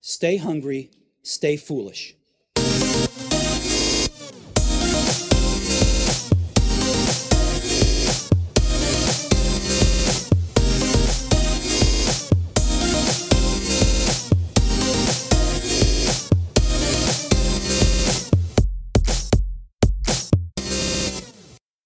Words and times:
Stay 0.00 0.38
hungry, 0.38 0.90
stay 1.22 1.56
foolish. 1.56 2.14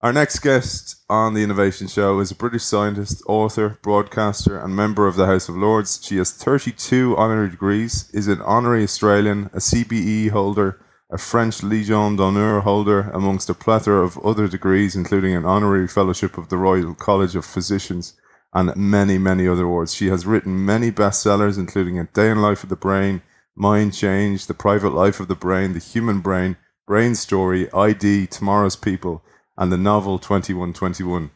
Our 0.04 0.12
next 0.12 0.40
guest 0.40 0.96
on 1.08 1.32
the 1.32 1.42
Innovation 1.42 1.88
Show 1.88 2.20
is 2.20 2.30
a 2.30 2.34
British 2.34 2.64
scientist, 2.64 3.22
author, 3.26 3.78
broadcaster, 3.80 4.58
and 4.58 4.76
member 4.76 5.06
of 5.06 5.16
the 5.16 5.24
House 5.24 5.48
of 5.48 5.56
Lords. 5.56 5.98
She 6.04 6.18
has 6.18 6.30
32 6.30 7.16
honorary 7.16 7.48
degrees, 7.48 8.10
is 8.12 8.28
an 8.28 8.42
honorary 8.42 8.82
Australian, 8.82 9.46
a 9.54 9.60
CBE 9.60 10.28
holder, 10.28 10.78
a 11.10 11.16
French 11.16 11.62
Legion 11.62 12.16
d'honneur 12.16 12.60
holder, 12.60 13.10
amongst 13.14 13.48
a 13.48 13.54
plethora 13.54 14.04
of 14.04 14.18
other 14.18 14.46
degrees, 14.46 14.94
including 14.94 15.34
an 15.34 15.46
honorary 15.46 15.88
fellowship 15.88 16.36
of 16.36 16.50
the 16.50 16.58
Royal 16.58 16.94
College 16.94 17.34
of 17.34 17.46
Physicians 17.46 18.12
and 18.52 18.76
many, 18.76 19.16
many 19.16 19.48
other 19.48 19.64
awards. 19.64 19.94
She 19.94 20.08
has 20.08 20.26
written 20.26 20.66
many 20.66 20.92
bestsellers, 20.92 21.56
including 21.56 21.98
A 21.98 22.04
Day 22.04 22.28
in 22.28 22.42
Life 22.42 22.62
of 22.62 22.68
the 22.68 22.76
Brain, 22.76 23.22
Mind 23.56 23.94
Change, 23.94 24.48
The 24.48 24.52
Private 24.52 24.90
Life 24.90 25.18
of 25.18 25.28
the 25.28 25.34
Brain, 25.34 25.72
The 25.72 25.78
Human 25.78 26.20
Brain, 26.20 26.58
Brain 26.86 27.14
Story, 27.14 27.72
ID, 27.72 28.26
Tomorrow's 28.26 28.76
People 28.76 29.24
and 29.56 29.70
the 29.72 29.76
novel 29.76 30.18
2121. 30.18 31.30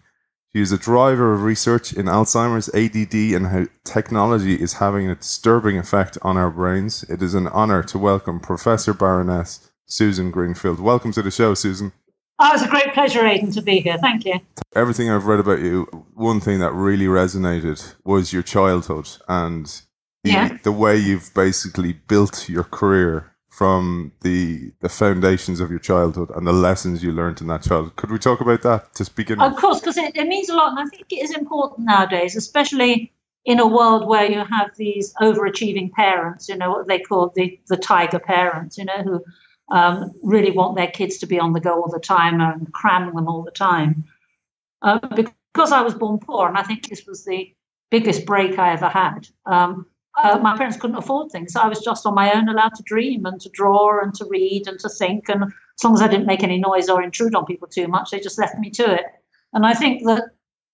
She 0.52 0.60
is 0.62 0.72
a 0.72 0.78
driver 0.78 1.34
of 1.34 1.42
research 1.42 1.92
in 1.92 2.06
Alzheimer's, 2.06 2.68
ADD, 2.74 3.14
and 3.36 3.48
how 3.48 3.66
technology 3.84 4.54
is 4.54 4.74
having 4.74 5.08
a 5.08 5.14
disturbing 5.14 5.76
effect 5.78 6.16
on 6.22 6.36
our 6.36 6.50
brains. 6.50 7.02
It 7.04 7.22
is 7.22 7.34
an 7.34 7.46
honour 7.48 7.82
to 7.84 7.98
welcome 7.98 8.40
Professor 8.40 8.94
Baroness 8.94 9.70
Susan 9.86 10.30
Greenfield. 10.30 10.80
Welcome 10.80 11.12
to 11.12 11.22
the 11.22 11.30
show, 11.30 11.54
Susan. 11.54 11.92
Oh, 12.40 12.50
it's 12.54 12.62
a 12.62 12.68
great 12.68 12.94
pleasure, 12.94 13.26
Aidan, 13.26 13.50
to 13.52 13.62
be 13.62 13.80
here. 13.80 13.98
Thank 13.98 14.24
you. 14.24 14.40
Everything 14.74 15.10
I've 15.10 15.26
read 15.26 15.40
about 15.40 15.60
you, 15.60 15.82
one 16.14 16.40
thing 16.40 16.60
that 16.60 16.72
really 16.72 17.06
resonated 17.06 17.94
was 18.04 18.32
your 18.32 18.42
childhood 18.42 19.08
and 19.28 19.66
the, 20.24 20.30
Yeah. 20.30 20.58
the 20.62 20.72
way 20.72 20.96
you've 20.96 21.32
basically 21.34 21.92
built 21.92 22.48
your 22.48 22.64
career 22.64 23.32
from 23.58 24.12
the 24.20 24.70
the 24.78 24.88
foundations 24.88 25.58
of 25.58 25.68
your 25.68 25.80
childhood 25.80 26.30
and 26.36 26.46
the 26.46 26.52
lessons 26.52 27.02
you 27.02 27.10
learned 27.10 27.40
in 27.40 27.48
that 27.48 27.60
childhood. 27.60 27.96
Could 27.96 28.12
we 28.12 28.18
talk 28.20 28.40
about 28.40 28.62
that 28.62 28.94
to 28.94 29.10
begin 29.16 29.40
Of 29.40 29.56
course, 29.56 29.80
because 29.80 29.96
it, 29.96 30.16
it 30.16 30.28
means 30.28 30.48
a 30.48 30.54
lot, 30.54 30.70
and 30.70 30.78
I 30.78 30.84
think 30.84 31.06
it 31.10 31.16
is 31.16 31.34
important 31.34 31.80
nowadays, 31.88 32.36
especially 32.36 33.12
in 33.44 33.58
a 33.58 33.66
world 33.66 34.06
where 34.06 34.30
you 34.30 34.44
have 34.44 34.70
these 34.76 35.12
overachieving 35.20 35.90
parents, 35.90 36.48
you 36.48 36.56
know, 36.56 36.70
what 36.70 36.86
they 36.86 37.00
call 37.00 37.32
the, 37.34 37.58
the 37.66 37.76
tiger 37.76 38.20
parents, 38.20 38.78
you 38.78 38.84
know, 38.84 39.02
who 39.02 39.24
um, 39.74 40.12
really 40.22 40.52
want 40.52 40.76
their 40.76 40.92
kids 40.98 41.18
to 41.18 41.26
be 41.26 41.40
on 41.40 41.52
the 41.52 41.60
go 41.60 41.82
all 41.82 41.90
the 41.90 41.98
time 41.98 42.40
and 42.40 42.72
cramming 42.72 43.16
them 43.16 43.26
all 43.26 43.42
the 43.42 43.50
time. 43.50 44.04
Uh, 44.82 45.00
because 45.08 45.72
I 45.72 45.82
was 45.82 45.94
born 45.94 46.20
poor, 46.20 46.46
and 46.46 46.56
I 46.56 46.62
think 46.62 46.88
this 46.88 47.06
was 47.06 47.24
the 47.24 47.52
biggest 47.90 48.24
break 48.24 48.56
I 48.56 48.74
ever 48.74 48.88
had. 48.88 49.26
Um, 49.46 49.86
uh, 50.22 50.38
my 50.38 50.56
parents 50.56 50.76
couldn't 50.76 50.96
afford 50.96 51.30
things. 51.30 51.52
So 51.52 51.60
I 51.60 51.68
was 51.68 51.80
just 51.80 52.04
on 52.06 52.14
my 52.14 52.32
own, 52.32 52.48
allowed 52.48 52.74
to 52.74 52.82
dream 52.82 53.24
and 53.26 53.40
to 53.40 53.48
draw 53.50 54.02
and 54.02 54.12
to 54.14 54.26
read 54.28 54.66
and 54.66 54.78
to 54.80 54.88
think. 54.88 55.28
And 55.28 55.44
as 55.44 55.84
long 55.84 55.94
as 55.94 56.02
I 56.02 56.08
didn't 56.08 56.26
make 56.26 56.42
any 56.42 56.58
noise 56.58 56.88
or 56.88 57.02
intrude 57.02 57.34
on 57.34 57.46
people 57.46 57.68
too 57.68 57.88
much, 57.88 58.10
they 58.10 58.20
just 58.20 58.38
left 58.38 58.58
me 58.58 58.70
to 58.70 58.94
it. 58.94 59.04
And 59.52 59.64
I 59.64 59.74
think 59.74 60.04
that 60.06 60.24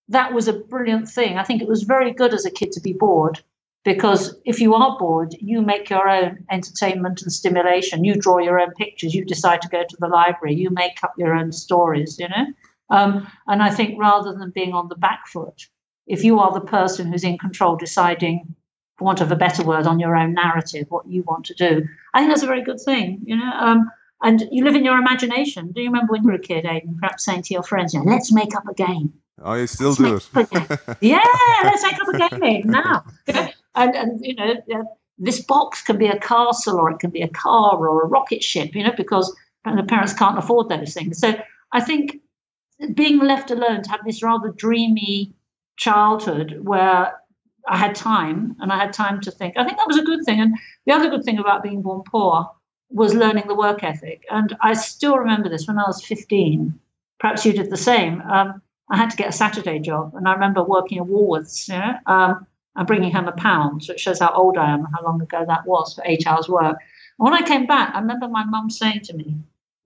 that 0.09 0.33
was 0.33 0.49
a 0.49 0.53
brilliant 0.53 1.09
thing. 1.09 1.39
I 1.39 1.45
think 1.45 1.63
it 1.63 1.69
was 1.69 1.83
very 1.83 2.13
good 2.13 2.35
as 2.35 2.45
a 2.45 2.51
kid 2.51 2.73
to 2.73 2.81
be 2.81 2.93
bored 2.93 3.41
because 3.85 4.35
if 4.47 4.61
you 4.61 4.75
are 4.75 4.99
bored, 4.99 5.35
you 5.41 5.61
make 5.61 5.91
your 5.91 6.09
own 6.09 6.45
entertainment 6.51 7.23
and 7.23 7.33
stimulation. 7.33 8.05
You 8.05 8.15
draw 8.15 8.39
your 8.39 8.59
own 8.59 8.73
pictures. 8.73 9.15
You 9.15 9.25
decide 9.25 9.61
to 9.63 9.69
go 9.69 9.85
to 9.87 9.97
the 9.99 10.09
library. 10.09 10.55
You 10.55 10.71
make 10.71 11.03
up 11.03 11.15
your 11.19 11.35
own 11.35 11.53
stories, 11.53 12.19
you 12.19 12.29
know? 12.29 12.47
Um, 12.91 13.27
and 13.47 13.63
I 13.63 13.71
think 13.71 13.99
rather 13.99 14.33
than 14.33 14.51
being 14.51 14.73
on 14.73 14.89
the 14.89 14.97
back 14.97 15.27
foot, 15.27 15.69
if 16.07 16.25
you 16.25 16.39
are 16.39 16.53
the 16.53 16.61
person 16.61 17.11
who's 17.11 17.25
in 17.25 17.39
control 17.39 17.77
deciding 17.77 18.55
for 18.97 19.05
want 19.05 19.21
of 19.21 19.33
a 19.33 19.37
better 19.37 19.65
word, 19.65 19.87
on 19.87 19.99
your 19.99 20.17
own 20.17 20.35
narrative, 20.35 20.87
what 20.89 21.07
you 21.07 21.23
want 21.23 21.47
to 21.47 21.55
do. 21.55 21.87
I 22.13 22.21
think 22.21 22.31
that's 22.31 22.43
a 22.43 22.47
very 22.47 22.63
good 22.63 22.81
thing, 22.81 23.21
you 23.25 23.37
know. 23.37 23.51
Um, 23.59 23.91
and 24.23 24.45
you 24.51 24.65
live 24.65 24.77
in 24.77 24.85
your 24.85 24.99
imagination. 24.99 25.73
Do 25.73 25.83
you 25.83 25.89
remember 25.89 26.13
when 26.13 26.23
you 26.23 26.29
were 26.29 26.37
a 26.37 26.39
kid, 26.39 26.65
Aidan, 26.65 26.97
perhaps 27.01 27.25
saying 27.25 27.43
to 27.43 27.55
your 27.55 27.63
friends, 27.63 27.93
you 27.93 28.03
know, 28.03 28.11
let's 28.11 28.33
make 28.33 28.55
up 28.55 28.67
a 28.69 28.75
game. 28.75 29.13
I 29.43 29.65
still 29.67 29.95
do. 29.95 30.15
Let's 30.15 30.31
a 30.35 30.45
game. 30.45 30.79
yeah, 31.01 31.21
let's 31.65 31.83
make 31.83 32.01
up 32.01 32.09
a 32.09 32.41
game 32.41 32.71
now. 32.71 33.05
and, 33.75 33.95
and, 33.95 34.25
you 34.25 34.35
know, 34.35 34.55
this 35.19 35.45
box 35.45 35.83
can 35.83 35.99
be 35.99 36.07
a 36.07 36.19
castle 36.19 36.79
or 36.79 36.91
it 36.91 37.01
can 37.01 37.11
be 37.11 37.23
a 37.23 37.29
car 37.29 37.77
or 37.77 38.03
a 38.03 38.07
rocket 38.07 38.43
ship, 38.43 38.75
you 38.75 38.85
know, 38.85 38.93
because 38.97 39.35
the 39.65 39.83
parents 39.83 40.13
can't 40.13 40.39
afford 40.39 40.69
those 40.69 40.95
things. 40.95 41.19
So 41.19 41.35
I 41.73 41.81
think 41.81 42.21
being 42.95 43.19
left 43.19 43.51
alone 43.51 43.83
to 43.83 43.91
have 43.91 44.05
this 44.05 44.23
rather 44.23 44.51
dreamy 44.51 45.35
childhood 45.77 46.61
where 46.63 47.15
I 47.69 47.77
had 47.77 47.95
time 47.95 48.57
and 48.61 48.73
I 48.73 48.79
had 48.79 48.93
time 48.93 49.21
to 49.23 49.31
think. 49.31 49.57
I 49.57 49.65
think 49.65 49.79
that 49.79 49.87
was 49.87 49.99
a 49.99 50.05
good 50.05 50.25
thing. 50.25 50.41
And 50.41 50.57
the 50.87 50.93
other 50.93 51.09
good 51.09 51.25
thing 51.25 51.39
about 51.39 51.63
being 51.63 51.83
born 51.83 52.03
poor 52.07 52.51
was 52.91 53.15
learning 53.15 53.45
the 53.49 53.55
work 53.55 53.83
ethic. 53.83 54.25
And 54.31 54.57
I 54.61 54.75
still 54.75 55.17
remember 55.19 55.49
this 55.49 55.67
when 55.67 55.79
I 55.79 55.85
was 55.87 56.05
15. 56.05 56.79
Perhaps 57.19 57.45
you 57.47 57.53
did 57.53 57.71
the 57.71 57.77
same. 57.77 58.21
Um, 58.23 58.61
I 58.91 58.97
had 58.97 59.11
to 59.11 59.17
get 59.17 59.29
a 59.29 59.33
Saturday 59.33 59.79
job. 59.79 60.15
And 60.15 60.29
I 60.29 60.33
remember 60.33 60.63
working 60.63 60.99
at 60.99 61.05
Woolworths, 61.05 61.69
you 61.69 61.75
know, 61.79 61.95
um, 62.07 62.47
and 62.77 62.87
bringing 62.87 63.13
home 63.13 63.29
a 63.29 63.33
pound. 63.33 63.85
So 63.85 63.93
it 63.95 64.01
shows 64.01 64.21
how 64.21 64.33
old 64.35 64.59
I 64.59 64.71
am 64.71 64.85
and 64.85 64.95
how 64.95 65.03
long 65.05 65.23
ago 65.23 65.45
that 65.47 65.67
was 65.67 65.95
for 65.95 66.03
eight 66.05 66.27
hours 66.27 66.49
work. 66.49 66.77
And 67.19 67.25
when 67.25 67.33
I 67.33 67.47
came 67.47 67.67
back, 67.67 67.95
I 67.95 68.01
remember 68.01 68.29
my 68.29 68.45
mum 68.45 68.69
saying 68.69 69.01
to 69.05 69.15
me, 69.15 69.37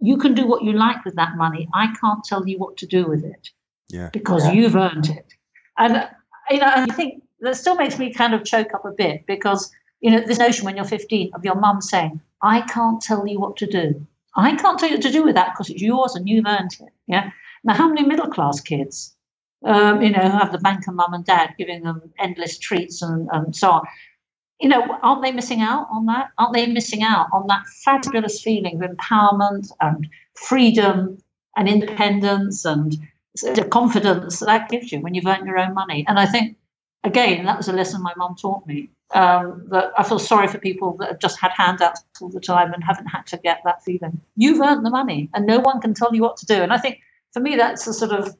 You 0.00 0.16
can 0.16 0.34
do 0.34 0.46
what 0.46 0.64
you 0.64 0.72
like 0.72 1.04
with 1.04 1.14
that 1.14 1.36
money. 1.36 1.68
I 1.74 1.94
can't 2.00 2.24
tell 2.24 2.46
you 2.46 2.58
what 2.58 2.76
to 2.78 2.86
do 2.86 3.06
with 3.06 3.24
it 3.24 3.50
Yeah. 3.88 4.10
because 4.12 4.52
you've 4.52 4.74
earned 4.76 5.10
it. 5.10 5.34
And, 5.76 6.08
you 6.50 6.58
know, 6.58 6.66
and 6.74 6.90
I 6.90 6.94
think 6.94 7.22
that 7.40 7.56
still 7.56 7.76
makes 7.76 7.98
me 7.98 8.12
kind 8.12 8.34
of 8.34 8.44
choke 8.44 8.74
up 8.74 8.84
a 8.84 8.90
bit 8.90 9.26
because 9.26 9.70
you 10.00 10.10
know 10.10 10.20
this 10.20 10.38
notion 10.38 10.64
when 10.64 10.76
you're 10.76 10.84
15 10.84 11.30
of 11.34 11.44
your 11.44 11.54
mum 11.54 11.80
saying 11.80 12.20
i 12.42 12.60
can't 12.62 13.00
tell 13.00 13.26
you 13.26 13.40
what 13.40 13.56
to 13.56 13.66
do. 13.66 14.06
I 14.36 14.54
can't 14.54 14.78
tell 14.78 14.88
you 14.88 14.96
what 14.96 15.02
to 15.02 15.12
do 15.12 15.24
with 15.24 15.34
that 15.34 15.52
because 15.52 15.70
it's 15.70 15.82
yours 15.82 16.14
and 16.14 16.28
you've 16.28 16.46
earned 16.46 16.76
it 16.80 16.92
yeah? 17.06 17.30
Now 17.64 17.74
how 17.74 17.88
many 17.88 18.06
middle 18.06 18.28
class 18.28 18.60
kids 18.60 19.14
um, 19.64 20.02
you 20.02 20.10
know 20.10 20.20
have 20.20 20.52
the 20.52 20.58
banker 20.58 20.92
mum 20.92 21.14
and 21.14 21.24
dad 21.24 21.54
giving 21.58 21.82
them 21.82 22.12
endless 22.18 22.58
treats 22.58 23.02
and, 23.02 23.28
and 23.32 23.56
so 23.56 23.70
on 23.70 23.82
you 24.60 24.68
know 24.68 24.98
aren't 25.02 25.22
they 25.22 25.32
missing 25.32 25.60
out 25.60 25.88
on 25.92 26.06
that? 26.06 26.30
Aren't 26.38 26.54
they 26.54 26.66
missing 26.66 27.02
out 27.02 27.28
on 27.32 27.46
that 27.48 27.66
fabulous 27.84 28.40
feeling 28.42 28.82
of 28.82 28.90
empowerment 28.90 29.72
and 29.80 30.08
freedom 30.34 31.18
and 31.56 31.68
independence 31.68 32.64
and 32.64 32.96
the 33.42 33.64
confidence 33.64 34.40
that, 34.40 34.46
that 34.46 34.68
gives 34.68 34.90
you 34.92 35.00
when 35.00 35.14
you've 35.14 35.26
earned 35.26 35.46
your 35.46 35.58
own 35.58 35.74
money? 35.74 36.04
And 36.08 36.18
i 36.18 36.26
think 36.26 36.56
again, 37.04 37.44
that 37.46 37.56
was 37.56 37.68
a 37.68 37.72
lesson 37.72 38.02
my 38.02 38.12
mum 38.16 38.36
taught 38.40 38.66
me. 38.66 38.90
Um, 39.14 39.64
that 39.70 39.92
I 39.96 40.02
feel 40.02 40.18
sorry 40.18 40.48
for 40.48 40.58
people 40.58 40.94
that 40.98 41.08
have 41.08 41.18
just 41.18 41.38
had 41.40 41.50
handouts 41.52 42.04
all 42.20 42.28
the 42.28 42.40
time 42.40 42.74
and 42.74 42.84
haven't 42.84 43.06
had 43.06 43.26
to 43.28 43.38
get 43.38 43.60
that 43.64 43.82
feeling. 43.82 44.20
You've 44.36 44.60
earned 44.60 44.84
the 44.84 44.90
money, 44.90 45.30
and 45.34 45.46
no 45.46 45.60
one 45.60 45.80
can 45.80 45.94
tell 45.94 46.14
you 46.14 46.20
what 46.22 46.36
to 46.38 46.46
do. 46.46 46.54
And 46.62 46.72
I 46.74 46.78
think 46.78 47.00
for 47.32 47.40
me, 47.40 47.56
that's 47.56 47.86
the 47.86 47.94
sort 47.94 48.12
of 48.12 48.36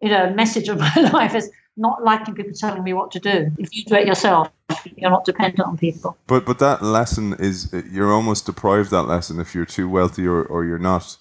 you 0.00 0.10
know 0.10 0.30
message 0.32 0.68
of 0.68 0.78
my 0.96 1.10
life 1.12 1.34
is 1.34 1.50
not 1.76 2.04
liking 2.04 2.34
people 2.34 2.52
telling 2.52 2.84
me 2.84 2.92
what 2.92 3.10
to 3.12 3.18
do. 3.18 3.50
If 3.58 3.74
you 3.74 3.84
do 3.84 3.96
it 3.96 4.06
yourself, 4.06 4.48
you're 4.96 5.10
not 5.10 5.24
dependent 5.24 5.66
on 5.66 5.76
people. 5.76 6.16
But 6.28 6.46
but 6.46 6.60
that 6.60 6.82
lesson 6.82 7.34
is 7.40 7.74
you're 7.90 8.12
almost 8.12 8.46
deprived 8.46 8.90
that 8.92 9.04
lesson 9.04 9.40
if 9.40 9.56
you're 9.56 9.66
too 9.66 9.88
wealthy 9.88 10.24
or, 10.26 10.44
or 10.44 10.64
you're 10.64 10.78
not 10.78 11.16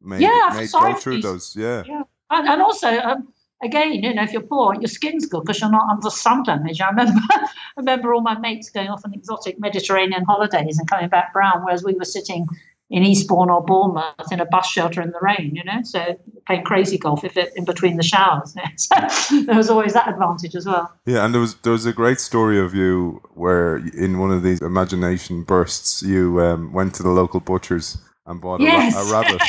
made, 0.00 0.20
Yeah, 0.20 0.52
made 0.54 0.70
go 0.70 0.94
through 0.94 1.14
these- 1.16 1.24
those. 1.24 1.56
Yeah. 1.56 1.82
Yeah, 1.86 2.02
and, 2.30 2.48
and 2.48 2.62
also. 2.62 2.88
Um, 3.00 3.33
Again, 3.64 3.94
you 3.94 4.14
know, 4.14 4.22
if 4.22 4.32
you're 4.32 4.42
poor, 4.42 4.74
your 4.74 4.88
skin's 4.88 5.26
good 5.26 5.42
because 5.42 5.60
you're 5.60 5.70
not 5.70 5.88
under 5.88 6.10
sun 6.10 6.42
damage. 6.42 6.80
I 6.80 6.90
remember, 6.90 7.20
I 7.30 7.48
remember 7.76 8.14
all 8.14 8.20
my 8.20 8.38
mates 8.38 8.70
going 8.70 8.88
off 8.88 9.02
on 9.04 9.14
exotic 9.14 9.58
Mediterranean 9.58 10.24
holidays 10.24 10.78
and 10.78 10.88
coming 10.88 11.08
back 11.08 11.32
brown, 11.32 11.64
whereas 11.64 11.82
we 11.82 11.94
were 11.94 12.04
sitting 12.04 12.46
in 12.90 13.02
Eastbourne 13.02 13.50
or 13.50 13.64
Bournemouth 13.64 14.30
in 14.30 14.40
a 14.40 14.44
bus 14.44 14.66
shelter 14.66 15.00
in 15.00 15.10
the 15.10 15.18
rain. 15.20 15.52
You 15.54 15.64
know, 15.64 15.82
so 15.82 16.18
playing 16.46 16.64
crazy 16.64 16.98
golf 16.98 17.24
if 17.24 17.36
it 17.36 17.52
in 17.56 17.64
between 17.64 17.96
the 17.96 18.02
showers. 18.02 18.54
So 18.76 19.42
there 19.44 19.56
was 19.56 19.70
always 19.70 19.94
that 19.94 20.08
advantage 20.08 20.54
as 20.54 20.66
well. 20.66 20.92
Yeah, 21.06 21.24
and 21.24 21.32
there 21.32 21.40
was 21.40 21.54
there 21.56 21.72
was 21.72 21.86
a 21.86 21.92
great 21.92 22.20
story 22.20 22.60
of 22.60 22.74
you 22.74 23.22
where 23.34 23.76
in 23.76 24.18
one 24.18 24.30
of 24.30 24.42
these 24.42 24.60
imagination 24.60 25.42
bursts 25.42 26.02
you 26.02 26.40
um, 26.40 26.72
went 26.72 26.94
to 26.96 27.02
the 27.02 27.10
local 27.10 27.40
butchers 27.40 27.96
and 28.26 28.40
bought 28.40 28.60
a, 28.60 28.64
ra- 28.64 29.00
a 29.00 29.12
rabbit. 29.12 29.42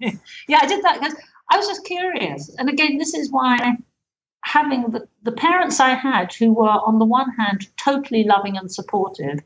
yeah, 0.48 0.58
I 0.60 0.66
did 0.66 0.82
that 0.84 1.00
because 1.00 1.16
I 1.52 1.56
was 1.58 1.66
just 1.72 1.84
curious. 1.84 2.42
And 2.58 2.68
again, 2.74 2.98
this 2.98 3.14
is 3.20 3.26
why 3.30 3.56
having 4.56 4.82
the, 4.94 5.00
the 5.28 5.36
parents 5.46 5.78
I 5.80 5.92
had 6.08 6.32
who 6.38 6.48
were, 6.60 6.78
on 6.88 6.98
the 6.98 7.10
one 7.18 7.30
hand, 7.40 7.58
totally 7.88 8.24
loving 8.34 8.56
and 8.56 8.70
supportive, 8.78 9.38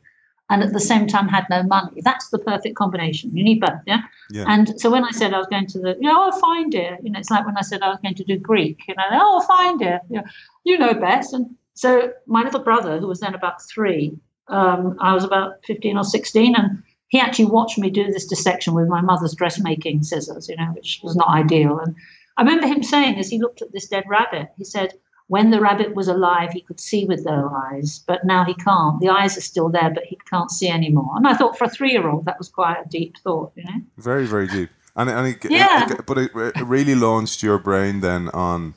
and 0.49 0.63
at 0.63 0.71
the 0.71 0.79
same 0.91 1.05
time 1.13 1.27
had 1.27 1.45
no 1.49 1.61
money, 1.63 2.01
that's 2.09 2.29
the 2.29 2.39
perfect 2.39 2.75
combination. 2.75 3.35
You 3.37 3.43
need 3.43 3.59
both, 3.59 3.83
yeah? 3.91 4.01
Yeah. 4.37 4.45
And 4.47 4.79
so 4.81 4.89
when 4.89 5.03
I 5.03 5.11
said 5.11 5.33
I 5.33 5.39
was 5.43 5.47
going 5.47 5.67
to 5.73 5.79
the, 5.79 5.91
you 6.01 6.07
know, 6.09 6.19
oh, 6.25 6.39
fine, 6.39 6.69
dear. 6.69 6.97
You 7.03 7.09
know, 7.11 7.19
it's 7.19 7.33
like 7.35 7.45
when 7.45 7.57
I 7.57 7.65
said 7.69 7.81
I 7.81 7.89
was 7.89 7.99
going 8.03 8.15
to 8.15 8.23
do 8.31 8.37
Greek, 8.51 8.77
you 8.87 8.95
know, 8.95 9.09
oh, 9.11 9.41
fine, 9.41 9.77
dear. 9.77 9.99
You 10.09 10.17
know, 10.17 10.27
you 10.67 10.77
know 10.77 10.93
best. 10.93 11.33
And 11.33 11.45
so 11.73 11.89
my 12.25 12.43
little 12.43 12.63
brother, 12.69 12.93
who 12.99 13.07
was 13.07 13.19
then 13.19 13.35
about 13.35 13.57
three, 13.73 14.05
Um, 14.49 14.95
I 15.09 15.11
was 15.13 15.25
about 15.25 15.49
15 15.65 15.97
or 15.97 16.05
16, 16.05 16.55
and 16.55 16.83
he 17.07 17.19
actually 17.19 17.45
watched 17.45 17.77
me 17.77 17.89
do 17.89 18.11
this 18.11 18.25
dissection 18.27 18.73
with 18.73 18.87
my 18.87 19.01
mother's 19.01 19.33
dressmaking 19.35 20.03
scissors, 20.03 20.47
you 20.49 20.55
know, 20.57 20.71
which 20.73 20.99
was 21.03 21.15
not 21.15 21.29
ideal. 21.29 21.79
And 21.79 21.95
I 22.37 22.41
remember 22.41 22.67
him 22.67 22.83
saying, 22.83 23.17
as 23.17 23.29
he 23.29 23.39
looked 23.39 23.61
at 23.61 23.71
this 23.71 23.87
dead 23.87 24.03
rabbit, 24.07 24.49
he 24.57 24.63
said, 24.65 24.93
when 25.27 25.51
the 25.51 25.59
rabbit 25.59 25.93
was 25.95 26.07
alive, 26.07 26.51
he 26.53 26.61
could 26.61 26.79
see 26.79 27.03
with 27.05 27.25
those 27.25 27.51
eyes, 27.71 28.01
but 28.07 28.23
now 28.25 28.45
he 28.45 28.53
can't. 28.53 28.99
The 29.01 29.09
eyes 29.09 29.37
are 29.37 29.41
still 29.41 29.67
there, 29.69 29.89
but 29.89 30.03
he 30.05 30.17
can't 30.29 30.49
see 30.49 30.69
anymore. 30.69 31.11
And 31.15 31.27
I 31.27 31.33
thought 31.33 31.57
for 31.57 31.65
a 31.65 31.69
three 31.69 31.91
year 31.91 32.07
old, 32.07 32.25
that 32.25 32.37
was 32.37 32.47
quite 32.49 32.77
a 32.85 32.87
deep 32.89 33.15
thought, 33.23 33.51
you 33.55 33.63
know? 33.65 33.81
Very, 33.97 34.25
very 34.25 34.47
deep. 34.47 34.69
And, 34.95 35.09
and 35.09 35.27
it, 35.27 35.45
Yeah. 35.51 35.91
it- 35.91 36.05
but 36.05 36.17
it, 36.17 36.31
it 36.35 36.65
really 36.65 36.95
launched 36.95 37.43
your 37.43 37.57
brain 37.57 37.99
then 37.99 38.29
on, 38.29 38.73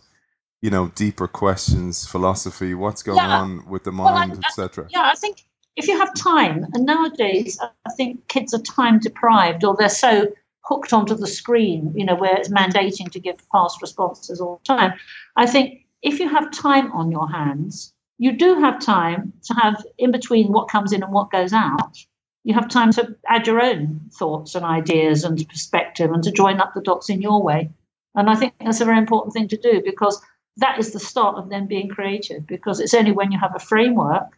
you 0.60 0.70
know, 0.70 0.88
deeper 0.88 1.28
questions, 1.28 2.06
philosophy, 2.06 2.74
what's 2.74 3.02
going 3.02 3.18
Yeah. 3.18 3.40
on 3.40 3.68
with 3.68 3.84
the 3.84 3.92
Well, 3.92 4.12
mind, 4.12 4.44
etc. 4.44 4.86
Yeah, 4.90 5.02
I 5.04 5.14
think 5.14 5.44
if 5.76 5.88
you 5.88 5.98
have 5.98 6.14
time, 6.14 6.66
and 6.74 6.84
nowadays 6.84 7.58
I 7.60 7.90
think 7.96 8.28
kids 8.28 8.52
are 8.54 8.62
time 8.62 8.98
deprived 8.98 9.64
or 9.64 9.76
they're 9.78 9.88
so 9.88 10.26
hooked 10.62 10.92
onto 10.92 11.14
the 11.14 11.26
screen, 11.26 11.92
you 11.96 12.04
know, 12.04 12.14
where 12.14 12.36
it's 12.36 12.48
mandating 12.48 13.10
to 13.10 13.20
give 13.20 13.40
fast 13.52 13.80
responses 13.80 14.40
all 14.40 14.60
the 14.62 14.74
time. 14.74 14.92
I 15.36 15.46
think 15.46 15.86
if 16.02 16.20
you 16.20 16.28
have 16.28 16.50
time 16.52 16.92
on 16.92 17.10
your 17.10 17.28
hands, 17.28 17.92
you 18.18 18.32
do 18.32 18.60
have 18.60 18.78
time 18.78 19.32
to 19.44 19.54
have 19.54 19.84
in 19.98 20.10
between 20.10 20.52
what 20.52 20.68
comes 20.68 20.92
in 20.92 21.02
and 21.02 21.12
what 21.12 21.30
goes 21.30 21.52
out. 21.52 21.96
You 22.44 22.54
have 22.54 22.68
time 22.68 22.92
to 22.92 23.16
add 23.28 23.46
your 23.46 23.60
own 23.60 24.00
thoughts 24.12 24.54
and 24.54 24.64
ideas 24.64 25.24
and 25.24 25.46
perspective 25.48 26.10
and 26.10 26.22
to 26.24 26.30
join 26.30 26.60
up 26.60 26.72
the 26.74 26.82
dots 26.82 27.10
in 27.10 27.22
your 27.22 27.42
way. 27.42 27.70
And 28.14 28.28
I 28.28 28.34
think 28.34 28.54
that's 28.60 28.80
a 28.80 28.84
very 28.84 28.98
important 28.98 29.32
thing 29.32 29.48
to 29.48 29.56
do 29.56 29.82
because 29.84 30.20
that 30.56 30.78
is 30.78 30.92
the 30.92 31.00
start 31.00 31.36
of 31.36 31.48
them 31.48 31.66
being 31.66 31.88
creative 31.88 32.46
because 32.46 32.80
it's 32.80 32.94
only 32.94 33.12
when 33.12 33.32
you 33.32 33.38
have 33.38 33.54
a 33.54 33.60
framework 33.60 34.36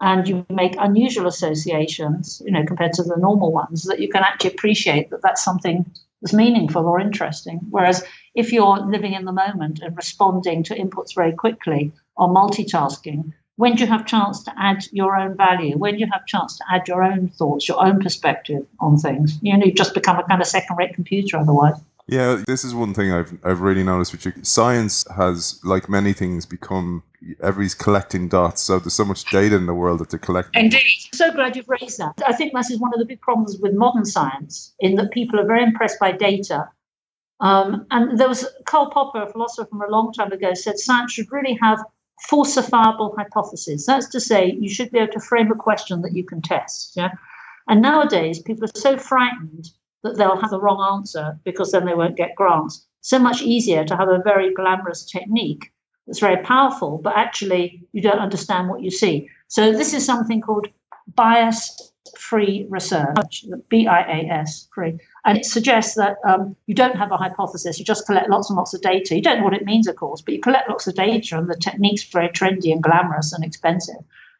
and 0.00 0.28
you 0.28 0.44
make 0.50 0.74
unusual 0.78 1.26
associations, 1.26 2.42
you 2.44 2.52
know, 2.52 2.64
compared 2.64 2.92
to 2.94 3.02
the 3.02 3.16
normal 3.16 3.52
ones, 3.52 3.84
that 3.84 4.00
you 4.00 4.08
can 4.08 4.22
actually 4.22 4.50
appreciate 4.50 5.10
that 5.10 5.22
that's 5.22 5.44
something 5.44 5.84
that's 6.20 6.34
meaningful 6.34 6.86
or 6.86 7.00
interesting. 7.00 7.60
Whereas 7.70 8.04
if 8.34 8.52
you're 8.52 8.78
living 8.78 9.12
in 9.12 9.24
the 9.24 9.32
moment 9.32 9.80
and 9.80 9.96
responding 9.96 10.62
to 10.64 10.74
inputs 10.74 11.14
very 11.14 11.32
quickly 11.32 11.92
or 12.16 12.28
multitasking, 12.28 13.32
when 13.56 13.76
do 13.76 13.84
you 13.84 13.90
have 13.90 14.04
chance 14.04 14.42
to 14.42 14.52
add 14.58 14.84
your 14.90 15.16
own 15.16 15.36
value? 15.36 15.78
When 15.78 15.94
do 15.94 16.00
you 16.00 16.08
have 16.12 16.26
chance 16.26 16.58
to 16.58 16.64
add 16.70 16.88
your 16.88 17.04
own 17.04 17.28
thoughts, 17.28 17.68
your 17.68 17.84
own 17.84 18.00
perspective 18.00 18.66
on 18.80 18.96
things? 18.96 19.38
You 19.42 19.56
know, 19.56 19.64
you 19.64 19.72
just 19.72 19.94
become 19.94 20.18
a 20.18 20.24
kind 20.24 20.40
of 20.40 20.48
second-rate 20.48 20.94
computer 20.94 21.36
otherwise. 21.36 21.76
Yeah, 22.06 22.42
this 22.46 22.64
is 22.64 22.74
one 22.74 22.92
thing 22.92 23.12
I've 23.12 23.32
I've 23.44 23.60
really 23.60 23.82
noticed. 23.82 24.12
Which 24.12 24.26
science 24.42 25.06
has, 25.16 25.60
like 25.64 25.88
many 25.88 26.12
things, 26.12 26.44
become 26.44 27.02
everybody's 27.42 27.74
collecting 27.74 28.28
dots. 28.28 28.60
So 28.60 28.78
there's 28.78 28.92
so 28.92 29.06
much 29.06 29.24
data 29.30 29.56
in 29.56 29.64
the 29.64 29.74
world 29.74 30.00
that 30.00 30.10
they're 30.10 30.18
collecting. 30.18 30.64
Indeed. 30.64 31.08
So 31.14 31.32
glad 31.32 31.56
you've 31.56 31.68
raised 31.68 31.98
that. 31.98 32.20
I 32.26 32.34
think 32.34 32.52
this 32.52 32.70
is 32.70 32.78
one 32.78 32.92
of 32.92 33.00
the 33.00 33.06
big 33.06 33.22
problems 33.22 33.58
with 33.58 33.72
modern 33.72 34.04
science, 34.04 34.74
in 34.80 34.96
that 34.96 35.12
people 35.12 35.40
are 35.40 35.46
very 35.46 35.62
impressed 35.62 35.98
by 35.98 36.12
data. 36.12 36.68
Um, 37.40 37.86
and 37.90 38.18
there 38.18 38.28
was 38.28 38.46
Karl 38.66 38.90
Popper, 38.90 39.22
a 39.22 39.32
philosopher 39.32 39.68
from 39.68 39.82
a 39.82 39.88
long 39.88 40.12
time 40.12 40.30
ago, 40.30 40.52
said 40.54 40.78
science 40.78 41.12
should 41.12 41.32
really 41.32 41.58
have 41.62 41.82
falsifiable 42.30 43.16
hypotheses. 43.16 43.86
That's 43.86 44.08
to 44.08 44.20
say, 44.20 44.52
you 44.52 44.68
should 44.68 44.90
be 44.90 44.98
able 44.98 45.12
to 45.14 45.20
frame 45.20 45.50
a 45.50 45.56
question 45.56 46.02
that 46.02 46.14
you 46.14 46.24
can 46.24 46.42
test. 46.42 46.92
Yeah. 46.96 47.12
And 47.66 47.80
nowadays, 47.80 48.40
people 48.40 48.64
are 48.64 48.80
so 48.80 48.98
frightened 48.98 49.70
that 50.04 50.16
they'll 50.16 50.40
have 50.40 50.50
the 50.50 50.60
wrong 50.60 50.96
answer 50.96 51.36
because 51.44 51.72
then 51.72 51.86
they 51.86 51.94
won't 51.94 52.16
get 52.16 52.36
grants. 52.36 52.86
So 53.00 53.18
much 53.18 53.42
easier 53.42 53.84
to 53.84 53.96
have 53.96 54.08
a 54.08 54.22
very 54.22 54.54
glamorous 54.54 55.04
technique 55.04 55.72
that's 56.06 56.20
very 56.20 56.42
powerful, 56.42 57.00
but 57.02 57.16
actually 57.16 57.82
you 57.92 58.02
don't 58.02 58.18
understand 58.18 58.68
what 58.68 58.82
you 58.82 58.90
see. 58.90 59.28
So 59.48 59.72
this 59.72 59.92
is 59.92 60.04
something 60.04 60.40
called 60.40 60.68
bias 61.14 61.92
free 62.18 62.66
research, 62.68 63.44
B 63.68 63.86
I 63.86 64.00
A 64.00 64.28
S, 64.30 64.68
free. 64.74 64.98
And 65.24 65.38
it 65.38 65.46
suggests 65.46 65.94
that 65.96 66.16
um, 66.26 66.54
you 66.66 66.74
don't 66.74 66.96
have 66.96 67.12
a 67.12 67.16
hypothesis, 67.16 67.78
you 67.78 67.84
just 67.84 68.06
collect 68.06 68.28
lots 68.28 68.50
and 68.50 68.56
lots 68.56 68.74
of 68.74 68.82
data. 68.82 69.16
You 69.16 69.22
don't 69.22 69.38
know 69.38 69.44
what 69.44 69.54
it 69.54 69.64
means, 69.64 69.88
of 69.88 69.96
course, 69.96 70.20
but 70.20 70.34
you 70.34 70.40
collect 70.40 70.68
lots 70.68 70.86
of 70.86 70.94
data 70.94 71.38
and 71.38 71.48
the 71.48 71.56
technique's 71.56 72.04
very 72.04 72.28
trendy 72.28 72.72
and 72.72 72.82
glamorous 72.82 73.32
and 73.32 73.44
expensive. 73.44 73.96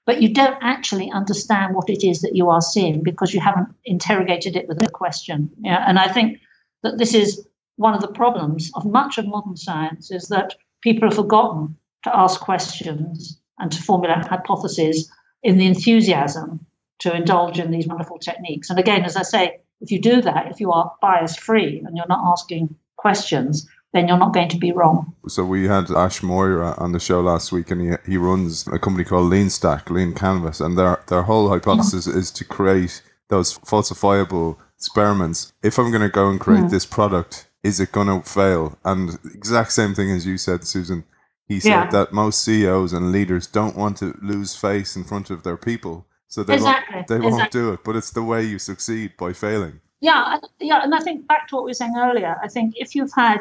But 0.07 0.21
you 0.21 0.33
don't 0.35 0.59
actually 0.61 1.11
understand 1.11 1.75
what 1.75 1.89
it 1.89 2.07
is 2.07 2.21
that 2.21 2.37
you 2.37 2.51
are 2.51 2.61
seeing 2.61 3.03
because 3.03 3.33
you 3.33 3.41
haven't 3.41 3.69
interrogated 3.85 4.55
it 4.55 4.69
with 4.69 4.83
a 4.83 4.91
question. 4.91 5.51
Yeah? 5.61 5.83
And 5.87 5.99
I 5.99 6.09
think 6.09 6.41
that 6.83 6.99
this 6.99 7.15
is 7.15 7.47
one 7.77 7.95
of 7.95 8.01
the 8.01 8.09
problems 8.09 8.71
of 8.75 8.85
much 8.85 9.19
of 9.19 9.27
modern 9.27 9.57
science 9.57 10.11
is 10.11 10.29
that 10.29 10.55
people 10.83 11.09
have 11.09 11.17
forgotten 11.17 11.77
to 12.05 12.15
ask 12.15 12.41
questions 12.41 13.41
and 13.59 13.73
to 13.73 13.83
formulate 13.83 14.27
hypotheses 14.27 15.11
in 15.43 15.57
the 15.57 15.67
enthusiasm 15.67 16.67
to 17.01 17.15
indulge 17.15 17.59
in 17.59 17.71
these 17.71 17.87
wonderful 17.87 18.19
techniques. 18.19 18.71
And 18.71 18.79
again, 18.79 19.05
as 19.05 19.17
I 19.17 19.23
say, 19.23 19.61
if 19.81 19.91
you 19.91 20.01
do 20.01 20.23
that, 20.23 20.51
if 20.51 20.61
you 20.61 20.71
are 20.73 20.93
bias 21.01 21.37
free 21.37 21.83
and 21.85 21.97
you're 21.97 22.07
not 22.09 22.31
asking 22.33 22.77
questions, 22.97 23.69
then 23.95 24.09
you're 24.09 24.19
not 24.19 24.35
going 24.35 24.51
to 24.51 24.59
be 24.59 24.73
wrong. 24.73 25.15
So 25.29 25.45
we 25.45 25.67
had 25.69 25.91
Ash 25.91 26.23
Maurya 26.23 26.75
on 26.77 26.93
the 26.93 27.01
show 27.01 27.21
last 27.23 27.53
week, 27.53 27.71
and 27.71 27.81
he 27.81 28.13
he 28.13 28.17
runs 28.19 28.67
a 28.67 28.79
company 28.79 29.05
called 29.05 29.31
Lean 29.31 29.49
Stack, 29.49 29.89
Lean 29.89 30.13
Canvas, 30.15 30.61
and 30.61 30.77
their 30.77 31.01
their 31.09 31.23
whole 31.23 31.49
hypothesis 31.49 32.07
is 32.07 32.31
to 32.33 32.45
create 32.45 33.01
those 33.29 33.57
falsifiable 33.59 34.57
experiments. 34.77 35.53
If 35.63 35.79
I'm 35.79 35.91
going 35.91 36.03
to 36.03 36.11
go 36.21 36.29
and 36.29 36.39
create 36.39 36.69
this 36.69 36.85
product, 36.85 37.49
is 37.63 37.81
it 37.81 37.93
going 37.93 38.09
to 38.09 38.29
fail? 38.29 38.77
And 38.85 39.19
exact 39.35 39.73
same 39.73 39.95
thing 39.95 40.11
as 40.11 40.27
you 40.27 40.37
said, 40.37 40.65
Susan. 40.65 41.05
He 41.47 41.61
said 41.61 41.69
Yeah. 41.71 41.91
that 41.91 42.13
most 42.13 42.43
CEOs 42.43 42.93
and 42.95 43.13
leaders 43.13 43.47
don't 43.47 43.77
want 43.77 43.99
to 43.99 44.19
lose 44.23 44.57
face 44.57 44.97
in 44.97 45.05
front 45.05 45.31
of 45.31 45.43
their 45.43 45.57
people, 45.59 46.07
so 46.27 46.43
they 46.43 46.55
Exactly, 46.55 46.97
won't 46.97 47.09
they 47.09 47.21
won't 47.21 47.51
do 47.51 47.73
it. 47.73 47.81
But 47.85 47.97
it's 47.97 48.11
the 48.11 48.23
way 48.23 48.43
you 48.43 48.59
succeed 48.59 49.13
by 49.19 49.33
failing. 49.35 49.81
Yeah, 50.01 50.39
yeah, 50.59 50.83
and 50.83 50.95
I 50.95 51.01
think 51.01 51.27
back 51.29 51.49
to 51.49 51.55
what 51.57 51.65
we 51.65 51.71
were 51.71 51.75
saying 51.83 51.95
earlier. 51.97 52.37
I 52.43 52.49
think 52.49 52.75
if 52.77 52.95
you've 52.95 53.13
had, 53.15 53.41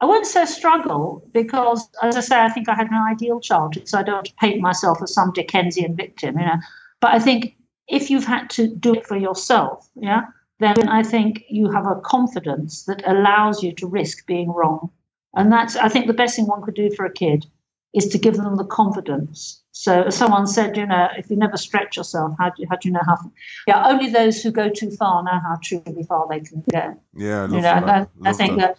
I 0.00 0.06
wouldn't 0.06 0.26
say 0.26 0.44
struggle 0.44 1.28
because, 1.32 1.88
as 2.02 2.16
I 2.16 2.20
say, 2.20 2.40
I 2.40 2.48
think 2.48 2.68
I 2.68 2.74
had 2.74 2.88
an 2.88 3.02
ideal 3.10 3.40
childhood, 3.40 3.88
so 3.88 3.98
I 3.98 4.02
don't 4.04 4.36
paint 4.36 4.60
myself 4.60 5.02
as 5.02 5.12
some 5.12 5.32
Dickensian 5.32 5.96
victim, 5.96 6.38
you 6.38 6.46
know. 6.46 6.56
But 7.00 7.14
I 7.14 7.18
think 7.18 7.56
if 7.88 8.10
you've 8.10 8.24
had 8.24 8.48
to 8.50 8.68
do 8.68 8.94
it 8.94 9.06
for 9.06 9.16
yourself, 9.16 9.88
yeah, 9.96 10.22
then 10.60 10.88
I 10.88 11.02
think 11.02 11.44
you 11.48 11.70
have 11.70 11.86
a 11.86 12.00
confidence 12.00 12.84
that 12.84 13.02
allows 13.06 13.62
you 13.62 13.72
to 13.72 13.86
risk 13.88 14.26
being 14.26 14.50
wrong, 14.50 14.90
and 15.34 15.50
that's 15.50 15.74
I 15.74 15.88
think 15.88 16.06
the 16.06 16.12
best 16.12 16.36
thing 16.36 16.46
one 16.46 16.62
could 16.62 16.74
do 16.74 16.90
for 16.94 17.04
a 17.04 17.12
kid 17.12 17.46
is 17.94 18.06
to 18.08 18.18
give 18.18 18.36
them 18.36 18.56
the 18.56 18.64
confidence. 18.64 19.62
So 19.72 20.02
as 20.02 20.16
someone 20.16 20.46
said, 20.46 20.76
you 20.76 20.86
know, 20.86 21.08
if 21.16 21.30
you 21.30 21.36
never 21.36 21.56
stretch 21.56 21.96
yourself, 21.96 22.32
how 22.38 22.50
do 22.50 22.54
you, 22.58 22.66
how 22.68 22.76
do 22.76 22.88
you 22.88 22.92
know 22.92 23.00
how? 23.06 23.16
Yeah, 23.66 23.86
only 23.86 24.10
those 24.10 24.42
who 24.42 24.50
go 24.50 24.68
too 24.68 24.90
far 24.90 25.22
know 25.22 25.40
how 25.40 25.58
truly 25.62 26.02
far 26.02 26.26
they 26.28 26.40
can 26.40 26.62
go. 26.70 27.00
Yeah, 27.14 27.44
I 27.44 27.46
You 27.46 27.62
know, 27.62 27.62
that. 27.62 28.10
I, 28.24 28.28
I 28.28 28.32
think 28.32 28.58
that. 28.58 28.76
that, 28.76 28.78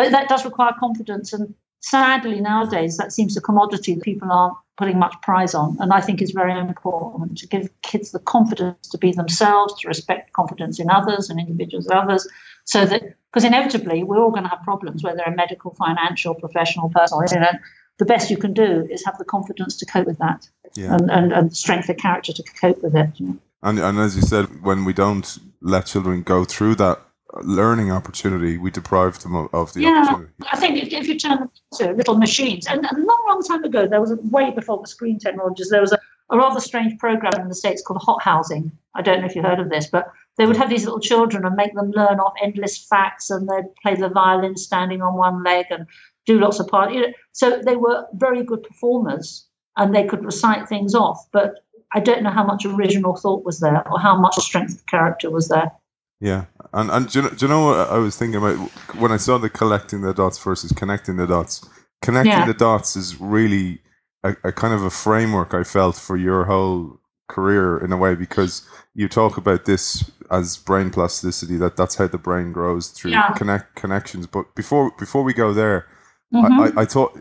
but 0.00 0.12
that 0.12 0.28
does 0.30 0.46
require 0.46 0.72
confidence, 0.78 1.32
and 1.34 1.54
sadly 1.80 2.40
nowadays 2.40 2.96
that 2.96 3.12
seems 3.12 3.36
a 3.36 3.40
commodity 3.40 3.94
that 3.94 4.02
people 4.02 4.32
aren't 4.32 4.56
putting 4.78 4.98
much 4.98 5.14
prize 5.20 5.54
on, 5.54 5.76
and 5.80 5.92
I 5.92 6.00
think 6.00 6.22
is 6.22 6.30
very 6.30 6.58
important 6.58 7.36
to 7.38 7.46
give 7.46 7.68
kids 7.82 8.12
the 8.12 8.18
confidence 8.18 8.88
to 8.88 8.96
be 8.96 9.12
themselves, 9.12 9.78
to 9.80 9.88
respect 9.88 10.32
confidence 10.32 10.80
in 10.80 10.88
others 10.88 11.28
and 11.28 11.38
individuals 11.38 11.86
and 11.86 11.98
others, 11.98 12.26
so 12.64 12.86
that 12.86 13.02
because 13.30 13.44
inevitably 13.44 14.02
we're 14.02 14.22
all 14.22 14.30
going 14.30 14.44
to 14.44 14.48
have 14.48 14.62
problems, 14.62 15.04
whether 15.04 15.18
they're 15.18 15.34
medical, 15.36 15.74
financial, 15.74 16.34
professional, 16.34 16.88
personal. 16.88 17.22
You 17.30 17.40
know, 17.40 17.58
the 17.98 18.06
best 18.06 18.30
you 18.30 18.38
can 18.38 18.54
do 18.54 18.88
is 18.90 19.04
have 19.04 19.18
the 19.18 19.26
confidence 19.26 19.76
to 19.76 19.84
cope 19.84 20.06
with 20.06 20.18
that, 20.18 20.48
Yeah. 20.76 20.94
and, 20.94 21.10
and 21.10 21.32
and 21.32 21.54
strength 21.54 21.90
of 21.90 21.98
character 21.98 22.32
to 22.32 22.42
cope 22.62 22.82
with 22.82 22.96
it. 22.96 23.10
You 23.16 23.26
know. 23.26 23.38
And, 23.62 23.78
and 23.78 23.98
as 23.98 24.16
you 24.16 24.22
said, 24.22 24.46
when 24.62 24.86
we 24.86 24.94
don't 24.94 25.38
let 25.60 25.84
children 25.92 26.22
go 26.22 26.46
through 26.46 26.76
that 26.76 26.98
learning 27.42 27.90
opportunity, 27.92 28.58
we 28.58 28.70
deprive 28.70 29.18
them 29.20 29.34
of, 29.34 29.54
of 29.54 29.72
the 29.72 29.82
Yeah. 29.82 30.04
opportunity. 30.08 30.32
I 30.52 30.56
think 30.56 30.82
if, 30.82 30.92
if 30.92 31.08
you 31.08 31.18
turn 31.18 31.38
them 31.40 31.50
into 31.72 31.92
little 31.92 32.16
machines, 32.16 32.66
and 32.66 32.84
a 32.84 32.94
long, 32.96 33.24
long 33.28 33.42
time 33.42 33.64
ago, 33.64 33.86
there 33.86 34.00
was 34.00 34.10
a, 34.12 34.16
way 34.16 34.50
before 34.50 34.80
the 34.80 34.88
screen 34.88 35.18
technologies, 35.18 35.68
there 35.70 35.80
was 35.80 35.92
a, 35.92 35.98
a 36.30 36.38
rather 36.38 36.60
strange 36.60 36.98
program 36.98 37.40
in 37.40 37.48
the 37.48 37.54
States 37.54 37.82
called 37.82 38.02
Hot 38.02 38.22
Housing. 38.22 38.70
I 38.94 39.02
don't 39.02 39.20
know 39.20 39.26
if 39.26 39.34
you 39.34 39.42
heard 39.42 39.60
of 39.60 39.70
this, 39.70 39.86
but 39.86 40.10
they 40.36 40.46
would 40.46 40.56
have 40.56 40.70
these 40.70 40.84
little 40.84 41.00
children 41.00 41.44
and 41.44 41.54
make 41.56 41.74
them 41.74 41.90
learn 41.90 42.20
off 42.20 42.32
endless 42.42 42.78
facts, 42.86 43.30
and 43.30 43.48
they'd 43.48 43.74
play 43.82 43.94
the 43.94 44.08
violin 44.08 44.56
standing 44.56 45.02
on 45.02 45.14
one 45.14 45.42
leg 45.42 45.66
and 45.70 45.86
do 46.26 46.38
lots 46.38 46.60
of 46.60 46.68
part. 46.68 46.92
You 46.92 47.00
know, 47.02 47.12
so 47.32 47.60
they 47.60 47.76
were 47.76 48.06
very 48.14 48.42
good 48.42 48.62
performers, 48.62 49.46
and 49.76 49.94
they 49.94 50.04
could 50.04 50.24
recite 50.24 50.68
things 50.68 50.94
off. 50.94 51.26
But 51.32 51.64
I 51.92 52.00
don't 52.00 52.22
know 52.22 52.30
how 52.30 52.44
much 52.44 52.64
original 52.64 53.16
thought 53.16 53.44
was 53.44 53.60
there, 53.60 53.86
or 53.90 53.98
how 53.98 54.18
much 54.18 54.36
strength 54.36 54.74
of 54.74 54.86
character 54.86 55.30
was 55.30 55.48
there. 55.48 55.72
Yeah, 56.20 56.46
and 56.72 56.90
and 56.90 57.08
do 57.10 57.18
you, 57.18 57.22
know, 57.24 57.30
do 57.30 57.46
you 57.46 57.48
know 57.48 57.64
what 57.66 57.90
I 57.90 57.96
was 57.98 58.16
thinking 58.16 58.36
about 58.36 58.56
when 58.96 59.10
I 59.10 59.16
saw 59.16 59.38
the 59.38 59.48
collecting 59.48 60.02
the 60.02 60.12
dots 60.12 60.38
versus 60.38 60.72
connecting 60.72 61.16
the 61.16 61.26
dots? 61.26 61.66
Connecting 62.02 62.32
Yeah. 62.32 62.46
the 62.46 62.54
dots 62.54 62.94
is 62.96 63.20
really 63.20 63.80
a, 64.22 64.36
a 64.44 64.52
kind 64.52 64.74
of 64.74 64.82
a 64.82 64.90
framework 64.90 65.54
I 65.54 65.64
felt 65.64 65.96
for 65.96 66.16
your 66.16 66.44
whole 66.44 67.00
career 67.28 67.78
in 67.78 67.92
a 67.92 67.96
way 67.96 68.14
because 68.14 68.66
you 68.94 69.08
talk 69.08 69.36
about 69.38 69.64
this 69.64 70.10
as 70.30 70.56
brain 70.58 70.90
plasticity 70.90 71.56
that 71.56 71.76
that's 71.76 71.94
how 71.96 72.06
the 72.06 72.18
brain 72.18 72.52
grows 72.52 72.88
through 72.88 73.12
Yeah. 73.12 73.30
connect 73.34 73.76
connections. 73.76 74.26
But 74.26 74.54
before 74.54 74.92
before 74.98 75.22
we 75.22 75.32
go 75.32 75.54
there, 75.54 75.86
Mhm. 76.34 76.74
I, 76.76 76.80
I, 76.80 76.82
I 76.82 76.84
thought 76.84 77.18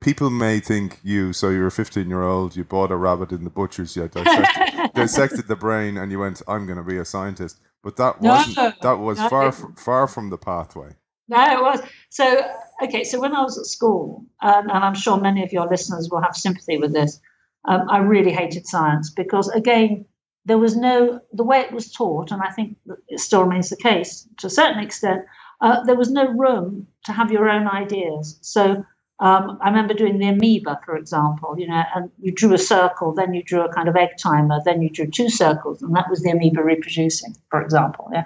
people 0.00 0.30
may 0.30 0.60
think 0.60 0.98
you, 1.02 1.32
so 1.34 1.50
you're 1.50 1.66
a 1.66 1.70
15 1.70 2.08
year 2.08 2.22
old, 2.22 2.56
you 2.56 2.64
bought 2.64 2.90
a 2.90 2.96
rabbit 2.96 3.32
in 3.32 3.44
the 3.44 3.50
butcher's, 3.50 3.96
you 3.96 4.08
dissected, 4.14 4.92
dissected 4.94 5.46
the 5.48 5.56
brain, 5.56 5.98
and 5.98 6.10
you 6.10 6.18
went, 6.18 6.40
I'm 6.48 6.64
going 6.64 6.78
to 6.78 6.84
be 6.84 6.96
a 6.96 7.04
scientist. 7.04 7.58
But 7.82 7.96
that 7.96 8.20
No, 8.20 8.30
wasn't, 8.30 8.80
that 8.82 8.98
was 8.98 9.18
no. 9.18 9.28
far, 9.28 9.48
f- 9.48 9.64
far 9.76 10.06
from 10.06 10.30
the 10.30 10.38
pathway. 10.38 10.90
No, 11.28 11.42
it 11.44 11.62
was. 11.62 11.80
So, 12.10 12.42
okay, 12.82 13.04
so 13.04 13.20
when 13.20 13.34
I 13.34 13.42
was 13.42 13.56
at 13.58 13.66
school, 13.66 14.24
um, 14.42 14.68
and 14.68 14.84
I'm 14.84 14.94
sure 14.94 15.18
many 15.18 15.42
of 15.42 15.52
your 15.52 15.66
listeners 15.68 16.08
will 16.10 16.20
have 16.20 16.36
sympathy 16.36 16.76
with 16.76 16.92
this, 16.92 17.20
um, 17.66 17.88
I 17.88 17.98
really 17.98 18.32
hated 18.32 18.66
science 18.66 19.10
because, 19.10 19.48
again, 19.50 20.04
there 20.44 20.58
was 20.58 20.76
no, 20.76 21.20
the 21.32 21.44
way 21.44 21.60
it 21.60 21.72
was 21.72 21.92
taught, 21.92 22.32
and 22.32 22.42
I 22.42 22.50
think 22.50 22.76
it 23.08 23.20
still 23.20 23.42
remains 23.44 23.70
the 23.70 23.76
case 23.76 24.26
to 24.38 24.48
a 24.48 24.50
certain 24.50 24.82
extent, 24.82 25.22
uh, 25.60 25.84
there 25.84 25.96
was 25.96 26.10
no 26.10 26.26
room 26.26 26.86
to 27.04 27.12
have 27.12 27.30
your 27.30 27.48
own 27.48 27.68
ideas. 27.68 28.38
So, 28.40 28.84
um, 29.20 29.58
I 29.60 29.68
remember 29.68 29.94
doing 29.94 30.18
the 30.18 30.28
amoeba, 30.28 30.80
for 30.84 30.96
example, 30.96 31.54
you 31.58 31.68
know, 31.68 31.82
and 31.94 32.10
you 32.20 32.32
drew 32.32 32.52
a 32.54 32.58
circle, 32.58 33.12
then 33.12 33.34
you 33.34 33.42
drew 33.42 33.62
a 33.62 33.72
kind 33.72 33.88
of 33.88 33.96
egg 33.96 34.10
timer, 34.18 34.60
then 34.64 34.82
you 34.82 34.90
drew 34.90 35.06
two 35.06 35.28
circles, 35.28 35.82
and 35.82 35.94
that 35.94 36.10
was 36.10 36.22
the 36.22 36.30
amoeba 36.30 36.62
reproducing, 36.62 37.36
for 37.50 37.62
example. 37.62 38.08
Yeah 38.12 38.24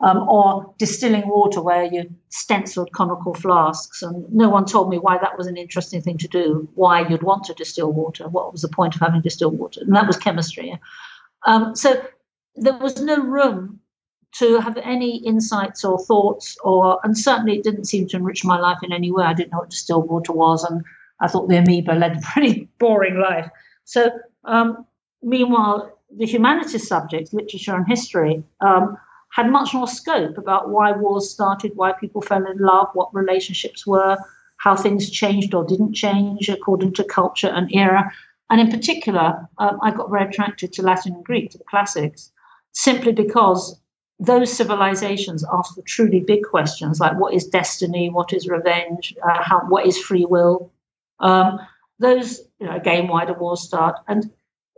um, 0.00 0.28
or 0.28 0.74
distilling 0.78 1.26
water 1.28 1.62
where 1.62 1.84
you 1.84 2.10
stenciled 2.28 2.92
conical 2.92 3.34
flasks. 3.34 4.02
And 4.02 4.30
no 4.32 4.48
one 4.48 4.66
told 4.66 4.90
me 4.90 4.98
why 4.98 5.18
that 5.18 5.38
was 5.38 5.46
an 5.46 5.56
interesting 5.56 6.02
thing 6.02 6.18
to 6.18 6.28
do, 6.28 6.68
why 6.74 7.06
you'd 7.06 7.22
want 7.22 7.44
to 7.44 7.54
distill 7.54 7.92
water, 7.92 8.28
what 8.28 8.52
was 8.52 8.62
the 8.62 8.68
point 8.68 8.94
of 8.94 9.00
having 9.00 9.22
distilled 9.22 9.58
water. 9.58 9.80
And 9.80 9.94
that 9.94 10.06
was 10.06 10.16
chemistry. 10.16 10.68
yeah. 10.68 10.76
Um, 11.46 11.74
so 11.76 12.02
there 12.56 12.76
was 12.78 13.00
no 13.00 13.16
room 13.22 13.80
to 14.34 14.60
have 14.60 14.76
any 14.78 15.16
insights 15.24 15.84
or 15.84 15.98
thoughts, 15.98 16.56
or 16.62 17.00
and 17.04 17.16
certainly 17.16 17.56
it 17.56 17.64
didn't 17.64 17.86
seem 17.86 18.06
to 18.08 18.16
enrich 18.16 18.44
my 18.44 18.58
life 18.58 18.78
in 18.82 18.92
any 18.92 19.10
way. 19.10 19.24
I 19.24 19.34
didn't 19.34 19.52
know 19.52 19.58
what 19.58 19.70
distilled 19.70 20.08
water 20.08 20.32
was, 20.32 20.64
and 20.64 20.84
I 21.20 21.28
thought 21.28 21.48
the 21.48 21.58
amoeba 21.58 21.92
led 21.92 22.16
a 22.16 22.20
pretty 22.20 22.68
boring 22.78 23.18
life. 23.18 23.48
So, 23.84 24.10
um, 24.44 24.84
meanwhile, 25.22 25.98
the 26.16 26.26
humanities 26.26 26.86
subjects, 26.86 27.32
literature 27.32 27.74
and 27.74 27.86
history, 27.86 28.42
um, 28.60 28.96
had 29.30 29.50
much 29.50 29.74
more 29.74 29.88
scope 29.88 30.38
about 30.38 30.70
why 30.70 30.92
wars 30.92 31.30
started, 31.30 31.72
why 31.74 31.92
people 31.92 32.22
fell 32.22 32.46
in 32.46 32.58
love, 32.58 32.88
what 32.94 33.14
relationships 33.14 33.86
were, 33.86 34.16
how 34.58 34.74
things 34.74 35.10
changed 35.10 35.54
or 35.54 35.64
didn't 35.64 35.92
change 35.92 36.48
according 36.48 36.92
to 36.94 37.04
culture 37.04 37.48
and 37.48 37.68
era. 37.72 38.10
And 38.48 38.60
in 38.60 38.70
particular, 38.70 39.48
um, 39.58 39.78
I 39.82 39.90
got 39.90 40.10
very 40.10 40.24
attracted 40.28 40.72
to 40.74 40.82
Latin 40.82 41.14
and 41.14 41.24
Greek, 41.24 41.50
to 41.50 41.58
the 41.58 41.64
classics, 41.64 42.30
simply 42.72 43.12
because 43.12 43.78
those 44.18 44.52
civilizations 44.52 45.44
ask 45.52 45.74
the 45.74 45.82
truly 45.82 46.20
big 46.20 46.44
questions 46.44 47.00
like 47.00 47.18
what 47.18 47.34
is 47.34 47.46
destiny, 47.46 48.08
what 48.08 48.32
is 48.32 48.48
revenge, 48.48 49.14
uh, 49.22 49.42
how, 49.42 49.60
what 49.68 49.86
is 49.86 49.98
free 49.98 50.24
will. 50.24 50.72
Um, 51.20 51.58
those, 51.98 52.40
you 52.58 52.66
know, 52.66 52.74
again, 52.74 53.08
why 53.08 53.30
wars 53.30 53.62
start? 53.62 53.96
And 54.08 54.30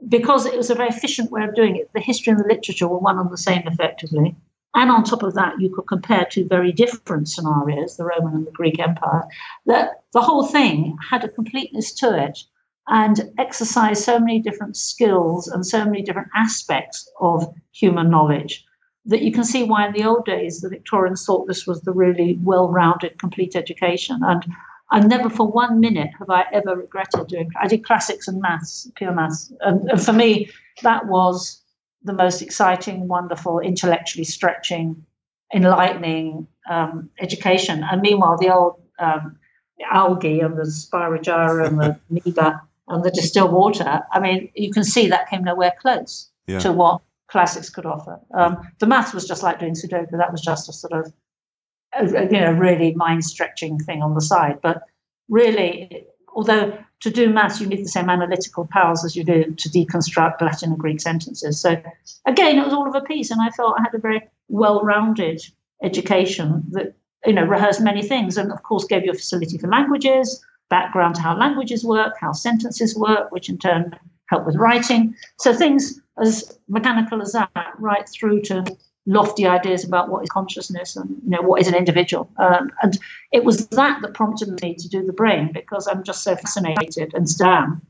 because 0.08 0.46
it 0.46 0.56
was 0.56 0.70
a 0.70 0.74
very 0.74 0.88
efficient 0.88 1.30
way 1.30 1.44
of 1.44 1.54
doing 1.54 1.76
it, 1.76 1.90
the 1.92 2.00
history 2.00 2.32
and 2.32 2.40
the 2.40 2.48
literature 2.48 2.88
were 2.88 2.98
one 2.98 3.18
and 3.18 3.30
the 3.30 3.38
same 3.38 3.62
effectively. 3.66 4.36
And 4.74 4.90
on 4.90 5.02
top 5.02 5.22
of 5.22 5.34
that, 5.34 5.60
you 5.60 5.74
could 5.74 5.88
compare 5.88 6.26
two 6.30 6.46
very 6.46 6.72
different 6.72 7.28
scenarios, 7.28 7.96
the 7.96 8.04
Roman 8.04 8.34
and 8.34 8.46
the 8.46 8.52
Greek 8.52 8.78
Empire. 8.78 9.24
That 9.66 10.02
the 10.12 10.20
whole 10.20 10.46
thing 10.46 10.96
had 11.10 11.24
a 11.24 11.28
completeness 11.28 11.92
to 11.94 12.16
it 12.16 12.40
and 12.88 13.30
exercised 13.38 14.02
so 14.02 14.18
many 14.18 14.40
different 14.40 14.76
skills 14.76 15.48
and 15.48 15.66
so 15.66 15.84
many 15.84 16.02
different 16.02 16.28
aspects 16.34 17.10
of 17.20 17.52
human 17.72 18.10
knowledge 18.10 18.64
that 19.08 19.22
you 19.22 19.32
can 19.32 19.44
see 19.44 19.64
why 19.64 19.86
in 19.86 19.92
the 19.92 20.04
old 20.04 20.24
days 20.24 20.60
the 20.60 20.68
Victorians 20.68 21.24
thought 21.24 21.48
this 21.48 21.66
was 21.66 21.80
the 21.80 21.92
really 21.92 22.38
well-rounded, 22.42 23.18
complete 23.18 23.56
education. 23.56 24.20
And 24.22 24.44
I 24.90 25.00
never 25.00 25.30
for 25.30 25.46
one 25.50 25.80
minute 25.80 26.10
have 26.18 26.30
I 26.30 26.44
ever 26.52 26.76
regretted 26.76 27.26
doing. 27.26 27.50
I 27.60 27.66
did 27.66 27.84
classics 27.84 28.28
and 28.28 28.40
maths, 28.40 28.90
pure 28.96 29.12
maths, 29.12 29.52
and, 29.62 29.90
and 29.90 30.02
for 30.02 30.12
me 30.12 30.50
that 30.82 31.06
was 31.06 31.60
the 32.04 32.12
most 32.12 32.42
exciting, 32.42 33.08
wonderful, 33.08 33.58
intellectually 33.60 34.24
stretching, 34.24 35.04
enlightening 35.54 36.46
um, 36.70 37.10
education. 37.18 37.82
And 37.90 38.02
meanwhile, 38.02 38.36
the 38.38 38.54
old 38.54 38.80
um, 38.98 39.36
algae 39.90 40.40
and 40.40 40.56
the 40.56 40.62
spirogyra 40.62 41.66
and 41.66 41.80
the 41.80 41.98
amoeba 42.10 42.62
and 42.88 43.04
the 43.04 43.10
distilled 43.10 43.52
water. 43.52 44.00
I 44.12 44.20
mean, 44.20 44.50
you 44.54 44.70
can 44.70 44.84
see 44.84 45.08
that 45.08 45.28
came 45.28 45.44
nowhere 45.44 45.74
close 45.80 46.30
Yeah. 46.46 46.60
to 46.60 46.72
what 46.72 47.00
classics 47.28 47.70
could 47.70 47.86
offer. 47.86 48.18
Um, 48.34 48.56
the 48.78 48.86
math 48.86 49.14
was 49.14 49.26
just 49.26 49.42
like 49.42 49.60
doing 49.60 49.74
Sudoku. 49.74 50.12
That 50.12 50.32
was 50.32 50.40
just 50.40 50.68
a 50.68 50.72
sort 50.72 50.92
of, 50.92 51.12
a, 51.92 52.24
you 52.24 52.40
know, 52.40 52.52
really 52.52 52.94
mind 52.94 53.24
stretching 53.24 53.78
thing 53.78 54.02
on 54.02 54.14
the 54.14 54.20
side. 54.20 54.60
But 54.62 54.82
really, 55.28 56.06
although 56.34 56.76
to 57.00 57.10
do 57.10 57.28
math, 57.28 57.60
you 57.60 57.66
need 57.66 57.84
the 57.84 57.88
same 57.88 58.10
analytical 58.10 58.66
powers 58.66 59.04
as 59.04 59.14
you 59.14 59.24
do 59.24 59.44
to 59.44 59.68
deconstruct 59.68 60.40
Latin 60.40 60.70
and 60.70 60.78
Greek 60.78 61.00
sentences. 61.00 61.60
So 61.60 61.80
again, 62.26 62.58
it 62.58 62.64
was 62.64 62.74
all 62.74 62.88
of 62.88 62.94
a 62.94 63.02
piece, 63.02 63.30
and 63.30 63.40
I 63.40 63.50
felt 63.50 63.76
I 63.78 63.82
had 63.82 63.94
a 63.94 63.98
very 63.98 64.22
well-rounded 64.48 65.42
education 65.82 66.64
that 66.70 66.94
you 67.26 67.32
know 67.32 67.44
rehearsed 67.44 67.80
many 67.80 68.02
things, 68.02 68.36
and 68.36 68.50
of 68.50 68.62
course 68.62 68.84
gave 68.84 69.04
you 69.04 69.12
a 69.12 69.14
facility 69.14 69.58
for 69.58 69.68
languages, 69.68 70.44
background 70.70 71.16
to 71.16 71.22
how 71.22 71.36
languages 71.36 71.84
work, 71.84 72.14
how 72.20 72.32
sentences 72.32 72.96
work, 72.96 73.30
which 73.30 73.48
in 73.48 73.58
turn 73.58 73.96
help 74.26 74.46
with 74.46 74.56
writing. 74.56 75.14
So 75.38 75.54
things 75.54 76.00
as 76.20 76.58
mechanical 76.68 77.22
as 77.22 77.32
that, 77.32 77.50
right 77.78 78.08
through 78.08 78.42
to 78.42 78.64
lofty 79.06 79.46
ideas 79.46 79.84
about 79.84 80.10
what 80.10 80.22
is 80.22 80.28
consciousness 80.28 80.94
and 80.94 81.08
you 81.24 81.30
know 81.30 81.40
what 81.40 81.60
is 81.60 81.66
an 81.66 81.74
individual. 81.74 82.30
Um, 82.38 82.70
and 82.82 82.98
it 83.32 83.44
was 83.44 83.66
that 83.68 84.02
that 84.02 84.14
prompted 84.14 84.60
me 84.62 84.74
to 84.74 84.88
do 84.88 85.04
the 85.04 85.12
brain 85.12 85.50
because 85.52 85.88
I'm 85.88 86.04
just 86.04 86.22
so 86.22 86.36
fascinated 86.36 87.14
and 87.14 87.28
still 87.28 87.80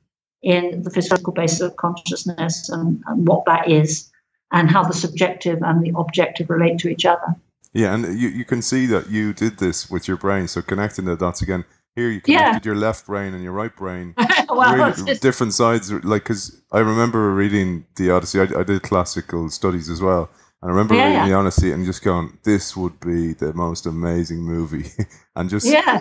in 0.43 0.83
the 0.83 0.91
physical 0.91 1.33
basis 1.33 1.61
of 1.61 1.77
consciousness 1.77 2.69
and, 2.69 3.03
and 3.07 3.27
what 3.27 3.45
that 3.47 3.69
is 3.69 4.11
and 4.53 4.71
how 4.71 4.85
the 4.85 4.95
subjective 4.95 5.61
and 5.63 5.83
the 5.83 5.93
objective 5.97 6.49
relate 6.49 6.79
to 6.79 6.89
each 6.89 7.05
other. 7.05 7.35
Yeah, 7.73 7.95
and 7.95 8.19
you, 8.19 8.29
you 8.29 8.45
can 8.45 8.63
see 8.63 8.87
that 8.87 9.11
you 9.11 9.35
did 9.35 9.59
this 9.59 9.91
with 9.91 10.09
your 10.09 10.17
brain. 10.17 10.49
So 10.49 10.63
connecting 10.63 11.05
the 11.05 11.17
dots 11.17 11.43
again. 11.43 11.65
Here 11.99 12.11
you 12.11 12.21
Yeah. 12.27 12.39
connected 12.39 12.67
your 12.67 12.77
left 12.77 13.07
brain 13.07 13.35
and 13.35 13.43
your 13.43 13.53
right 13.63 13.75
brain. 13.75 14.15
well, 14.49 14.77
really 14.77 14.93
just- 15.07 15.23
different 15.23 15.53
sides. 15.53 15.91
Like, 15.93 16.23
because 16.25 16.43
I 16.73 16.79
remember 16.79 17.21
reading 17.35 17.69
the 17.97 18.11
Odyssey. 18.11 18.39
I, 18.41 18.47
I 18.61 18.63
did 18.63 18.83
classical 18.83 19.49
studies 19.51 19.89
as 19.91 20.01
well, 20.01 20.25
and 20.63 20.71
I 20.71 20.75
remember 20.75 20.95
Yeah, 20.95 21.07
reading 21.07 21.19
yeah. 21.23 21.29
the 21.29 21.35
Odyssey 21.35 21.73
and 21.73 21.85
just 21.85 22.03
going, 22.05 22.27
"This 22.45 22.77
would 22.77 22.97
be 23.01 23.33
the 23.45 23.53
most 23.53 23.85
amazing 23.87 24.41
movie," 24.55 24.91
and 25.37 25.51
just 25.51 25.67
Yeah. 25.67 25.95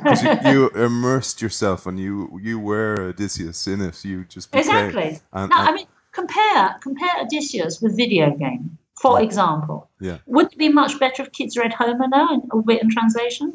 you, 0.46 0.52
you 0.52 0.70
immersed 0.88 1.42
yourself 1.42 1.88
and 1.88 2.00
you 2.00 2.14
you 2.44 2.60
were 2.60 2.96
Odysseus 3.12 3.66
in 3.68 3.82
it. 3.82 3.96
You 4.06 4.26
just 4.36 4.52
became, 4.52 4.66
exactly. 4.68 5.10
And, 5.34 5.50
No, 5.50 5.58
and- 5.58 5.70
I 5.70 5.72
mean, 5.78 5.88
compare 6.12 6.76
compare 6.88 7.16
Odysseus 7.24 7.82
with 7.82 7.98
video 7.98 8.26
game, 8.44 8.78
for 9.02 9.20
example. 9.28 9.90
Yeah. 10.00 10.18
Would 10.28 10.48
it 10.54 10.58
be 10.66 10.70
much 10.70 11.00
better 11.00 11.24
if 11.24 11.32
kids 11.32 11.58
read 11.58 11.74
Homer 11.74 12.08
now, 12.08 12.28
in, 12.36 12.42
albeit 12.52 12.84
in 12.84 12.90
translation? 12.92 13.48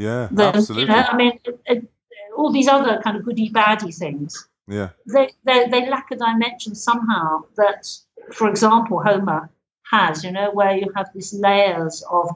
Yeah, 0.00 0.28
Than, 0.30 0.56
absolutely. 0.56 0.94
You 0.94 1.00
know, 1.02 1.06
I 1.08 1.16
mean, 1.16 1.38
all 2.34 2.50
these 2.50 2.68
other 2.68 3.02
kind 3.04 3.18
of 3.18 3.22
goody 3.22 3.50
baddie 3.50 3.94
things, 3.94 4.48
yeah, 4.66 4.90
they, 5.12 5.30
they 5.44 5.68
they 5.68 5.90
lack 5.90 6.10
a 6.10 6.16
dimension 6.16 6.74
somehow 6.74 7.44
that, 7.58 7.86
for 8.32 8.48
example, 8.48 9.02
Homer 9.02 9.50
has. 9.90 10.24
You 10.24 10.32
know, 10.32 10.52
where 10.52 10.74
you 10.74 10.90
have 10.96 11.10
these 11.14 11.34
layers 11.34 12.02
of 12.10 12.30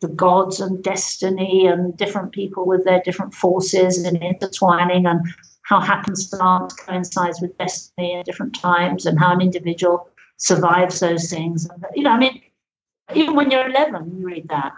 the 0.00 0.06
gods 0.06 0.60
and 0.60 0.80
destiny 0.84 1.66
and 1.66 1.96
different 1.96 2.30
people 2.30 2.64
with 2.64 2.84
their 2.84 3.02
different 3.04 3.34
forces 3.34 4.04
and 4.04 4.22
intertwining 4.22 5.04
and 5.06 5.20
how 5.62 5.80
happenstance 5.80 6.72
coincides 6.74 7.40
with 7.40 7.58
destiny 7.58 8.14
at 8.14 8.26
different 8.26 8.54
times 8.54 9.06
and 9.06 9.18
how 9.18 9.32
an 9.32 9.40
individual 9.40 10.08
survives 10.36 11.00
those 11.00 11.28
things. 11.28 11.68
You 11.96 12.04
know, 12.04 12.10
I 12.10 12.18
mean, 12.18 12.40
even 13.12 13.34
when 13.34 13.50
you're 13.50 13.68
11, 13.68 14.18
you 14.20 14.24
read 14.24 14.48
that. 14.50 14.76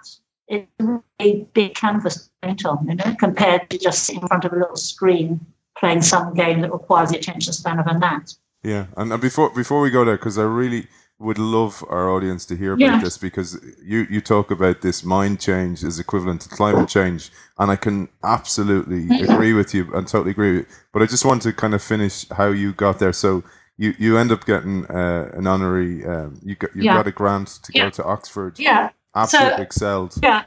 It's 0.50 0.68
a 0.80 1.00
really 1.20 1.46
big 1.54 1.74
canvas 1.74 2.24
to 2.24 2.30
paint 2.42 2.64
on, 2.66 2.86
you 2.88 2.96
know, 2.96 3.14
compared 3.18 3.70
to 3.70 3.78
just 3.78 4.04
sitting 4.04 4.22
in 4.22 4.28
front 4.28 4.44
of 4.44 4.52
a 4.52 4.56
little 4.56 4.76
screen 4.76 5.40
playing 5.78 6.02
some 6.02 6.34
game 6.34 6.60
that 6.62 6.72
requires 6.72 7.10
the 7.10 7.18
attention 7.18 7.52
span 7.52 7.78
of 7.78 7.86
a 7.86 7.98
gnat. 7.98 8.34
yeah. 8.62 8.86
And, 8.96 9.12
and 9.12 9.22
before 9.22 9.50
before 9.54 9.80
we 9.80 9.90
go 9.90 10.04
there, 10.04 10.16
because 10.16 10.38
I 10.38 10.42
really 10.42 10.88
would 11.20 11.38
love 11.38 11.84
our 11.88 12.10
audience 12.10 12.46
to 12.46 12.56
hear 12.56 12.72
about 12.72 12.80
Yeah. 12.80 13.00
this 13.00 13.16
because 13.18 13.58
you 13.82 14.06
you 14.10 14.20
talk 14.20 14.50
about 14.50 14.80
this 14.80 15.04
mind 15.04 15.40
change 15.40 15.84
is 15.84 15.98
equivalent 15.98 16.40
to 16.42 16.48
climate 16.48 16.88
change, 16.88 17.30
and 17.58 17.70
I 17.70 17.76
can 17.76 18.08
absolutely 18.24 19.02
agree 19.24 19.52
with 19.52 19.74
you 19.74 19.82
and 19.94 20.06
totally 20.08 20.32
agree. 20.32 20.52
With 20.58 20.66
you. 20.68 20.74
But 20.92 21.02
I 21.02 21.06
just 21.06 21.24
want 21.24 21.42
to 21.42 21.52
kind 21.52 21.74
of 21.74 21.82
finish 21.82 22.28
how 22.30 22.48
you 22.48 22.72
got 22.72 22.98
there. 22.98 23.12
So. 23.12 23.44
You, 23.82 23.94
you 23.98 24.18
end 24.18 24.30
up 24.30 24.44
getting 24.44 24.84
uh, 24.90 25.30
an 25.32 25.46
honorary. 25.46 26.04
Um, 26.04 26.38
you 26.44 26.54
got 26.54 26.76
you 26.76 26.82
Yeah. 26.82 26.96
got 26.98 27.06
a 27.06 27.12
grant 27.12 27.48
to 27.64 27.72
go 27.72 27.88
to 27.88 28.04
Oxford. 28.04 28.58
Yeah. 28.58 28.90
Absolutely 29.14 29.56
So- 29.56 29.62
excelled. 29.62 30.14
Yeah. 30.22 30.44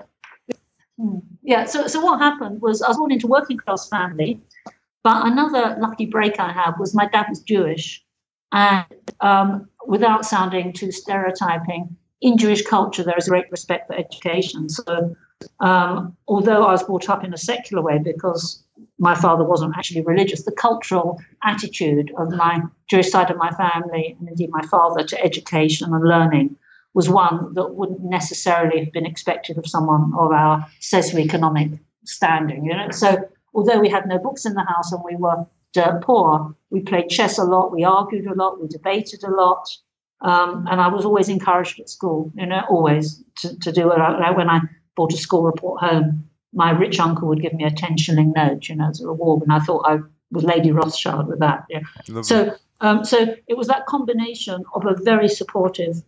Yeah. 1.41 1.65
So, 1.65 1.87
so 1.87 1.99
what 1.99 2.19
happened 2.19 2.61
was 2.61 2.81
I 2.81 2.87
was 2.89 2.97
born 2.97 3.11
into 3.11 3.27
a 3.27 3.29
working 3.29 3.57
class 3.57 3.89
family, 3.89 4.41
but 5.03 5.25
another 5.25 5.75
lucky 5.79 6.05
break 6.05 6.39
I 6.39 6.51
had 6.51 6.73
was 6.79 6.93
my 6.93 7.07
dad 7.07 7.25
was 7.29 7.41
Jewish, 7.41 8.03
and 8.51 8.85
um, 9.19 9.67
without 9.87 10.25
sounding 10.25 10.71
too 10.71 10.91
stereotyping, 10.91 11.95
in 12.21 12.37
Jewish 12.37 12.61
culture 12.61 13.03
there 13.03 13.17
is 13.17 13.27
great 13.27 13.51
respect 13.51 13.87
for 13.87 13.95
education. 13.95 14.69
So, 14.69 15.15
um, 15.59 16.15
although 16.27 16.63
I 16.65 16.71
was 16.71 16.83
brought 16.83 17.09
up 17.09 17.23
in 17.23 17.33
a 17.33 17.37
secular 17.37 17.83
way 17.83 17.97
because 17.97 18.63
my 18.99 19.15
father 19.15 19.43
wasn't 19.43 19.75
actually 19.75 20.01
religious, 20.01 20.45
the 20.45 20.51
cultural 20.51 21.19
attitude 21.43 22.13
of 22.17 22.31
my 22.31 22.61
Jewish 22.87 23.09
side 23.09 23.29
of 23.29 23.37
my 23.37 23.51
family, 23.51 24.15
and 24.19 24.29
indeed 24.29 24.51
my 24.51 24.65
father, 24.67 25.03
to 25.03 25.21
education 25.21 25.93
and 25.93 26.03
learning 26.03 26.55
was 26.93 27.09
one 27.09 27.53
that 27.55 27.73
wouldn't 27.73 28.03
necessarily 28.03 28.83
have 28.83 28.93
been 28.93 29.05
expected 29.05 29.57
of 29.57 29.67
someone 29.67 30.11
of 30.17 30.31
our 30.31 30.65
socioeconomic 30.79 31.79
standing. 32.05 32.65
You 32.65 32.75
know, 32.75 32.89
so 32.91 33.17
although 33.53 33.79
we 33.79 33.89
had 33.89 34.07
no 34.07 34.19
books 34.19 34.45
in 34.45 34.53
the 34.53 34.63
house 34.63 34.91
and 34.91 35.03
we 35.03 35.15
were 35.15 35.45
dirt 35.73 36.01
poor, 36.03 36.55
we 36.69 36.81
played 36.81 37.09
chess 37.09 37.37
a 37.37 37.43
lot, 37.43 37.71
we 37.71 37.83
argued 37.83 38.27
a 38.27 38.35
lot, 38.35 38.61
we 38.61 38.67
debated 38.67 39.23
a 39.23 39.31
lot. 39.31 39.67
Um, 40.21 40.67
and 40.69 40.79
I 40.79 40.87
was 40.87 41.03
always 41.03 41.27
encouraged 41.27 41.79
at 41.79 41.89
school, 41.89 42.31
you 42.35 42.45
know, 42.45 42.63
always 42.69 43.21
to, 43.41 43.59
to 43.59 43.71
do 43.71 43.91
it. 43.91 43.97
When 43.97 44.49
I 44.49 44.61
brought 44.95 45.13
a 45.13 45.17
school 45.17 45.43
report 45.43 45.81
home, 45.81 46.29
my 46.53 46.71
rich 46.71 46.99
uncle 46.99 47.27
would 47.27 47.41
give 47.41 47.53
me 47.53 47.65
a 47.65 47.71
10 47.71 47.97
shilling 47.97 48.31
note, 48.33 48.69
you 48.69 48.75
know, 48.75 48.87
as 48.87 49.01
a 49.01 49.07
reward. 49.07 49.41
And 49.41 49.51
I 49.51 49.59
thought 49.59 49.85
I 49.85 49.97
was 50.31 50.43
Lady 50.43 50.71
Rothschild 50.71 51.27
with 51.27 51.39
that. 51.39 51.65
Yeah. 51.69 51.81
So, 52.21 52.55
um, 52.79 53.03
so 53.03 53.35
it 53.47 53.57
was 53.57 53.67
that 53.67 53.85
combination 53.85 54.63
of 54.75 54.85
a 54.85 54.95
very 55.03 55.27
supportive 55.27 56.03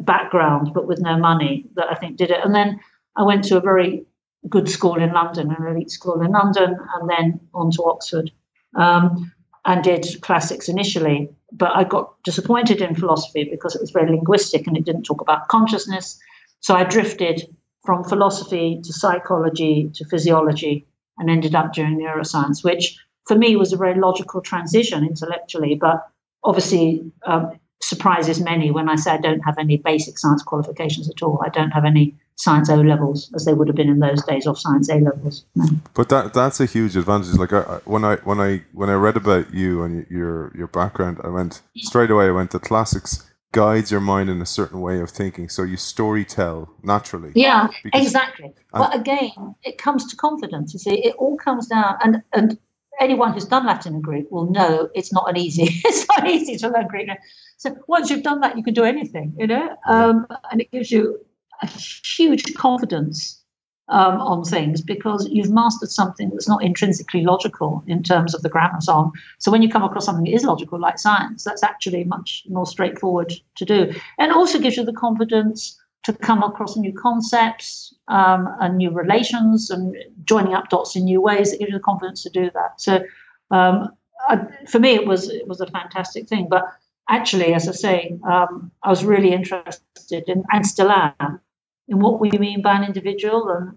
background, 0.00 0.72
but 0.74 0.86
with 0.86 1.00
no 1.00 1.16
money, 1.16 1.66
that 1.76 1.86
I 1.90 1.94
think 1.94 2.16
did 2.16 2.30
it. 2.30 2.40
And 2.44 2.54
then 2.54 2.80
I 3.16 3.22
went 3.22 3.44
to 3.44 3.56
a 3.56 3.60
very 3.60 4.04
good 4.48 4.68
school 4.68 4.96
in 4.96 5.12
London, 5.12 5.50
an 5.50 5.66
elite 5.66 5.90
school 5.90 6.20
in 6.20 6.32
London, 6.32 6.76
and 6.94 7.10
then 7.10 7.40
on 7.54 7.70
to 7.72 7.84
Oxford, 7.84 8.30
um, 8.76 9.32
and 9.64 9.82
did 9.82 10.06
classics 10.20 10.68
initially. 10.68 11.30
But 11.52 11.74
I 11.74 11.84
got 11.84 12.22
disappointed 12.24 12.82
in 12.82 12.94
philosophy 12.94 13.48
because 13.50 13.74
it 13.74 13.80
was 13.80 13.90
very 13.90 14.10
linguistic 14.10 14.66
and 14.66 14.76
it 14.76 14.84
didn't 14.84 15.04
talk 15.04 15.20
about 15.20 15.48
consciousness. 15.48 16.18
So 16.60 16.74
I 16.74 16.84
drifted 16.84 17.46
from 17.84 18.04
philosophy 18.04 18.80
to 18.82 18.92
psychology 18.92 19.90
to 19.94 20.04
physiology 20.06 20.86
and 21.18 21.30
ended 21.30 21.54
up 21.54 21.72
doing 21.72 21.98
neuroscience, 21.98 22.64
which 22.64 22.98
for 23.26 23.36
me 23.36 23.56
was 23.56 23.72
a 23.72 23.76
very 23.76 23.98
logical 23.98 24.40
transition 24.40 25.04
intellectually, 25.04 25.74
but 25.74 26.06
obviously 26.42 27.12
um, 27.26 27.58
surprises 27.84 28.40
many 28.40 28.70
when 28.70 28.88
I 28.88 28.96
say 28.96 29.12
I 29.12 29.18
don't 29.18 29.40
have 29.40 29.58
any 29.58 29.76
basic 29.76 30.18
science 30.18 30.42
qualifications 30.42 31.08
at 31.08 31.22
all. 31.22 31.40
I 31.44 31.48
don't 31.50 31.70
have 31.70 31.84
any 31.84 32.14
science 32.36 32.68
O 32.68 32.76
levels 32.80 33.30
as 33.34 33.44
they 33.44 33.52
would 33.54 33.68
have 33.68 33.76
been 33.76 33.88
in 33.88 34.00
those 34.00 34.22
days 34.24 34.46
or 34.46 34.56
science 34.56 34.88
A 34.88 34.96
levels. 34.96 35.44
No. 35.54 35.66
But 35.94 36.08
that 36.08 36.34
that's 36.34 36.60
a 36.60 36.66
huge 36.66 36.96
advantage. 36.96 37.34
Like 37.34 37.52
I, 37.52 37.80
when 37.84 38.04
I 38.04 38.16
when 38.16 38.40
I 38.40 38.62
when 38.72 38.90
I 38.90 38.94
read 38.94 39.16
about 39.16 39.52
you 39.52 39.82
and 39.82 40.06
your 40.10 40.52
your 40.56 40.68
background, 40.68 41.20
I 41.22 41.28
went 41.28 41.60
straight 41.76 42.10
away. 42.10 42.26
I 42.26 42.30
went 42.30 42.50
to 42.52 42.58
classics 42.58 43.24
guides 43.54 43.88
your 43.88 44.00
mind 44.00 44.28
in 44.28 44.42
a 44.42 44.46
certain 44.46 44.80
way 44.80 45.00
of 45.00 45.08
thinking. 45.08 45.48
So 45.48 45.62
you 45.62 45.76
story 45.76 46.24
tell 46.24 46.74
naturally. 46.82 47.30
Yeah, 47.36 47.68
exactly. 47.92 48.52
But 48.72 48.94
again, 48.94 49.54
it 49.62 49.78
comes 49.78 50.06
to 50.08 50.16
confidence. 50.16 50.74
You 50.74 50.80
see, 50.80 50.96
it 51.04 51.14
all 51.16 51.36
comes 51.36 51.68
down, 51.68 51.96
and 52.02 52.22
and 52.32 52.58
anyone 53.00 53.32
who's 53.32 53.44
done 53.44 53.66
Latin 53.66 53.94
and 53.94 54.02
Greek 54.02 54.30
will 54.30 54.50
know 54.50 54.88
it's 54.94 55.12
not 55.12 55.28
an 55.30 55.36
easy. 55.36 55.68
It's 55.84 56.06
not 56.08 56.28
easy 56.28 56.56
to 56.58 56.68
learn 56.68 56.88
Greek. 56.88 57.08
So 57.56 57.76
once 57.86 58.10
you've 58.10 58.22
done 58.22 58.40
that, 58.40 58.56
you 58.56 58.62
can 58.62 58.74
do 58.74 58.84
anything. 58.84 59.34
You 59.38 59.46
know, 59.46 59.76
um, 59.88 60.26
and 60.50 60.60
it 60.60 60.70
gives 60.70 60.90
you 60.90 61.18
a 61.62 61.66
huge 61.66 62.54
confidence 62.54 63.42
um, 63.88 64.20
on 64.20 64.44
things 64.44 64.80
because 64.80 65.28
you've 65.30 65.50
mastered 65.50 65.90
something 65.90 66.30
that's 66.30 66.48
not 66.48 66.62
intrinsically 66.62 67.22
logical 67.22 67.84
in 67.86 68.02
terms 68.02 68.34
of 68.34 68.42
the 68.42 68.48
grammar 68.48 68.74
and 68.74 68.82
so 68.82 68.92
on. 68.94 69.12
So 69.38 69.50
when 69.50 69.62
you 69.62 69.68
come 69.68 69.82
across 69.82 70.06
something 70.06 70.24
that 70.24 70.34
is 70.34 70.44
logical, 70.44 70.80
like 70.80 70.98
science, 70.98 71.44
that's 71.44 71.62
actually 71.62 72.04
much 72.04 72.44
more 72.48 72.66
straightforward 72.66 73.32
to 73.56 73.64
do. 73.64 73.92
And 74.18 74.30
it 74.30 74.36
also 74.36 74.58
gives 74.58 74.76
you 74.76 74.84
the 74.84 74.92
confidence 74.92 75.78
to 76.04 76.12
come 76.12 76.42
across 76.42 76.76
new 76.76 76.92
concepts 76.92 77.94
um, 78.08 78.48
and 78.60 78.76
new 78.76 78.90
relations 78.90 79.70
and 79.70 79.96
joining 80.24 80.54
up 80.54 80.68
dots 80.68 80.96
in 80.96 81.04
new 81.04 81.20
ways. 81.20 81.52
It 81.52 81.58
gives 81.58 81.72
you 81.72 81.78
the 81.78 81.82
confidence 81.82 82.22
to 82.24 82.30
do 82.30 82.50
that. 82.54 82.80
So 82.80 83.02
um, 83.50 83.90
I, 84.28 84.40
for 84.66 84.78
me, 84.78 84.94
it 84.94 85.06
was 85.06 85.28
it 85.28 85.46
was 85.46 85.60
a 85.60 85.66
fantastic 85.66 86.28
thing. 86.28 86.46
But 86.48 86.64
actually, 87.08 87.54
as 87.54 87.68
I 87.68 87.72
say, 87.72 88.18
um, 88.28 88.70
I 88.82 88.90
was 88.90 89.04
really 89.04 89.32
interested 89.32 90.24
in, 90.28 90.44
and 90.50 90.66
still 90.66 90.90
am 90.90 91.40
in 91.88 91.98
what 91.98 92.20
we 92.20 92.30
mean 92.32 92.62
by 92.62 92.76
an 92.76 92.84
individual 92.84 93.48
and 93.48 93.76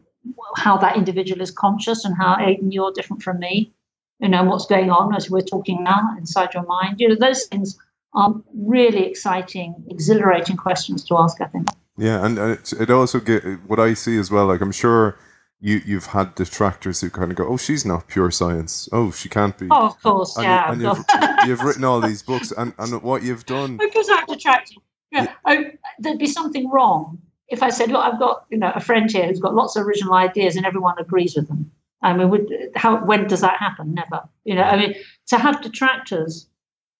how 0.55 0.77
that 0.77 0.97
individual 0.97 1.41
is 1.41 1.51
conscious 1.51 2.05
and 2.05 2.15
how 2.15 2.37
Aidan, 2.39 2.71
you're 2.71 2.91
different 2.91 3.21
from 3.21 3.39
me, 3.39 3.73
you 4.19 4.29
know, 4.29 4.43
what's 4.43 4.65
going 4.65 4.89
on 4.89 5.15
as 5.15 5.29
we're 5.29 5.41
talking 5.41 5.83
now 5.83 6.15
inside 6.17 6.53
your 6.53 6.65
mind. 6.65 6.99
You 6.99 7.09
know, 7.09 7.15
those 7.19 7.45
things 7.45 7.77
are 8.13 8.33
really 8.55 9.05
exciting, 9.05 9.75
exhilarating 9.89 10.57
questions 10.57 11.03
to 11.05 11.17
ask, 11.17 11.41
I 11.41 11.45
think. 11.45 11.67
Yeah, 11.97 12.25
and 12.25 12.37
it 12.37 12.89
also 12.89 13.19
get 13.19 13.43
what 13.67 13.79
I 13.79 13.93
see 13.93 14.17
as 14.17 14.29
well. 14.29 14.45
Like 14.45 14.61
I'm 14.61 14.71
sure 14.71 15.17
you 15.59 15.81
you've 15.85 16.07
had 16.07 16.35
detractors 16.35 17.01
who 17.01 17.09
kind 17.09 17.31
of 17.31 17.37
go, 17.37 17.47
"Oh, 17.47 17.57
she's 17.57 17.85
not 17.85 18.07
pure 18.07 18.31
science. 18.31 18.87
Oh, 18.91 19.11
she 19.11 19.29
can't 19.29 19.57
be." 19.57 19.67
Oh, 19.71 19.87
of 19.87 20.01
course, 20.01 20.35
and 20.37 20.45
yeah. 20.45 20.67
You, 20.67 20.71
and 20.73 20.81
you've, 20.81 21.47
you've, 21.47 21.61
written 21.61 21.83
all 21.83 21.99
these 21.99 22.21
books, 22.21 22.51
and, 22.51 22.73
and 22.77 23.01
what 23.01 23.23
you've 23.23 23.45
done. 23.45 23.77
Because 23.87 24.07
I'm 24.11 24.25
detracted. 24.25 24.77
Yeah, 25.11 25.23
yeah. 25.23 25.33
I, 25.45 25.71
there'd 25.99 26.19
be 26.19 26.27
something 26.27 26.69
wrong 26.69 27.19
if 27.49 27.63
I 27.63 27.69
said, 27.69 27.89
look, 27.91 28.03
I've 28.03 28.19
got 28.19 28.45
you 28.49 28.57
know 28.57 28.71
a 28.75 28.79
friend 28.79 29.09
here 29.09 29.27
who's 29.27 29.39
got 29.39 29.55
lots 29.55 29.75
of 29.75 29.85
original 29.85 30.13
ideas 30.13 30.55
and 30.55 30.65
everyone 30.65 30.95
agrees 30.99 31.35
with 31.35 31.47
them. 31.47 31.71
I 32.01 32.13
mean, 32.13 32.29
would, 32.29 32.51
how 32.75 33.03
when 33.03 33.27
does 33.27 33.41
that 33.41 33.57
happen? 33.57 33.93
Never. 33.93 34.27
You 34.43 34.55
know, 34.55 34.63
I 34.63 34.77
mean, 34.77 34.95
to 35.27 35.37
have 35.37 35.61
detractors, 35.61 36.47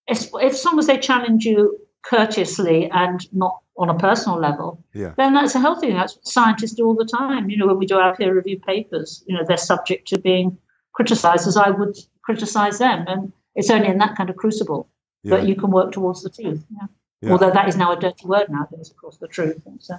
if, 0.06 0.28
if 0.34 0.54
as 0.54 0.64
long 0.64 0.78
as 0.78 0.86
they 0.86 0.98
challenge 0.98 1.44
you 1.44 1.78
courteously 2.02 2.90
and 2.90 3.20
not 3.32 3.60
on 3.78 3.88
a 3.88 3.94
personal 3.94 4.38
level, 4.38 4.84
yeah. 4.92 5.14
then 5.16 5.34
that's 5.34 5.54
a 5.54 5.60
healthy 5.60 5.86
thing. 5.86 5.96
That's 5.96 6.16
what 6.16 6.26
scientists 6.26 6.72
do 6.72 6.86
all 6.86 6.96
the 6.96 7.04
time. 7.04 7.48
You 7.48 7.56
know, 7.56 7.66
when 7.68 7.78
we 7.78 7.86
do 7.86 7.96
our 7.96 8.16
peer 8.16 8.34
review 8.34 8.58
papers, 8.58 9.24
you 9.26 9.36
know, 9.36 9.44
they're 9.46 9.56
subject 9.56 10.08
to 10.08 10.18
being 10.18 10.58
criticized 10.92 11.46
as 11.46 11.56
I 11.56 11.70
would 11.70 11.96
criticize 12.22 12.78
them. 12.78 13.04
And 13.06 13.32
it's 13.54 13.70
only 13.70 13.88
in 13.88 13.98
that 13.98 14.16
kind 14.16 14.30
of 14.30 14.36
crucible 14.36 14.88
yeah. 15.22 15.36
that 15.36 15.46
you 15.46 15.54
can 15.54 15.70
work 15.70 15.92
towards 15.92 16.22
the 16.22 16.30
truth. 16.30 16.64
Yeah. 16.70 16.86
Yeah. 17.20 17.32
Although 17.32 17.50
that 17.50 17.68
is 17.68 17.76
now 17.76 17.92
a 17.92 17.98
dirty 17.98 18.26
word 18.26 18.48
now, 18.48 18.68
nowadays, 18.70 18.90
of 18.90 18.96
course, 18.96 19.16
the 19.16 19.26
truth. 19.28 19.60
So, 19.80 19.94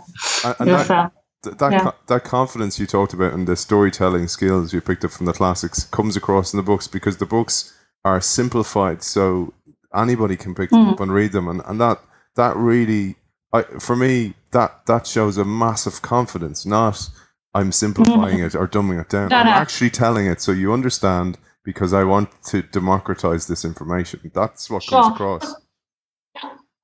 and, 0.46 0.56
and 0.60 0.70
that, 0.70 0.92
uh, 0.92 1.10
that, 1.44 1.72
yeah. 1.72 1.92
that 2.08 2.24
confidence 2.24 2.80
you 2.80 2.86
talked 2.86 3.13
about 3.13 3.34
and 3.34 3.48
the 3.48 3.56
storytelling 3.56 4.28
skills 4.28 4.74
you 4.74 4.80
picked 4.82 5.04
up 5.04 5.12
from 5.12 5.26
the 5.26 5.34
classics 5.34 5.84
comes 5.86 6.15
across 6.15 6.54
in 6.54 6.58
the 6.58 6.63
books 6.63 6.88
because 6.88 7.18
the 7.18 7.26
books 7.26 7.78
are 8.06 8.22
simplified 8.22 9.04
so 9.04 9.54
anybody 9.94 10.38
can 10.38 10.56
pick 10.56 10.70
them 10.70 10.86
mm. 10.86 10.94
up 10.94 11.00
and 11.02 11.13
read 11.13 11.34
them 11.34 11.48
and, 11.48 11.62
and 11.65 11.80
that 11.82 12.00
that 12.36 12.56
really 12.56 13.15
I, 13.51 13.63
for 13.63 13.95
me 13.95 14.35
that 14.51 14.85
that 14.85 15.07
shows 15.07 15.38
a 15.38 15.45
massive 15.45 16.01
confidence 16.01 16.65
not 16.65 17.09
i'm 17.53 17.71
simplifying 17.71 18.39
it 18.45 18.55
or 18.55 18.67
dumbing 18.67 19.01
it 19.01 19.09
down 19.09 19.29
no, 19.29 19.38
i'm 19.38 19.45
no. 19.45 19.51
actually 19.51 19.89
telling 19.89 20.27
it 20.27 20.41
so 20.41 20.51
you 20.51 20.73
understand 20.73 21.38
because 21.63 21.93
i 21.93 22.03
want 22.03 22.29
to 22.45 22.62
democratize 22.62 23.47
this 23.47 23.65
information 23.65 24.31
that's 24.33 24.69
what 24.69 24.83
sure. 24.83 25.01
comes 25.01 25.15
across 25.15 25.55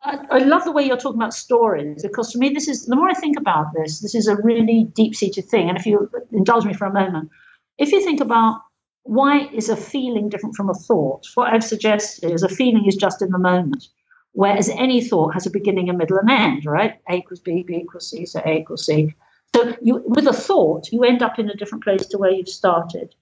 I, 0.05 0.19
I 0.29 0.37
love 0.39 0.63
the 0.63 0.71
way 0.71 0.83
you're 0.83 0.97
talking 0.97 1.19
about 1.19 1.33
stories 1.33 2.03
because 2.03 2.31
for 2.31 2.37
me, 2.37 2.49
this 2.49 2.67
is 2.67 2.85
the 2.85 2.95
more 2.95 3.09
I 3.09 3.13
think 3.13 3.37
about 3.39 3.67
this, 3.75 4.01
this 4.01 4.13
is 4.13 4.27
a 4.27 4.35
really 4.37 4.87
deep 4.93 5.15
seated 5.15 5.45
thing. 5.45 5.67
And 5.67 5.77
if 5.77 5.85
you 5.85 6.09
indulge 6.31 6.65
me 6.65 6.73
for 6.73 6.85
a 6.85 6.93
moment, 6.93 7.29
if 7.77 7.91
you 7.91 8.01
think 8.03 8.21
about 8.21 8.61
why 9.03 9.47
is 9.53 9.69
a 9.69 9.75
feeling 9.75 10.29
different 10.29 10.55
from 10.55 10.69
a 10.69 10.73
thought, 10.73 11.25
what 11.35 11.51
I've 11.51 11.63
suggested 11.63 12.31
is 12.31 12.43
a 12.43 12.49
feeling 12.49 12.85
is 12.85 12.95
just 12.95 13.21
in 13.21 13.31
the 13.31 13.39
moment, 13.39 13.87
whereas 14.35 14.69
any 14.69 15.01
thought 15.01 15.33
has 15.33 15.45
a 15.45 15.49
beginning, 15.49 15.89
a 15.89 15.93
middle, 15.93 16.17
and 16.17 16.29
end, 16.29 16.65
right? 16.65 16.99
A 17.09 17.15
equals 17.15 17.39
B, 17.39 17.63
B 17.63 17.75
equals 17.77 18.09
C, 18.09 18.25
so 18.25 18.41
A 18.45 18.59
equals 18.59 18.85
C. 18.85 19.15
So 19.55 19.75
you, 19.81 20.03
with 20.05 20.27
a 20.27 20.33
thought, 20.33 20.91
you 20.91 21.03
end 21.03 21.21
up 21.23 21.39
in 21.39 21.49
a 21.49 21.55
different 21.55 21.83
place 21.83 22.05
to 22.07 22.17
where 22.17 22.31
you've 22.31 22.49
started, 22.49 23.15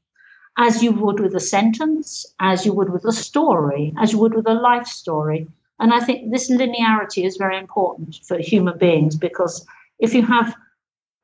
as 0.57 0.81
you 0.81 0.91
would 0.91 1.19
with 1.19 1.35
a 1.35 1.39
sentence, 1.39 2.25
as 2.39 2.65
you 2.65 2.73
would 2.73 2.89
with 2.89 3.05
a 3.05 3.11
story, 3.11 3.93
as 3.99 4.11
you 4.11 4.19
would 4.19 4.33
with 4.33 4.47
a 4.47 4.53
life 4.53 4.87
story. 4.87 5.47
And 5.79 5.93
I 5.93 5.99
think 5.99 6.31
this 6.31 6.49
linearity 6.51 7.25
is 7.25 7.37
very 7.37 7.57
important 7.57 8.19
for 8.23 8.39
human 8.39 8.77
beings 8.77 9.15
because 9.15 9.65
if 9.99 10.13
you 10.13 10.23
have 10.25 10.55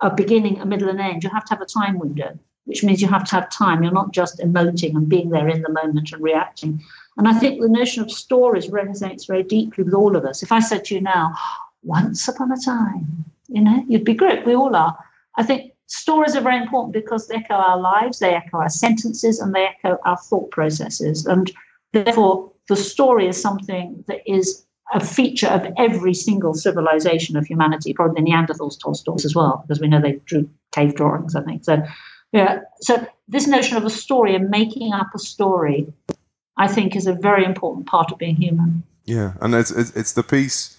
a 0.02 0.14
beginning, 0.14 0.60
a 0.62 0.66
middle, 0.66 0.90
and 0.90 1.02
end, 1.02 1.24
you 1.24 1.30
have 1.32 1.46
to 1.46 1.54
have 1.56 1.62
a 1.62 1.66
time 1.66 1.98
window, 1.98 2.38
which 2.66 2.84
means 2.84 3.02
you 3.02 3.08
have 3.08 3.24
to 3.26 3.32
have 3.32 3.50
time. 3.50 3.82
You're 3.82 3.92
not 3.92 4.14
just 4.14 4.40
emoting 4.40 4.96
and 4.96 5.10
being 5.10 5.32
there 5.32 5.48
in 5.50 5.64
the 5.64 5.72
moment 5.72 6.12
and 6.14 6.24
reacting. 6.24 6.84
And 7.20 7.28
I 7.28 7.34
think 7.34 7.60
the 7.60 7.68
notion 7.68 8.02
of 8.02 8.10
stories 8.10 8.70
resonates 8.70 9.28
very 9.28 9.44
deeply 9.44 9.84
with 9.84 9.94
all 9.94 10.16
of 10.16 10.24
us. 10.24 10.42
If 10.42 10.54
I 10.54 10.62
said 10.62 10.86
to 10.86 10.96
you 10.96 11.02
now, 11.02 11.36
once 11.84 12.26
upon 12.30 12.50
a 12.50 12.58
time, 12.58 13.26
you 13.50 13.62
know, 13.62 13.84
you'd 13.90 14.06
be 14.06 14.14
great. 14.14 14.46
We 14.46 14.56
all 14.56 14.74
are. 14.74 14.98
I 15.36 15.44
think 15.44 15.74
stories 15.88 16.38
are 16.38 16.42
very 16.42 16.56
important 16.58 16.94
because 16.94 17.28
they 17.28 17.36
echo 17.36 17.56
our 17.56 17.78
lives, 17.78 18.20
they 18.20 18.34
echo 18.34 18.60
our 18.60 18.70
sentences, 18.70 19.38
and 19.42 19.54
they 19.54 19.66
echo 19.66 19.98
our 20.06 20.16
thought 20.16 20.50
processes. 20.52 21.26
And 21.26 21.52
therefore, 21.92 22.54
the 22.70 22.78
story 22.78 23.28
is 23.28 23.42
something 23.42 24.02
that 24.08 24.22
is 24.26 24.66
a 24.94 25.02
feature 25.02 25.50
of 25.50 25.68
every 25.78 26.14
single 26.14 26.54
civilization 26.54 27.36
of 27.36 27.46
humanity. 27.46 27.94
Probably 27.94 28.22
the 28.22 28.30
Neanderthals 28.30 28.80
told 28.82 28.96
stories 28.96 29.26
as 29.26 29.36
well, 29.36 29.66
because 29.68 29.82
we 29.82 29.90
know 29.90 30.02
they 30.02 30.22
drew 30.24 30.50
cave 30.72 30.96
drawings, 30.96 31.36
I 31.36 31.42
think. 31.42 31.66
So, 31.66 31.84
yeah. 32.32 32.62
So 32.80 33.06
this 33.28 33.46
notion 33.46 33.76
of 33.76 33.84
a 33.84 33.90
story 33.90 34.36
and 34.36 34.50
making 34.50 34.94
up 34.94 35.08
a 35.14 35.20
story, 35.20 35.86
I 36.60 36.68
think, 36.68 36.96
is 36.96 37.08
a 37.08 37.14
very 37.14 37.44
important 37.46 37.88
part 37.88 38.12
of 38.12 38.20
being 38.20 38.36
human. 38.36 38.84
Yeah, 39.06 39.34
and 39.42 39.56
it's 39.56 39.72
it's, 39.72 39.96
it's 39.96 40.14
the 40.14 40.24
piece 40.24 40.78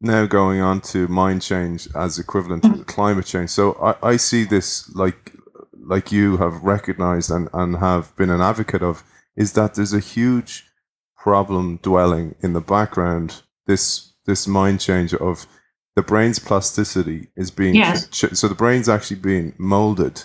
now 0.00 0.26
going 0.26 0.60
on 0.60 0.80
to 0.80 1.08
mind 1.08 1.42
change 1.42 1.88
as 1.94 2.18
equivalent 2.18 2.62
to 2.62 2.68
mm. 2.70 2.86
climate 2.86 3.26
change. 3.26 3.50
So 3.50 3.72
I, 3.74 4.12
I 4.12 4.16
see 4.16 4.44
this 4.44 4.88
like 4.94 5.34
like 5.74 6.12
you 6.12 6.36
have 6.36 6.62
recognized 6.62 7.30
and, 7.30 7.48
and 7.52 7.76
have 7.76 8.14
been 8.16 8.30
an 8.30 8.40
advocate 8.40 8.82
of, 8.82 9.02
is 9.36 9.52
that 9.54 9.74
there's 9.74 9.94
a 9.94 10.00
huge 10.00 10.66
problem 11.16 11.78
dwelling 11.82 12.34
in 12.40 12.52
the 12.52 12.60
background. 12.60 13.42
This 13.66 14.12
this 14.24 14.46
mind 14.46 14.80
change 14.80 15.14
of 15.14 15.46
the 15.96 16.02
brain's 16.02 16.38
plasticity 16.38 17.28
is 17.36 17.50
being 17.50 17.74
Yes. 17.74 18.08
ch- 18.08 18.34
so 18.34 18.46
the 18.46 18.54
brain's 18.54 18.88
actually 18.88 19.20
being 19.20 19.54
molded, 19.58 20.24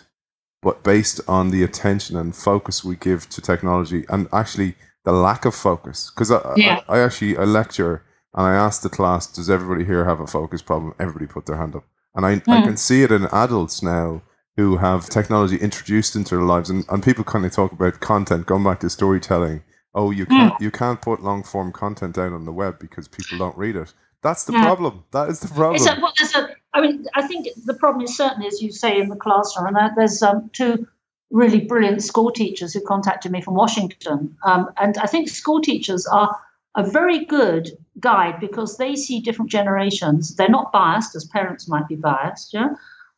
but 0.64 0.84
based 0.84 1.22
on 1.28 1.52
the 1.52 1.64
attention 1.64 2.18
and 2.18 2.36
focus 2.36 2.84
we 2.84 2.96
give 2.96 3.30
to 3.30 3.42
technology, 3.42 4.06
and 4.10 4.28
actually 4.34 4.76
the 5.06 5.12
lack 5.12 5.46
of 5.46 5.56
focus. 5.56 6.12
Because 6.12 6.32
I, 6.32 6.42
Yeah. 6.58 6.82
I, 6.90 6.98
I 6.98 7.00
actually 7.06 7.38
I 7.38 7.44
lecture 7.44 8.04
and 8.36 8.46
I 8.48 8.54
ask 8.56 8.82
the 8.82 8.90
class, 8.90 9.28
"Does 9.28 9.50
everybody 9.50 9.86
here 9.86 10.06
have 10.06 10.20
a 10.22 10.28
focus 10.28 10.62
problem?" 10.62 10.94
Everybody 11.00 11.28
put 11.28 11.46
their 11.46 11.58
hand 11.58 11.76
up, 11.76 11.84
and 12.16 12.26
I 12.26 12.32
I 12.56 12.60
Mm. 12.60 12.64
can 12.64 12.78
see 12.78 13.04
it 13.04 13.12
in 13.12 13.26
adults 13.32 13.84
now 13.84 14.22
who 14.58 14.78
have 14.78 15.10
technology 15.10 15.58
introduced 15.58 16.16
into 16.16 16.36
their 16.36 16.46
lives, 16.46 16.70
and, 16.70 16.86
and 16.90 17.04
people 17.04 17.24
kind 17.24 17.46
of 17.46 17.52
talk 17.52 17.72
about 17.72 18.00
content, 18.00 18.46
going 18.46 18.64
back 18.64 18.80
to 18.82 18.90
storytelling. 18.90 19.64
Oh, 19.96 20.12
you 20.12 20.26
can't 20.26 20.54
you 20.62 20.72
can't 20.72 21.02
put 21.02 21.22
long 21.24 21.44
form 21.44 21.72
content 21.72 22.18
out 22.18 22.34
on 22.34 22.46
the 22.46 22.52
web 22.54 22.80
because 22.80 23.08
people 23.08 23.38
don't 23.38 23.58
read 23.58 23.76
it. 23.76 23.94
That's 24.24 24.46
the 24.46 24.54
Yeah. 24.54 24.64
problem. 24.64 25.04
That 25.12 25.30
is 25.30 25.42
the 25.42 25.50
problem. 25.50 25.82
A, 25.82 26.02
well, 26.02 26.14
a, 26.36 26.50
I 26.74 26.82
mean, 26.82 27.06
I 27.14 27.28
think 27.28 27.48
the 27.66 27.74
problem 27.74 28.04
is 28.04 28.16
certainly, 28.16 28.48
as 28.48 28.62
you 28.62 28.72
say, 28.72 29.00
in 29.00 29.10
the 29.10 29.16
classroom. 29.16 29.76
And 29.76 29.92
there's 29.96 30.24
um, 30.24 30.50
two 30.54 30.88
really 31.30 31.62
brilliant 31.62 32.02
school 32.04 32.32
teachers 32.32 32.74
who 32.74 32.82
contacted 32.82 33.32
me 33.32 33.42
from 33.42 33.56
Washington. 33.56 34.36
Um, 34.46 34.70
and 34.78 34.98
I 34.98 35.08
think 35.08 35.28
school 35.28 35.62
teachers 35.62 36.06
are 36.08 36.36
a 36.76 36.84
very 36.90 37.26
good 37.26 37.78
guide 38.00 38.40
because 38.40 38.78
they 38.78 38.96
see 38.96 39.20
different 39.20 39.52
generations. 39.52 40.36
They're 40.36 40.50
not 40.50 40.72
biased, 40.72 41.16
as 41.16 41.26
parents 41.26 41.68
might 41.68 41.88
be 41.88 41.96
biased. 41.96 42.54
Yeah, 42.54 42.70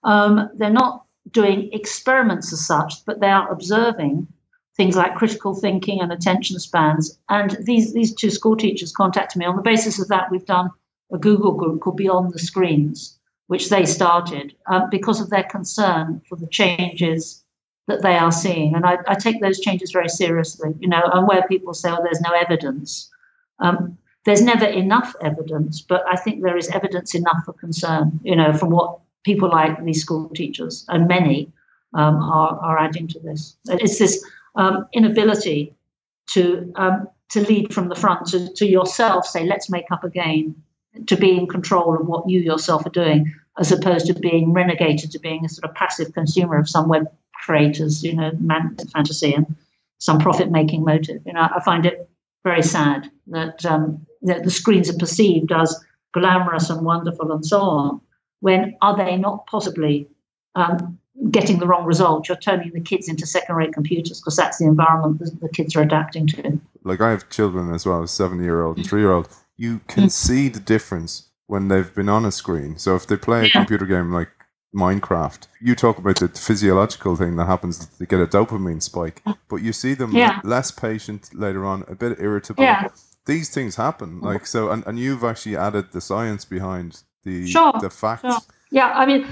um, 0.04 0.50
they're 0.56 0.70
not 0.70 1.06
doing 1.32 1.70
experiments 1.72 2.52
as 2.52 2.66
such, 2.66 3.06
but 3.06 3.20
they 3.20 3.30
are 3.30 3.52
observing 3.52 4.28
things 4.76 4.96
like 4.96 5.16
critical 5.16 5.56
thinking 5.56 6.02
and 6.02 6.12
attention 6.12 6.60
spans. 6.60 7.18
And 7.30 7.58
these 7.62 7.94
these 7.94 8.14
two 8.14 8.30
school 8.30 8.56
teachers 8.58 8.92
contacted 8.92 9.40
me 9.40 9.46
on 9.46 9.56
the 9.56 9.62
basis 9.62 10.02
of 10.02 10.08
that. 10.10 10.32
We've 10.32 10.46
done 10.46 10.70
a 11.14 11.18
Google 11.18 11.54
group 11.54 11.82
called 11.82 11.98
Beyond 11.98 12.34
the 12.34 12.40
Screens, 12.40 13.18
which 13.48 13.70
they 13.70 13.86
started 13.86 14.56
um, 14.68 14.90
because 14.90 15.22
of 15.22 15.30
their 15.30 15.44
concern 15.44 16.22
for 16.28 16.36
the 16.36 16.48
changes 16.48 17.44
that 17.88 18.02
they 18.02 18.18
are 18.18 18.32
seeing. 18.32 18.76
And 18.76 18.86
I, 18.86 18.98
I 19.08 19.16
take 19.16 19.42
those 19.42 19.60
changes 19.60 19.92
very 19.92 20.10
seriously, 20.10 20.74
you 20.80 20.88
know, 20.88 21.04
and 21.14 21.28
where 21.28 21.48
people 21.48 21.74
say, 21.74 21.92
oh, 21.92 22.02
there's 22.04 22.22
no 22.22 22.32
evidence. 22.32 23.10
Um, 23.60 23.98
there's 24.26 24.42
never 24.42 24.66
enough 24.66 25.16
evidence, 25.22 25.82
but 25.82 26.04
I 26.10 26.16
think 26.16 26.42
there 26.42 26.58
is 26.58 26.70
evidence 26.70 27.14
enough 27.14 27.46
for 27.46 27.54
concern, 27.54 28.20
you 28.24 28.36
know, 28.36 28.54
from 28.54 28.72
what 28.72 29.00
people 29.24 29.50
like 29.50 29.84
these 29.84 30.02
school 30.02 30.30
teachers 30.30 30.86
and 30.88 31.08
many 31.08 31.52
um, 31.94 32.16
are, 32.16 32.58
are 32.60 32.80
adding 32.80 33.08
to 33.10 33.20
this. 33.20 33.56
It's 33.68 34.00
this 34.00 34.26
um, 34.56 34.88
inability 34.94 35.76
to 36.32 36.72
um, 36.76 37.08
to 37.30 37.42
lead 37.42 37.74
from 37.74 37.90
the 37.90 37.96
front, 37.96 38.28
to, 38.28 38.54
to 38.54 38.66
yourself 38.68 39.26
say, 39.26 39.46
let's 39.46 39.70
make 39.70 39.92
up 39.92 40.04
again, 40.04 40.56
to 41.08 41.16
be 41.16 41.38
in 41.38 41.48
control 41.48 41.96
of 41.96 42.08
what 42.08 42.30
you 42.30 42.40
yourself 42.40 42.86
are 42.86 42.90
doing, 42.92 43.34
as 43.60 43.72
opposed 43.72 44.08
to 44.08 44.14
being 44.14 44.54
renegated 44.54 45.12
to 45.12 45.20
being 45.20 45.46
a 45.46 45.50
sort 45.50 45.70
of 45.70 45.76
passive 45.76 46.14
consumer 46.14 46.58
of 46.58 46.70
some 46.70 46.90
web 46.90 47.08
creators, 47.46 48.04
you 48.04 48.14
know, 48.14 48.32
man- 48.40 48.76
fantasy 48.94 49.34
and 49.34 49.56
some 50.00 50.20
profit 50.20 50.52
making 50.52 50.84
motive. 50.84 51.22
You 51.26 51.34
know, 51.34 51.48
I 51.56 51.62
find 51.64 51.86
it 51.86 52.10
very 52.44 52.64
sad 52.64 53.10
that, 53.28 53.66
um, 53.66 54.06
that 54.24 54.44
the 54.44 54.52
screens 54.52 54.90
are 54.90 54.98
perceived 54.98 55.52
as 55.52 55.80
glamorous 56.14 56.70
and 56.70 56.86
wonderful 56.86 57.32
and 57.32 57.46
so 57.46 57.60
on, 57.60 58.02
when 58.40 58.76
are 58.82 58.96
they 58.96 59.18
not 59.18 59.46
possibly 59.48 60.08
um, 60.56 60.98
getting 61.32 61.60
the 61.60 61.68
wrong 61.68 61.86
result? 61.86 62.28
You're 62.28 62.38
turning 62.38 62.72
the 62.72 62.82
kids 62.82 63.08
into 63.10 63.26
second 63.26 63.56
rate 63.56 63.74
computers 63.74 64.20
because 64.20 64.36
that's 64.36 64.58
the 64.58 64.66
environment 64.66 65.22
the 65.42 65.50
kids 65.50 65.76
are 65.76 65.82
adapting 65.82 66.28
to. 66.28 66.60
like 66.84 67.02
I 67.02 67.12
have 67.12 67.30
children 67.30 67.74
as 67.74 67.86
well, 67.86 68.04
a 68.04 68.08
seven 68.08 68.42
year 68.42 68.64
old 68.64 68.78
and 68.78 68.88
three 68.88 69.02
year 69.02 69.12
old. 69.12 69.30
You 69.58 69.82
can 69.88 70.04
hmm. 70.04 70.10
see 70.10 70.50
the 70.50 70.60
difference 70.60 71.30
when 71.48 71.68
they've 71.68 71.94
been 71.94 72.10
on 72.10 72.26
a 72.26 72.32
screen. 72.32 72.78
So 72.78 72.96
if 72.96 73.08
they 73.08 73.18
play 73.18 73.42
a 73.42 73.44
Yeah. 73.44 73.52
computer 73.52 73.86
game 73.86 74.12
like 74.12 74.30
Minecraft, 74.76 75.48
you 75.62 75.76
talk 75.76 75.98
about 75.98 76.18
the 76.20 76.28
physiological 76.28 77.16
thing 77.16 77.38
that 77.38 77.46
happens 77.46 77.88
they 77.98 78.06
get 78.06 78.20
a 78.20 78.28
dopamine 78.28 78.82
spike, 78.82 79.22
hmm. 79.26 79.34
but 79.48 79.58
you 79.58 79.72
see 79.72 79.94
them 79.94 80.12
Yeah. 80.12 80.40
less 80.44 80.72
patient 80.72 81.30
later 81.34 81.66
on, 81.66 81.86
a 81.88 81.96
bit 81.96 82.20
irritable. 82.20 82.64
Yeah. 82.64 82.88
These 83.26 83.50
things 83.50 83.76
happen. 83.76 84.20
Hmm. 84.20 84.26
Like 84.26 84.46
so 84.46 84.72
and, 84.72 84.86
and 84.86 85.00
you've 85.00 85.24
actually 85.24 85.56
added 85.56 85.92
the 85.92 86.02
science 86.02 86.46
behind 86.46 87.04
the 87.24 87.48
Sure, 87.48 87.74
the 87.80 87.90
facts. 87.90 88.22
sure. 88.22 88.40
Yeah, 88.72 88.92
I 88.94 89.06
mean, 89.06 89.26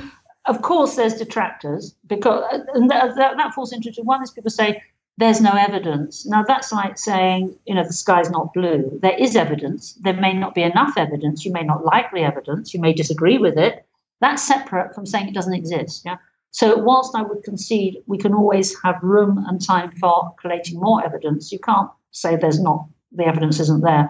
of 0.46 0.62
course, 0.62 0.96
there's 0.96 1.16
detractors 1.16 1.96
because, 2.08 2.44
and 2.74 2.90
that, 2.90 3.16
that, 3.16 3.38
that 3.38 3.54
falls 3.54 3.72
into 3.72 3.92
two. 3.92 4.04
One 4.04 4.22
is 4.22 4.32
people 4.32 4.52
say 4.52 4.82
there's 5.18 5.42
no 5.42 5.52
evidence. 5.52 6.26
Now 6.26 6.44
that's 6.44 6.72
like 6.72 6.98
saying, 6.98 7.56
you 7.66 7.76
know, 7.76 7.84
the 7.84 7.94
sky's 7.94 8.30
not 8.30 8.54
blue. 8.54 8.98
There 9.02 9.18
is 9.18 9.36
evidence. 9.36 9.94
There 10.02 10.14
may 10.14 10.34
not 10.34 10.56
be 10.56 10.64
enough 10.64 10.98
evidence. 10.98 11.46
You 11.46 11.52
may 11.52 11.64
not 11.64 11.86
like 11.86 12.12
the 12.12 12.22
evidence. 12.22 12.74
You 12.74 12.82
may 12.82 12.94
disagree 12.94 13.38
with 13.38 13.58
it. 13.58 13.86
That's 14.22 14.42
separate 14.42 14.96
from 14.96 15.06
saying 15.06 15.28
it 15.28 15.34
doesn't 15.34 15.54
exist. 15.54 16.04
Yeah. 16.06 16.18
So 16.52 16.78
whilst 16.78 17.16
I 17.16 17.22
would 17.22 17.44
concede 17.44 17.98
we 18.08 18.18
can 18.18 18.34
always 18.34 18.80
have 18.82 19.02
room 19.04 19.44
and 19.48 19.64
time 19.64 19.92
for 19.92 20.34
collating 20.40 20.80
more 20.80 21.04
evidence, 21.06 21.52
you 21.52 21.60
can't 21.60 21.90
say 22.12 22.36
there's 22.36 22.60
not 22.60 22.88
the 23.12 23.26
evidence 23.26 23.60
isn't 23.60 23.82
there. 23.82 24.10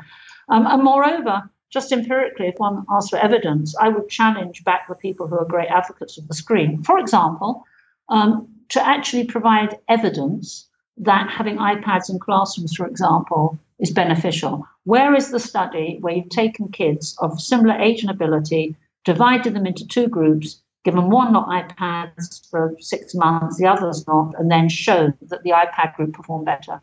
Um, 0.50 0.66
and 0.68 0.84
moreover, 0.84 1.50
just 1.70 1.92
empirically, 1.92 2.48
if 2.48 2.56
one 2.58 2.86
asks 2.90 3.10
for 3.10 3.18
evidence, 3.18 3.76
I 3.80 3.90
would 3.90 4.08
challenge 4.08 4.64
back 4.64 4.88
the 4.88 4.96
people 4.96 5.28
who 5.28 5.38
are 5.38 5.46
great 5.46 5.70
advocates 5.70 6.18
of 6.18 6.28
the 6.28 6.34
screen. 6.34 6.84
For 6.84 7.00
example, 7.00 7.66
um, 8.10 8.48
to 8.70 8.86
actually 8.86 9.26
provide 9.26 9.80
evidence 9.90 10.70
that 10.98 11.30
having 11.30 11.58
iPads 11.58 12.10
in 12.10 12.20
classrooms, 12.20 12.76
for 12.76 12.86
example, 12.86 13.58
is 13.80 13.92
beneficial. 13.92 14.68
Where 14.84 15.16
is 15.16 15.32
the 15.32 15.40
study 15.40 15.98
where 16.02 16.14
you've 16.14 16.30
taken 16.30 16.70
kids 16.70 17.16
of 17.20 17.42
similar 17.42 17.76
age 17.76 18.02
and 18.02 18.12
ability, 18.12 18.76
divided 19.04 19.54
them 19.54 19.66
into 19.66 19.88
two 19.88 20.08
groups, 20.08 20.62
given 20.84 21.10
one 21.10 21.34
not 21.34 21.48
iPads 21.48 22.50
for 22.50 22.76
six 22.80 23.16
months, 23.16 23.58
the 23.58 23.66
others 23.66 24.06
not, 24.08 24.34
and 24.38 24.52
then 24.52 24.70
shown 24.70 25.14
that 25.22 25.44
the 25.44 25.52
iPad 25.52 25.96
group 25.96 26.14
performed 26.14 26.46
better? 26.46 26.82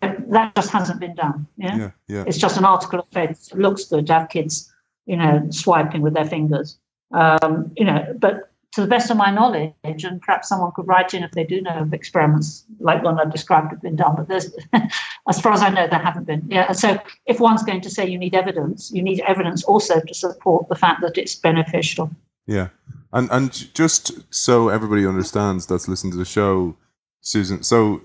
That 0.00 0.54
just 0.54 0.70
hasn't 0.70 1.00
been 1.00 1.14
done. 1.14 1.46
Yeah. 1.56 1.76
Yeah, 1.76 1.90
yeah. 2.08 2.24
It's 2.26 2.38
just 2.38 2.58
an 2.58 2.64
article 2.64 2.98
of 2.98 3.06
faith. 3.12 3.48
It 3.52 3.58
looks 3.58 3.84
good 3.84 4.06
to 4.08 4.12
have 4.12 4.28
kids, 4.28 4.72
you 5.06 5.16
know, 5.16 5.46
swiping 5.50 6.02
with 6.02 6.14
their 6.14 6.24
fingers. 6.24 6.78
Um, 7.12 7.70
you 7.76 7.84
know, 7.84 8.04
but 8.18 8.50
to 8.76 8.82
the 8.82 8.86
best 8.86 9.10
of 9.10 9.16
my 9.16 9.30
knowledge, 9.30 9.72
and 10.04 10.20
perhaps 10.20 10.50
someone 10.50 10.70
could 10.76 10.86
write 10.86 11.14
in 11.14 11.24
if 11.24 11.30
they 11.32 11.44
do 11.44 11.62
know 11.62 11.78
of 11.78 11.94
experiments 11.94 12.64
like 12.78 13.02
one 13.02 13.18
I 13.18 13.24
described 13.24 13.70
have 13.70 13.80
been 13.80 13.96
done, 13.96 14.14
but 14.16 14.28
there's, 14.28 14.54
as 15.30 15.40
far 15.40 15.52
as 15.54 15.62
I 15.62 15.70
know, 15.70 15.86
there 15.88 15.98
haven't 15.98 16.24
been. 16.26 16.46
Yeah. 16.46 16.70
So 16.72 16.98
if 17.24 17.40
one's 17.40 17.62
going 17.62 17.80
to 17.80 17.88
say 17.90 18.06
you 18.06 18.18
need 18.18 18.34
evidence, 18.34 18.92
you 18.92 19.02
need 19.02 19.20
evidence 19.20 19.64
also 19.64 19.98
to 20.00 20.14
support 20.14 20.68
the 20.68 20.74
fact 20.74 21.00
that 21.00 21.16
it's 21.16 21.34
beneficial. 21.34 22.10
Yeah, 22.46 22.68
and 23.14 23.30
and 23.32 23.50
just 23.74 24.12
so 24.32 24.68
everybody 24.68 25.06
understands 25.06 25.66
that's 25.66 25.88
listening 25.88 26.12
to 26.12 26.18
the 26.18 26.26
show, 26.26 26.76
Susan. 27.22 27.62
So 27.62 28.02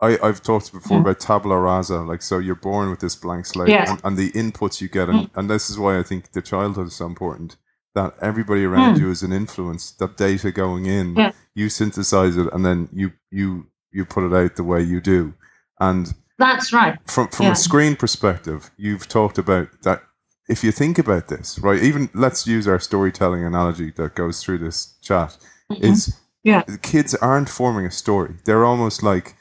I 0.00 0.18
I've 0.22 0.40
talked 0.40 0.72
before 0.72 0.98
Mm. 0.98 1.00
about 1.00 1.18
tabula 1.18 1.58
rasa. 1.58 1.98
Like 1.98 2.22
so, 2.22 2.38
you're 2.38 2.54
born 2.54 2.90
with 2.90 3.00
this 3.00 3.16
blank 3.16 3.44
slate, 3.44 3.70
Yes. 3.70 3.90
and, 3.90 4.00
and 4.04 4.16
the 4.16 4.30
inputs 4.32 4.80
you 4.80 4.88
get, 4.88 5.08
and, 5.08 5.28
and 5.34 5.50
this 5.50 5.68
is 5.68 5.80
why 5.80 5.98
I 5.98 6.04
think 6.04 6.30
the 6.30 6.42
childhood 6.42 6.86
is 6.86 6.94
so 6.94 7.06
important. 7.06 7.56
That 7.96 8.14
everybody 8.20 8.64
around 8.64 8.96
Mm. 8.96 9.00
you 9.00 9.10
is 9.10 9.22
an 9.24 9.32
influence. 9.32 9.90
That 9.92 10.16
data 10.18 10.52
going 10.52 10.84
in, 10.86 11.16
Yeah. 11.16 11.32
you 11.54 11.68
synthesize 11.70 12.36
it, 12.36 12.46
and 12.52 12.64
then 12.64 12.88
you 12.92 13.10
you 13.32 13.66
you 13.90 14.04
put 14.04 14.24
it 14.30 14.34
out 14.36 14.54
the 14.56 14.62
way 14.64 14.82
you 14.82 15.00
do. 15.00 15.32
And 15.80 16.14
That's 16.38 16.72
right. 16.74 16.98
from 17.10 17.28
from 17.28 17.46
Yeah. 17.46 17.52
a 17.52 17.56
screen 17.56 17.96
perspective, 17.96 18.70
you've 18.76 19.08
talked 19.08 19.38
about 19.38 19.68
that. 19.82 20.02
If 20.48 20.62
you 20.62 20.70
think 20.72 20.98
about 20.98 21.26
this, 21.28 21.58
right? 21.58 21.82
Even 21.82 22.08
let's 22.14 22.46
use 22.46 22.68
our 22.68 22.78
storytelling 22.78 23.42
analogy 23.44 23.90
that 23.96 24.14
goes 24.14 24.42
through 24.42 24.58
this 24.58 24.94
chat. 25.02 25.36
Is 25.70 26.08
Mm-hmm. 26.08 26.20
Yeah. 26.50 26.62
the 26.68 26.78
kids 26.78 27.14
aren't 27.16 27.48
forming 27.48 27.86
a 27.86 27.90
story; 27.90 28.34
they're 28.44 28.64
almost 28.64 29.02
like 29.02 29.34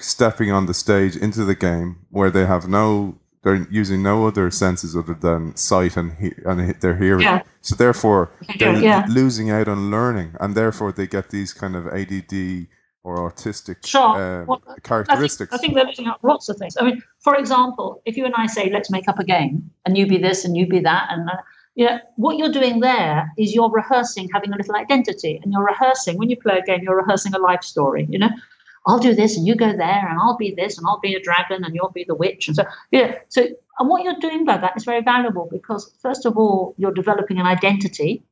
stepping 0.00 0.50
on 0.50 0.66
the 0.66 0.74
stage 0.74 1.16
into 1.16 1.44
the 1.44 1.54
game 1.54 1.96
where 2.10 2.30
they 2.30 2.46
have 2.46 2.66
no. 2.66 3.19
They're 3.42 3.66
using 3.70 4.02
no 4.02 4.26
other 4.26 4.50
senses 4.50 4.94
other 4.94 5.14
than 5.14 5.56
sight 5.56 5.96
and 5.96 6.12
he, 6.12 6.32
and 6.44 6.74
their 6.80 6.96
hearing. 6.96 7.22
Yeah. 7.22 7.42
So 7.62 7.74
therefore, 7.74 8.30
they're 8.58 8.78
Yeah. 8.82 9.06
losing 9.08 9.50
out 9.50 9.66
on 9.68 9.90
learning, 9.90 10.34
and 10.40 10.54
therefore 10.54 10.92
they 10.92 11.06
get 11.06 11.30
these 11.30 11.52
kind 11.54 11.74
of 11.74 11.86
ADD 11.86 12.68
or 13.02 13.16
autistic 13.30 13.86
Sure. 13.86 14.02
um, 14.42 14.46
Well, 14.46 14.62
I 14.66 14.72
think, 14.72 14.82
characteristics. 14.82 15.54
I 15.54 15.56
think 15.56 15.74
they're 15.74 15.86
looking 15.86 16.06
out 16.06 16.22
lots 16.22 16.50
of 16.50 16.56
things. 16.58 16.76
I 16.78 16.84
mean, 16.84 17.02
for 17.20 17.34
example, 17.34 18.02
if 18.04 18.14
you 18.18 18.26
and 18.26 18.34
I 18.36 18.44
say, 18.46 18.68
let's 18.70 18.90
make 18.90 19.08
up 19.08 19.18
a 19.18 19.24
game, 19.24 19.70
and 19.86 19.96
you 19.96 20.06
be 20.06 20.18
this 20.18 20.44
and 20.44 20.54
you 20.54 20.66
be 20.66 20.80
that, 20.80 21.08
and 21.10 21.28
uh, 21.30 21.36
you 21.76 21.86
know, 21.86 21.98
what 22.16 22.36
you're 22.36 22.52
doing 22.52 22.80
there 22.80 23.32
is 23.38 23.54
you're 23.54 23.70
rehearsing 23.70 24.28
having 24.34 24.52
a 24.52 24.56
little 24.56 24.76
identity, 24.76 25.40
and 25.42 25.50
you're 25.50 25.64
rehearsing 25.64 26.18
when 26.18 26.28
you 26.28 26.36
play 26.36 26.58
a 26.58 26.62
game, 26.62 26.80
you're 26.82 26.96
rehearsing 26.96 27.32
a 27.34 27.38
life 27.38 27.62
story. 27.62 28.06
You 28.10 28.18
know, 28.18 28.28
I'll 28.86 28.98
do 28.98 29.14
this, 29.14 29.36
and 29.36 29.46
you 29.46 29.54
go 29.54 29.76
there, 29.76 30.08
and 30.08 30.18
I'll 30.18 30.36
be 30.36 30.54
this, 30.54 30.78
and 30.78 30.86
I'll 30.86 31.00
be 31.00 31.14
a 31.14 31.20
dragon, 31.20 31.64
and 31.64 31.74
you'll 31.74 31.90
be 31.90 32.04
the 32.04 32.14
witch, 32.14 32.48
and 32.48 32.56
so 32.56 32.64
yeah. 32.90 33.16
So, 33.28 33.46
and 33.78 33.88
what 33.88 34.04
you're 34.04 34.20
doing 34.20 34.44
by 34.44 34.58
that 34.58 34.76
is 34.76 34.84
very 34.84 35.02
valuable 35.02 35.48
because 35.50 35.94
first 36.02 36.26
of 36.26 36.36
all, 36.36 36.74
you're 36.76 36.92
developing 36.92 37.38
an 37.38 37.46
identity 37.46 38.22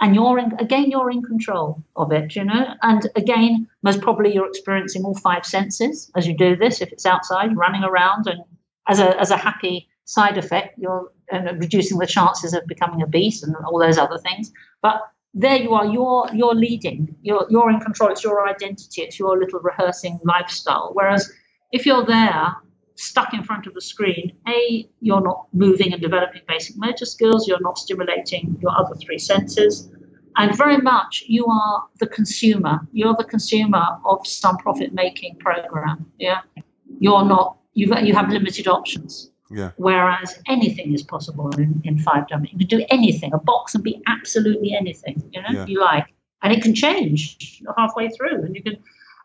and 0.00 0.14
you're 0.14 0.38
in, 0.38 0.52
again 0.58 0.90
you're 0.90 1.10
in 1.10 1.22
control 1.22 1.82
of 1.96 2.12
it 2.12 2.36
you 2.36 2.44
know? 2.44 2.74
And 2.82 3.08
again 3.16 3.66
most 3.82 4.00
probably 4.00 4.32
you're 4.32 4.48
experiencing 4.48 5.04
all 5.04 5.14
five 5.14 5.44
senses 5.44 6.10
as 6.16 6.26
you 6.26 6.36
do 6.36 6.56
this. 6.56 6.80
If 6.80 6.92
it's 6.92 7.06
outside 7.06 7.56
running 7.56 7.84
around 7.84 8.26
and 8.26 8.40
as 8.88 9.00
a 9.00 9.18
as 9.20 9.30
a 9.30 9.36
happy 9.36 9.88
side 10.04 10.38
effect 10.38 10.78
you're 10.78 11.12
uh, 11.32 11.54
reducing 11.54 11.98
the 11.98 12.06
chances 12.06 12.54
of 12.54 12.66
becoming 12.66 13.02
obese 13.02 13.42
and 13.42 13.54
all 13.56 13.78
those 13.78 13.98
other 13.98 14.18
things. 14.18 14.50
But 14.82 15.00
there 15.40 15.56
you 15.56 15.72
are 15.72 15.86
you're 15.86 16.28
you're 16.34 16.54
leading 16.54 17.14
you're 17.22 17.46
you're 17.48 17.70
in 17.70 17.80
control 17.80 18.10
it's 18.10 18.24
your 18.24 18.48
identity 18.48 19.02
it's 19.02 19.18
your 19.18 19.38
little 19.38 19.60
rehearsing 19.60 20.18
lifestyle 20.24 20.90
whereas 20.94 21.30
if 21.72 21.86
you're 21.86 22.04
there 22.04 22.56
stuck 22.98 23.32
in 23.32 23.44
front 23.44 23.66
of 23.68 23.74
the 23.74 23.80
screen, 23.80 24.32
A, 24.48 24.88
you're 25.00 25.20
not 25.20 25.46
moving 25.52 25.92
and 25.92 26.02
developing 26.02 26.42
basic 26.48 26.76
motor 26.76 27.04
skills, 27.04 27.46
you're 27.46 27.60
not 27.60 27.78
stimulating 27.78 28.56
your 28.60 28.72
other 28.76 28.96
three 28.96 29.18
senses, 29.18 29.88
and 30.36 30.56
very 30.56 30.78
much 30.78 31.22
you 31.28 31.46
are 31.46 31.84
the 32.00 32.08
consumer. 32.08 32.80
You're 32.92 33.14
the 33.16 33.24
consumer 33.24 33.84
of 34.04 34.26
some 34.26 34.56
profit 34.58 34.92
making 34.92 35.36
program. 35.36 36.10
Yeah. 36.18 36.40
You're 36.98 37.24
not, 37.24 37.56
You've 37.74 37.96
you 38.02 38.14
have 38.14 38.30
limited 38.30 38.66
options. 38.66 39.30
Yeah. 39.50 39.70
Whereas 39.76 40.38
anything 40.46 40.92
is 40.92 41.02
possible 41.02 41.48
in, 41.50 41.80
in 41.84 41.98
five 41.98 42.28
domain. 42.28 42.50
You 42.52 42.66
can 42.66 42.78
do 42.78 42.86
anything. 42.90 43.32
A 43.32 43.38
box 43.38 43.72
can 43.72 43.82
be 43.82 44.02
absolutely 44.06 44.74
anything, 44.74 45.22
you 45.32 45.40
know, 45.42 45.48
Yeah. 45.50 45.66
you 45.66 45.80
like. 45.80 46.06
And 46.42 46.52
it 46.52 46.62
can 46.62 46.74
change 46.74 47.62
halfway 47.76 48.08
through. 48.10 48.42
And 48.42 48.54
you 48.54 48.62
can 48.62 48.78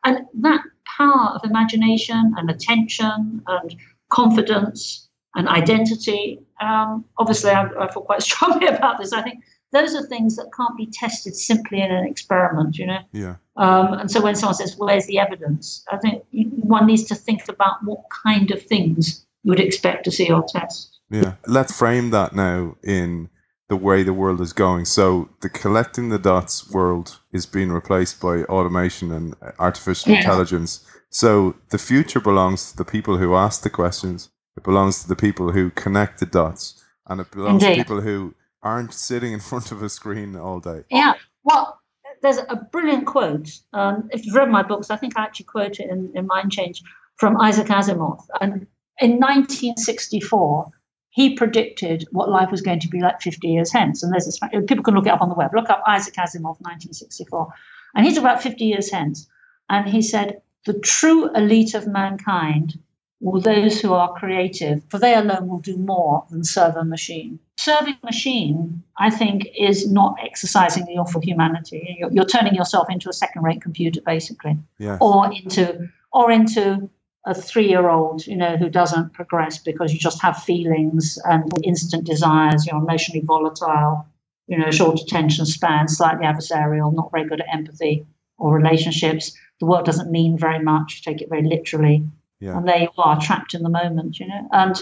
and 0.03 0.25
that 0.41 0.61
power 0.97 1.31
of 1.33 1.41
imagination 1.43 2.33
and 2.37 2.49
attention 2.49 3.41
and 3.47 3.75
confidence 4.09 5.07
and 5.35 5.47
identity, 5.47 6.39
um, 6.61 7.05
obviously, 7.17 7.51
I, 7.51 7.63
I 7.79 7.91
feel 7.91 8.03
quite 8.03 8.21
strongly 8.29 8.67
about 8.67 8.99
this. 8.99 9.13
I 9.13 9.21
think 9.21 9.43
those 9.71 9.95
are 9.95 10.03
things 10.03 10.35
that 10.35 10.51
can't 10.55 10.77
be 10.77 10.85
tested 10.87 11.35
simply 11.35 11.81
in 11.81 11.91
an 11.91 12.05
experiment, 12.05 12.77
you 12.77 12.85
know. 12.85 12.99
Yeah. 13.11 13.35
Um, 13.55 13.93
and 13.93 14.11
so 14.11 14.21
when 14.21 14.35
someone 14.35 14.55
says, 14.55 14.75
"Where's 14.77 15.07
the 15.07 15.17
evidence?" 15.19 15.83
I 15.91 15.97
think 15.97 16.23
one 16.31 16.85
needs 16.85 17.03
to 17.05 17.15
think 17.15 17.47
about 17.49 17.83
what 17.83 18.01
kind 18.23 18.51
of 18.51 18.61
things 18.61 19.25
you 19.43 19.49
would 19.49 19.59
expect 19.59 20.05
to 20.05 20.11
see 20.11 20.31
or 20.31 20.43
test. 20.47 20.99
Yeah. 21.09 21.33
Let's 21.45 21.77
frame 21.77 22.09
that 22.11 22.33
now 22.35 22.75
in 22.83 23.29
the 23.69 23.75
way 23.75 24.03
the 24.03 24.13
world 24.13 24.41
is 24.41 24.53
going. 24.53 24.85
So 24.85 25.29
the 25.41 25.49
collecting 25.49 26.09
the 26.09 26.19
dots 26.19 26.69
world 26.69 27.19
is 27.31 27.45
being 27.45 27.71
replaced 27.71 28.21
by 28.21 28.43
automation 28.43 29.11
and 29.11 29.35
artificial 29.59 30.11
Yeah. 30.11 30.19
intelligence. 30.19 30.85
So 31.09 31.55
the 31.69 31.77
future 31.77 32.19
belongs 32.19 32.71
to 32.71 32.77
the 32.77 32.85
people 32.85 33.17
who 33.17 33.35
ask 33.35 33.61
the 33.63 33.69
questions. 33.69 34.29
It 34.57 34.63
belongs 34.63 35.01
to 35.03 35.07
the 35.07 35.15
people 35.15 35.51
who 35.51 35.69
connect 35.71 36.19
the 36.19 36.25
dots, 36.25 36.83
and 37.07 37.19
it 37.21 37.31
belongs 37.31 37.63
to 37.63 37.75
people 37.75 38.01
who 38.01 38.35
aren't 38.61 38.93
sitting 38.93 39.33
in 39.33 39.39
front 39.49 39.71
of 39.71 39.81
a 39.83 39.89
screen 39.89 40.35
all 40.35 40.59
day. 40.59 40.83
Yeah. 40.89 41.13
Well, 41.43 41.79
there's 42.21 42.37
a 42.37 42.55
brilliant 42.71 43.05
quote. 43.05 43.49
Um, 43.73 44.07
if 44.11 44.25
you've 44.25 44.35
read 44.35 44.49
my 44.49 44.63
books, 44.63 44.89
I 44.89 44.95
think 44.95 45.17
I 45.17 45.23
actually 45.23 45.45
quote 45.45 45.79
it 45.79 45.89
in, 45.89 46.11
in 46.15 46.25
Mind 46.27 46.51
Change 46.51 46.81
from 47.17 47.39
Isaac 47.41 47.67
Asimov. 47.67 48.25
And 48.41 48.65
in 48.99 49.11
1964, 49.19 50.71
he 51.09 51.35
predicted 51.35 52.05
what 52.11 52.29
life 52.29 52.49
was 52.49 52.61
going 52.61 52.79
to 52.79 52.87
be 52.87 52.99
like 52.99 53.21
50 53.21 53.47
years 53.47 53.71
hence. 53.71 54.01
And 54.01 54.11
there's 54.11 54.25
this, 54.25 54.39
people 54.67 54.83
can 54.83 54.95
look 54.95 55.05
it 55.05 55.11
up 55.13 55.21
on 55.21 55.29
the 55.29 55.35
web. 55.35 55.51
Look 55.53 55.69
up 55.69 55.83
Isaac 55.87 56.15
Asimov, 56.15 56.59
1964. 56.61 57.47
And 57.95 58.05
he's 58.05 58.17
about 58.17 58.41
50 58.41 58.65
years 58.65 58.91
hence. 58.91 59.27
And 59.69 59.87
he 59.87 60.01
said, 60.01 60.41
the 60.65 60.79
true 60.79 61.29
elite 61.35 61.75
of 61.75 61.87
mankind 61.87 62.79
will 63.19 63.39
those 63.39 63.79
who 63.79 63.93
are 63.93 64.13
creative, 64.13 64.83
for 64.89 64.99
they 64.99 65.13
alone 65.15 65.47
will 65.47 65.59
do 65.59 65.77
more 65.77 66.25
than 66.29 66.43
serve 66.43 66.75
a 66.75 66.83
machine. 66.83 67.39
Serving 67.57 67.95
a 68.01 68.05
machine, 68.05 68.83
I 68.97 69.09
think, 69.09 69.47
is 69.57 69.89
not 69.89 70.17
exercising 70.21 70.85
the 70.85 70.93
awful 70.93 71.21
humanity. 71.21 71.95
You're, 71.99 72.11
you're 72.11 72.25
turning 72.25 72.55
yourself 72.55 72.89
into 72.89 73.07
a 73.09 73.13
second-rate 73.13 73.61
computer, 73.61 74.01
basically, 74.05 74.57
Yeah. 74.79 74.97
or 74.99 75.31
into 75.31 75.87
or 76.11 76.31
into 76.31 76.89
a 77.25 77.33
three-year-old, 77.33 78.27
you 78.27 78.35
know, 78.35 78.57
who 78.57 78.69
doesn't 78.69 79.13
progress 79.13 79.57
because 79.57 79.93
you 79.93 79.99
just 79.99 80.21
have 80.21 80.43
feelings 80.43 81.17
and 81.25 81.49
instant 81.63 82.03
desires. 82.05 82.65
You're 82.65 82.77
emotionally 82.81 83.21
volatile, 83.25 84.05
you 84.47 84.57
know, 84.57 84.71
short 84.71 84.99
attention 84.99 85.45
span, 85.45 85.87
slightly 85.87 86.25
adversarial, 86.25 86.93
not 86.93 87.11
very 87.11 87.27
good 87.27 87.39
at 87.41 87.47
empathy 87.53 88.05
or 88.37 88.53
relationships. 88.53 89.31
The 89.59 89.65
world 89.65 89.85
doesn't 89.85 90.11
mean 90.11 90.37
very 90.37 90.59
much. 90.61 90.95
you 91.05 91.11
Take 91.13 91.21
it 91.21 91.29
very 91.29 91.43
literally 91.43 92.03
Yeah. 92.41 92.57
and 92.57 92.67
there 92.67 92.81
you 92.81 92.89
are 92.97 93.19
trapped 93.21 93.53
in 93.53 93.63
the 93.63 93.69
moment 93.69 94.19
you 94.19 94.27
know 94.27 94.49
and 94.51 94.75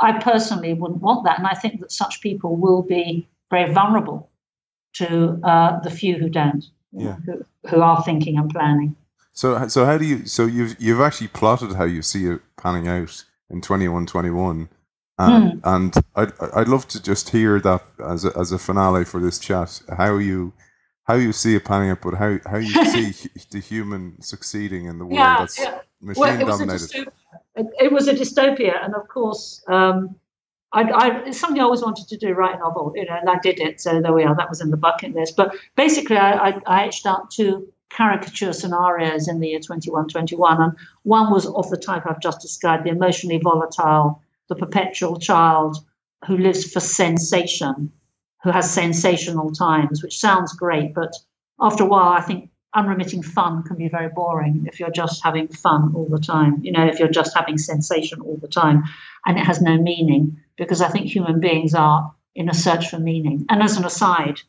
i 0.00 0.10
personally 0.30 0.74
wouldn't 0.74 1.00
want 1.00 1.24
that 1.24 1.38
and 1.38 1.46
i 1.46 1.54
think 1.54 1.80
that 1.80 1.90
such 1.90 2.20
people 2.20 2.54
will 2.64 2.82
be 2.82 3.26
very 3.50 3.72
vulnerable 3.72 4.28
to 4.94 5.40
uh, 5.42 5.80
the 5.80 5.90
few 5.90 6.14
who 6.18 6.28
don't 6.28 6.64
know, 6.92 7.16
who, 7.24 7.34
who 7.70 7.80
are 7.80 8.02
thinking 8.02 8.36
and 8.36 8.50
planning 8.50 8.94
So 9.38 9.68
so 9.68 9.84
how 9.84 9.96
do 9.98 10.04
you 10.04 10.26
so 10.26 10.46
you've 10.46 10.74
you've 10.80 11.00
actually 11.00 11.28
plotted 11.28 11.76
how 11.76 11.84
you 11.84 12.02
see 12.02 12.26
it 12.26 12.40
panning 12.56 12.88
out 12.88 13.24
in 13.48 13.60
twenty 13.60 13.86
one 13.86 14.04
twenty 14.04 14.30
one, 14.30 14.68
and 15.16 15.60
and 15.62 15.94
I'd 16.16 16.32
I'd 16.56 16.66
love 16.66 16.88
to 16.88 17.00
just 17.00 17.28
hear 17.28 17.60
that 17.60 17.84
as 18.04 18.24
a, 18.24 18.36
as 18.36 18.50
a 18.50 18.58
finale 18.58 19.04
for 19.04 19.20
this 19.20 19.38
chat 19.38 19.80
how 19.96 20.16
you 20.16 20.52
how 21.04 21.14
you 21.14 21.32
see 21.32 21.54
it 21.54 21.64
panning 21.64 21.90
out, 21.90 22.00
but 22.00 22.14
how 22.14 22.40
how 22.46 22.56
you 22.56 22.84
see 23.12 23.30
the 23.52 23.60
human 23.60 24.20
succeeding 24.20 24.86
in 24.86 24.98
the 24.98 25.04
world 25.04 25.20
Yeah, 25.20 25.38
that's 25.38 25.60
yeah. 25.60 25.78
machine 26.00 26.20
well, 26.20 26.40
it 26.40 26.44
was, 26.44 26.60
a 26.60 26.66
dominated. 26.66 26.90
dystopia. 26.90 27.12
It, 27.54 27.66
it 27.84 27.92
was 27.92 28.08
a 28.08 28.14
dystopia 28.14 28.84
and 28.84 28.96
of 28.96 29.06
course 29.06 29.62
um, 29.68 30.16
I, 30.72 30.82
I, 30.82 31.18
it's 31.28 31.38
something 31.38 31.60
I 31.60 31.64
always 31.64 31.82
wanted 31.82 32.08
to 32.08 32.16
do, 32.16 32.32
write 32.32 32.56
a 32.56 32.58
novel, 32.58 32.92
you 32.96 33.04
know, 33.04 33.16
and 33.16 33.30
I 33.30 33.38
did 33.38 33.60
it. 33.60 33.80
So 33.80 34.00
there 34.02 34.12
we 34.12 34.24
are. 34.24 34.36
That 34.36 34.50
was 34.50 34.60
in 34.60 34.70
the 34.70 34.76
bucket 34.76 35.14
list. 35.14 35.34
But 35.34 35.54
basically, 35.76 36.18
I, 36.18 36.48
I, 36.48 36.60
I 36.66 36.86
etched 36.86 37.06
out 37.06 37.30
two 37.30 37.72
caricature 37.90 38.52
scenarios 38.52 39.28
in 39.28 39.40
the 39.40 39.48
year 39.48 39.58
2121. 39.58 40.62
And 40.62 40.72
one 41.02 41.32
was 41.32 41.46
of 41.46 41.70
the 41.70 41.76
type 41.76 42.04
I've 42.06 42.20
just 42.20 42.40
described 42.40 42.84
the 42.84 42.90
emotionally 42.90 43.38
volatile, 43.38 44.22
the 44.48 44.56
perpetual 44.56 45.18
child 45.18 45.78
who 46.26 46.36
lives 46.36 46.70
for 46.70 46.80
sensation, 46.80 47.92
who 48.42 48.50
has 48.50 48.72
sensational 48.72 49.52
times, 49.52 50.02
which 50.02 50.18
sounds 50.18 50.52
great. 50.54 50.94
But 50.94 51.14
after 51.60 51.84
a 51.84 51.86
while, 51.86 52.12
I 52.12 52.20
think 52.20 52.50
unremitting 52.74 53.22
fun 53.22 53.62
can 53.62 53.76
be 53.76 53.88
very 53.88 54.08
boring 54.08 54.66
if 54.66 54.78
you're 54.78 54.90
just 54.90 55.24
having 55.24 55.48
fun 55.48 55.92
all 55.94 56.08
the 56.08 56.18
time, 56.18 56.60
you 56.62 56.72
know, 56.72 56.86
if 56.86 56.98
you're 56.98 57.08
just 57.08 57.36
having 57.36 57.56
sensation 57.56 58.20
all 58.20 58.36
the 58.36 58.48
time 58.48 58.84
and 59.26 59.38
it 59.38 59.44
has 59.46 59.60
no 59.62 59.76
meaning, 59.78 60.38
because 60.56 60.80
I 60.80 60.88
think 60.88 61.06
human 61.06 61.40
beings 61.40 61.74
are 61.74 62.14
in 62.34 62.48
a 62.48 62.54
search 62.54 62.88
for 62.88 62.98
meaning. 62.98 63.46
And 63.48 63.62
as 63.62 63.76
an 63.76 63.84
aside, 63.84 64.40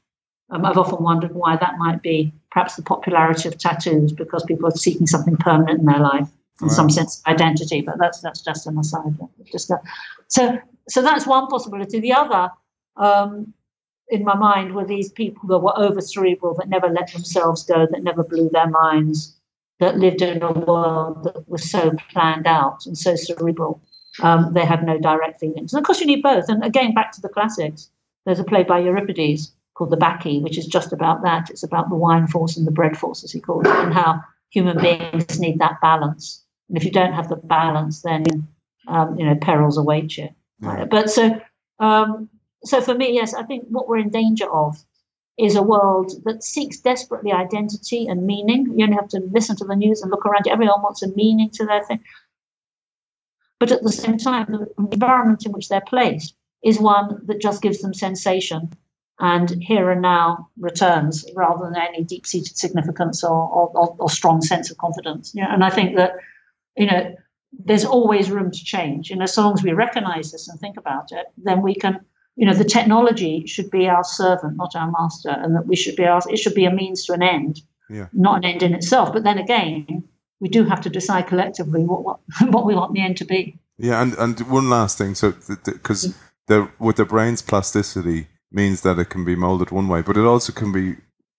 um, 0.50 0.66
I've 0.66 0.78
often 0.78 1.04
wondered 1.04 1.34
why 1.34 1.56
that 1.56 1.78
might 1.78 2.02
be 2.02 2.34
perhaps 2.52 2.76
the 2.76 2.82
popularity 2.84 3.48
of 3.48 3.58
tattoos, 3.58 4.12
because 4.12 4.44
people 4.44 4.68
are 4.68 4.72
seeking 4.72 5.08
something 5.08 5.38
permanent 5.38 5.80
in 5.80 5.86
their 5.86 6.00
life 6.00 6.28
in 6.62 6.68
Wow. 6.68 6.74
some 6.74 6.90
sense 6.90 7.20
of 7.20 7.32
identity. 7.32 7.82
But 7.82 8.00
that's 8.00 8.22
that's 8.22 8.42
just 8.42 8.68
an 8.68 8.78
aside. 8.78 9.16
Just 9.52 9.70
a, 9.70 9.80
so 10.28 10.60
so 10.88 11.02
that's 11.02 11.26
one 11.28 11.48
possibility. 11.48 12.00
The 12.00 12.14
other, 12.14 12.50
um, 12.98 13.54
in 14.10 14.24
my 14.24 14.36
mind, 14.36 14.74
were 14.74 14.86
these 14.86 15.12
people 15.12 15.48
that 15.50 15.60
were 15.60 15.78
over 15.78 16.02
cerebral, 16.02 16.56
that 16.56 16.70
never 16.70 16.90
let 16.90 17.14
themselves 17.14 17.64
go, 17.64 17.88
that 17.92 18.04
never 18.04 18.24
blew 18.24 18.50
their 18.50 18.68
minds, 18.68 19.38
that 19.80 19.98
lived 19.98 20.22
in 20.22 20.42
a 20.42 20.52
world 20.52 21.24
that 21.26 21.48
was 21.48 21.70
so 21.70 21.92
planned 22.12 22.48
out 22.48 22.86
and 22.86 22.98
so 22.98 23.16
cerebral. 23.16 23.82
Um, 24.24 24.54
they 24.54 24.66
had 24.66 24.84
no 24.86 24.98
direct 25.00 25.40
feelings. 25.40 25.72
And 25.72 25.80
of 25.80 25.86
course, 25.86 26.02
you 26.02 26.08
need 26.08 26.24
both. 26.24 26.50
And 26.50 26.64
again, 26.64 26.94
back 26.94 27.12
to 27.14 27.22
the 27.22 27.30
classics. 27.30 27.90
There's 28.26 28.40
a 28.40 28.44
play 28.44 28.64
by 28.64 28.80
Euripides 28.80 29.54
called 29.80 29.92
The 29.92 29.98
Bacchae, 29.98 30.42
which 30.42 30.58
is 30.58 30.68
just 30.68 30.92
about 30.92 31.24
that. 31.24 31.50
It's 31.50 31.64
about 31.64 31.90
the 31.90 31.96
wine 31.96 32.28
force 32.28 32.58
and 32.58 32.68
the 32.68 32.72
bread 32.72 32.98
force, 32.98 33.24
as 33.24 33.32
he 33.32 33.40
calls 33.40 33.66
it, 33.66 33.74
and 33.74 33.94
how 33.94 34.22
human 34.50 34.78
beings 34.78 35.40
need 35.40 35.60
that 35.60 35.80
balance. 35.82 36.44
And 36.68 36.78
if 36.78 36.84
you 36.84 36.92
don't 36.92 37.14
have 37.14 37.30
the 37.30 37.38
balance, 37.38 38.02
then 38.02 38.26
um, 38.90 39.18
you 39.18 39.26
know 39.26 39.36
perils 39.36 39.78
await 39.78 40.18
you. 40.18 40.28
Yeah. 40.62 40.84
But 40.84 41.10
so, 41.10 41.40
um, 41.80 42.30
so 42.66 42.82
for 42.82 42.94
me, 42.94 43.14
yes, 43.14 43.34
I 43.34 43.44
think 43.44 43.68
what 43.70 43.88
we're 43.88 44.00
in 44.00 44.10
danger 44.10 44.52
of 44.52 44.76
is 45.38 45.56
a 45.56 45.64
world 45.64 46.12
that 46.26 46.44
seeks 46.44 46.82
desperately 46.82 47.32
identity 47.32 48.06
and 48.06 48.28
meaning. 48.28 48.74
You 48.76 48.84
only 48.84 48.98
have 48.98 49.08
to 49.10 49.22
listen 49.32 49.56
to 49.56 49.66
the 49.66 49.78
news 49.78 50.02
and 50.02 50.12
look 50.12 50.26
around 50.26 50.46
you. 50.46 50.52
Everyone 50.52 50.82
wants 50.82 51.02
a 51.02 51.08
meaning 51.16 51.50
to 51.52 51.66
their 51.66 51.86
thing. 51.86 52.04
But 53.62 53.72
at 53.72 53.82
the 53.82 53.94
same 53.94 54.18
time, 54.18 54.48
the 54.52 54.68
environment 54.92 55.46
in 55.46 55.54
which 55.54 55.70
they're 55.70 55.80
placed 55.80 56.36
is 56.62 56.80
one 56.80 57.22
that 57.28 57.40
just 57.40 57.62
gives 57.62 57.80
them 57.82 57.94
sensation 57.94 58.72
and 59.20 59.62
here 59.62 59.92
and 59.92 60.02
now 60.02 60.50
returns 60.60 61.26
rather 61.36 61.66
than 61.66 61.76
any 61.76 62.04
deep 62.04 62.26
seated 62.26 62.58
significance 62.58 63.24
or, 63.24 63.50
or, 63.50 63.96
or, 64.00 64.10
strong 64.10 64.42
sense 64.42 64.72
of 64.72 64.78
confidence. 64.78 65.34
You 65.36 65.44
know, 65.44 65.50
and 65.52 65.64
I 65.64 65.70
think 65.70 65.98
that, 65.98 66.14
you 66.78 66.86
know, 66.86 67.14
there's 67.52 67.84
always 67.84 68.32
room 68.32 68.50
to 68.50 68.64
change. 68.64 69.12
Know, 69.12 69.26
so 69.26 69.42
long 69.42 69.54
as 69.54 69.64
we 69.64 69.74
recognize 69.74 70.32
this 70.32 70.48
and 70.48 70.60
think 70.60 70.78
about 70.78 71.12
it, 71.12 71.26
then 71.38 71.62
we 71.62 71.76
can, 71.76 72.00
you 72.38 72.46
know, 72.46 72.54
the 72.54 72.64
technology 72.64 73.46
should 73.46 73.70
be 73.70 73.90
our 73.90 74.06
servant, 74.06 74.56
not 74.56 74.76
our 74.76 74.90
master, 74.90 75.32
and 75.32 75.54
that 75.56 75.68
we 75.68 75.76
should 75.76 75.98
be 75.98 76.06
our, 76.06 76.22
it 76.30 76.38
should 76.38 76.56
be 76.56 76.66
a 76.66 76.72
means 76.72 77.06
to 77.06 77.14
an 77.14 77.22
end, 77.22 77.62
Yeah. 77.90 78.08
not 78.14 78.38
an 78.38 78.46
end 78.46 78.64
in 78.64 78.74
itself. 78.74 79.12
But 79.12 79.26
then 79.26 79.38
again, 79.38 80.08
we 80.40 80.48
do 80.48 80.64
have 80.64 80.80
to 80.82 80.90
decide 80.90 81.28
collectively 81.28 81.84
what 81.84 82.04
what, 82.06 82.20
what 82.54 82.66
we 82.66 82.74
want 82.74 82.94
the 82.94 83.02
end 83.02 83.18
to 83.18 83.26
be. 83.26 83.60
Yeah, 83.78 84.02
and 84.02 84.14
and 84.14 84.40
one 84.50 84.70
last 84.70 84.98
thing. 84.98 85.16
So 85.16 85.34
because 85.66 86.06
mm. 86.06 86.16
the, 86.48 86.70
with 86.80 86.96
the 86.96 87.06
brain's 87.06 87.42
plasticity, 87.42 88.28
means 88.52 88.82
that 88.82 89.00
it 89.00 89.10
can 89.10 89.26
be 89.26 89.36
molded 89.36 89.72
one 89.72 89.88
way, 89.88 90.02
but 90.02 90.18
it 90.18 90.26
also 90.26 90.52
can 90.52 90.72
be 90.72 90.96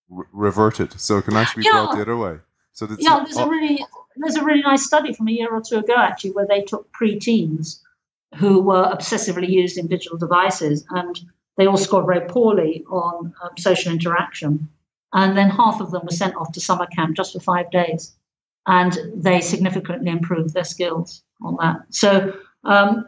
re- 0.09 0.25
reverted, 0.31 0.99
so 0.99 1.17
it 1.17 1.25
can 1.25 1.35
actually 1.35 1.63
be 1.63 1.69
Yeah. 1.69 1.85
brought 1.85 1.95
the 1.95 2.01
other 2.01 2.17
way. 2.17 2.39
So 2.73 2.85
that's 2.85 3.03
Yeah, 3.03 3.19
there's 3.23 3.37
a 3.37 3.47
really 3.47 3.85
there's 4.17 4.35
a 4.35 4.43
really 4.43 4.61
nice 4.61 4.85
study 4.85 5.13
from 5.13 5.27
a 5.27 5.31
year 5.31 5.49
or 5.49 5.61
two 5.61 5.77
ago 5.77 5.95
actually 5.95 6.31
where 6.31 6.47
they 6.47 6.61
took 6.61 6.91
pre-teens 6.91 7.81
who 8.35 8.61
were 8.61 8.83
obsessively 8.83 9.47
using 9.49 9.87
digital 9.87 10.17
devices 10.17 10.85
and 10.89 11.21
they 11.57 11.65
all 11.65 11.77
scored 11.77 12.05
very 12.05 12.27
poorly 12.27 12.83
on 12.89 13.33
um, 13.41 13.49
social 13.57 13.91
interaction 13.91 14.67
and 15.13 15.37
then 15.37 15.49
half 15.49 15.81
of 15.81 15.91
them 15.91 16.01
were 16.03 16.11
sent 16.11 16.35
off 16.35 16.51
to 16.51 16.59
summer 16.59 16.85
camp 16.87 17.15
just 17.15 17.33
for 17.33 17.39
five 17.39 17.69
days 17.71 18.13
and 18.67 18.97
they 19.15 19.41
significantly 19.41 20.11
improved 20.11 20.53
their 20.53 20.63
skills 20.65 21.23
on 21.41 21.55
that 21.61 21.81
so 21.89 22.33
um, 22.63 23.05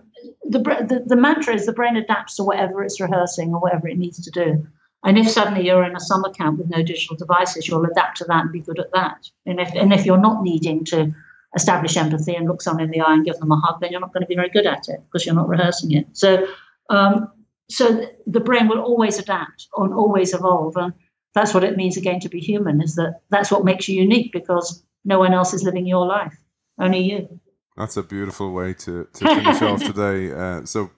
the, 0.54 0.60
the 0.60 1.04
the 1.06 1.16
mantra 1.16 1.54
is 1.54 1.66
the 1.66 1.74
brain 1.74 1.96
adapts 1.96 2.36
to 2.36 2.44
whatever 2.44 2.84
it's 2.84 3.02
rehearsing 3.02 3.54
or 3.54 3.60
whatever 3.60 3.88
it 3.88 3.98
needs 3.98 4.24
to 4.24 4.32
do 4.32 4.66
and 5.04 5.18
if 5.18 5.30
suddenly 5.30 5.66
you're 5.66 5.84
in 5.84 5.96
a 5.96 6.00
summer 6.00 6.30
camp 6.30 6.60
with 6.60 6.70
no 6.70 6.82
digital 6.82 7.18
devices, 7.18 7.68
you'll 7.68 7.86
adapt 7.86 8.18
to 8.18 8.26
that 8.26 8.44
and 8.44 8.52
be 8.52 8.62
good 8.62 8.80
at 8.80 8.92
that. 8.94 9.30
And 9.46 9.60
if 9.60 9.70
and 9.74 9.92
if 9.94 10.06
you're 10.06 10.18
not 10.18 10.44
needing 10.44 10.86
to 10.86 11.13
establish 11.56 11.98
empathy 11.98 12.34
and 12.36 12.48
look 12.48 12.62
someone 12.62 12.86
in 12.86 12.92
the 12.92 13.02
eye 13.02 13.13
and 13.13 13.26
give 13.26 13.38
them 13.38 13.52
a 13.52 13.58
hug, 13.58 13.82
then 13.82 13.92
you're 13.92 14.02
not 14.02 14.13
going 14.13 14.24
to 14.24 14.28
be 14.28 14.36
very 14.36 14.50
good 14.50 14.66
at 14.66 14.88
it 14.88 15.02
because 15.06 15.26
you're 15.26 15.36
not 15.36 15.50
rehearsing 15.50 15.92
it. 15.92 16.08
So, 16.13 16.48
um, 16.89 17.30
so 17.70 18.08
the 18.26 18.39
brain 18.39 18.68
will 18.68 18.80
always 18.80 19.20
adapt 19.20 19.68
and 19.78 19.94
always 19.94 20.34
evolve, 20.34 20.78
and 20.78 20.94
that's 21.36 21.54
what 21.54 21.63
it 21.63 21.78
means 21.78 21.98
again 21.98 22.22
to 22.22 22.30
be 22.30 22.39
human. 22.39 22.82
Is 22.82 22.96
that 22.96 23.22
that's 23.30 23.52
what 23.52 23.66
makes 23.66 23.89
you 23.89 24.02
unique 24.02 24.32
because 24.32 24.84
no 25.04 25.20
one 25.20 25.34
else 25.34 25.54
is 25.54 25.63
living 25.63 25.86
your 25.86 26.06
life, 26.06 26.38
only 26.80 27.00
you. 27.00 27.39
That's 27.78 27.98
a 27.98 28.04
beautiful 28.04 28.54
way 28.54 28.74
to, 28.74 29.08
to 29.14 29.26
finish 29.36 29.62
off 29.62 29.84
today. 29.84 30.32
Uh, 30.32 30.66
so, 30.66 30.92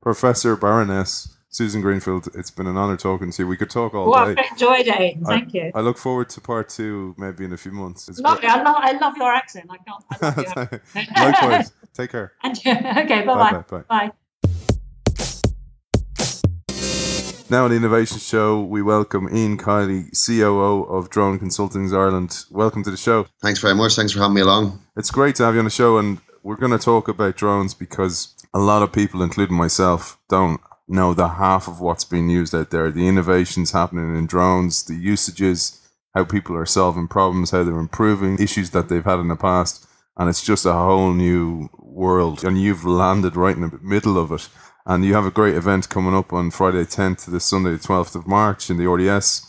Professor 0.00 0.56
Baroness 0.56 1.36
Susan 1.52 1.80
Greenfield, 1.80 2.28
it's 2.34 2.50
been 2.50 2.68
an 2.68 2.76
honor 2.76 2.96
talking 2.96 3.32
to 3.32 3.42
you. 3.42 3.48
We 3.48 3.56
could 3.56 3.70
talk 3.70 3.92
all 3.92 4.08
Well, 4.08 4.32
day. 4.32 4.40
I've 4.40 4.52
enjoyed 4.52 4.86
it. 4.86 5.18
Thank 5.26 5.52
you. 5.52 5.72
I 5.74 5.80
look 5.80 5.98
forward 5.98 6.28
to 6.30 6.40
part 6.40 6.68
two, 6.68 7.14
maybe 7.18 7.44
in 7.44 7.52
a 7.52 7.56
few 7.56 7.72
months. 7.72 8.08
It's 8.08 8.20
Lovely. 8.20 8.46
I 8.46 8.62
love, 8.62 8.76
I 8.78 8.92
love 8.92 9.16
your 9.16 9.32
accent. 9.32 9.68
I 9.68 9.76
can't. 9.78 10.80
I. 10.94 11.20
Likewise. 11.32 11.72
Take 11.92 12.12
care. 12.12 12.32
And, 12.44 12.56
okay. 12.58 13.22
Bye 13.22 13.24
Bye 13.24 13.52
bye. 13.52 13.64
bye. 13.68 13.82
Bye. 13.88 14.12
Now 17.50 17.64
on 17.64 17.70
the 17.70 17.76
Innovation 17.76 18.18
Show, 18.20 18.60
we 18.60 18.80
welcome 18.80 19.28
Ian 19.34 19.58
Kiely, 19.58 20.08
COO 20.24 20.84
of 20.84 21.10
Drone 21.10 21.40
Consultings 21.40 21.92
Ireland. 21.92 22.44
Welcome 22.48 22.84
to 22.84 22.92
the 22.92 22.96
show. 22.96 23.26
Thanks 23.42 23.58
very 23.58 23.74
much. 23.74 23.96
Thanks 23.96 24.12
for 24.12 24.20
having 24.20 24.36
me 24.36 24.42
along. 24.42 24.80
It's 24.96 25.10
great 25.10 25.34
to 25.34 25.42
have 25.42 25.54
you 25.54 25.58
on 25.58 25.64
the 25.64 25.70
show, 25.72 25.98
and 25.98 26.20
we're 26.44 26.54
going 26.54 26.70
to 26.70 26.78
talk 26.78 27.08
about 27.08 27.34
drones 27.34 27.74
because 27.74 28.36
a 28.54 28.60
lot 28.60 28.84
of 28.84 28.92
people, 28.92 29.20
including 29.20 29.56
myself, 29.56 30.16
don't 30.28 30.60
know 30.86 31.12
the 31.12 31.26
half 31.26 31.66
of 31.66 31.80
what's 31.80 32.04
being 32.04 32.30
used 32.30 32.54
out 32.54 32.70
there. 32.70 32.88
The 32.92 33.08
innovations 33.08 33.72
happening 33.72 34.16
in 34.16 34.28
drones, 34.28 34.84
the 34.84 34.94
usages, 34.94 35.84
how 36.14 36.22
people 36.22 36.54
are 36.54 36.66
solving 36.66 37.08
problems, 37.08 37.50
how 37.50 37.64
they're 37.64 37.80
improving 37.80 38.38
issues 38.38 38.70
that 38.70 38.88
they've 38.88 39.04
had 39.04 39.18
in 39.18 39.26
the 39.26 39.34
past, 39.34 39.88
and 40.16 40.28
it's 40.28 40.44
just 40.44 40.66
a 40.66 40.72
whole 40.72 41.12
new 41.12 41.68
world. 41.80 42.44
And 42.44 42.62
you've 42.62 42.84
landed 42.84 43.34
right 43.34 43.56
in 43.56 43.62
the 43.62 43.80
middle 43.82 44.18
of 44.18 44.30
it. 44.30 44.48
And 44.86 45.04
you 45.04 45.14
have 45.14 45.26
a 45.26 45.30
great 45.30 45.54
event 45.54 45.88
coming 45.88 46.14
up 46.14 46.32
on 46.32 46.50
Friday 46.50 46.84
10th 46.84 47.24
to 47.24 47.30
the 47.30 47.40
Sunday, 47.40 47.76
12th 47.76 48.14
of 48.14 48.26
March 48.26 48.70
in 48.70 48.76
the 48.76 48.88
RDS. 48.88 49.46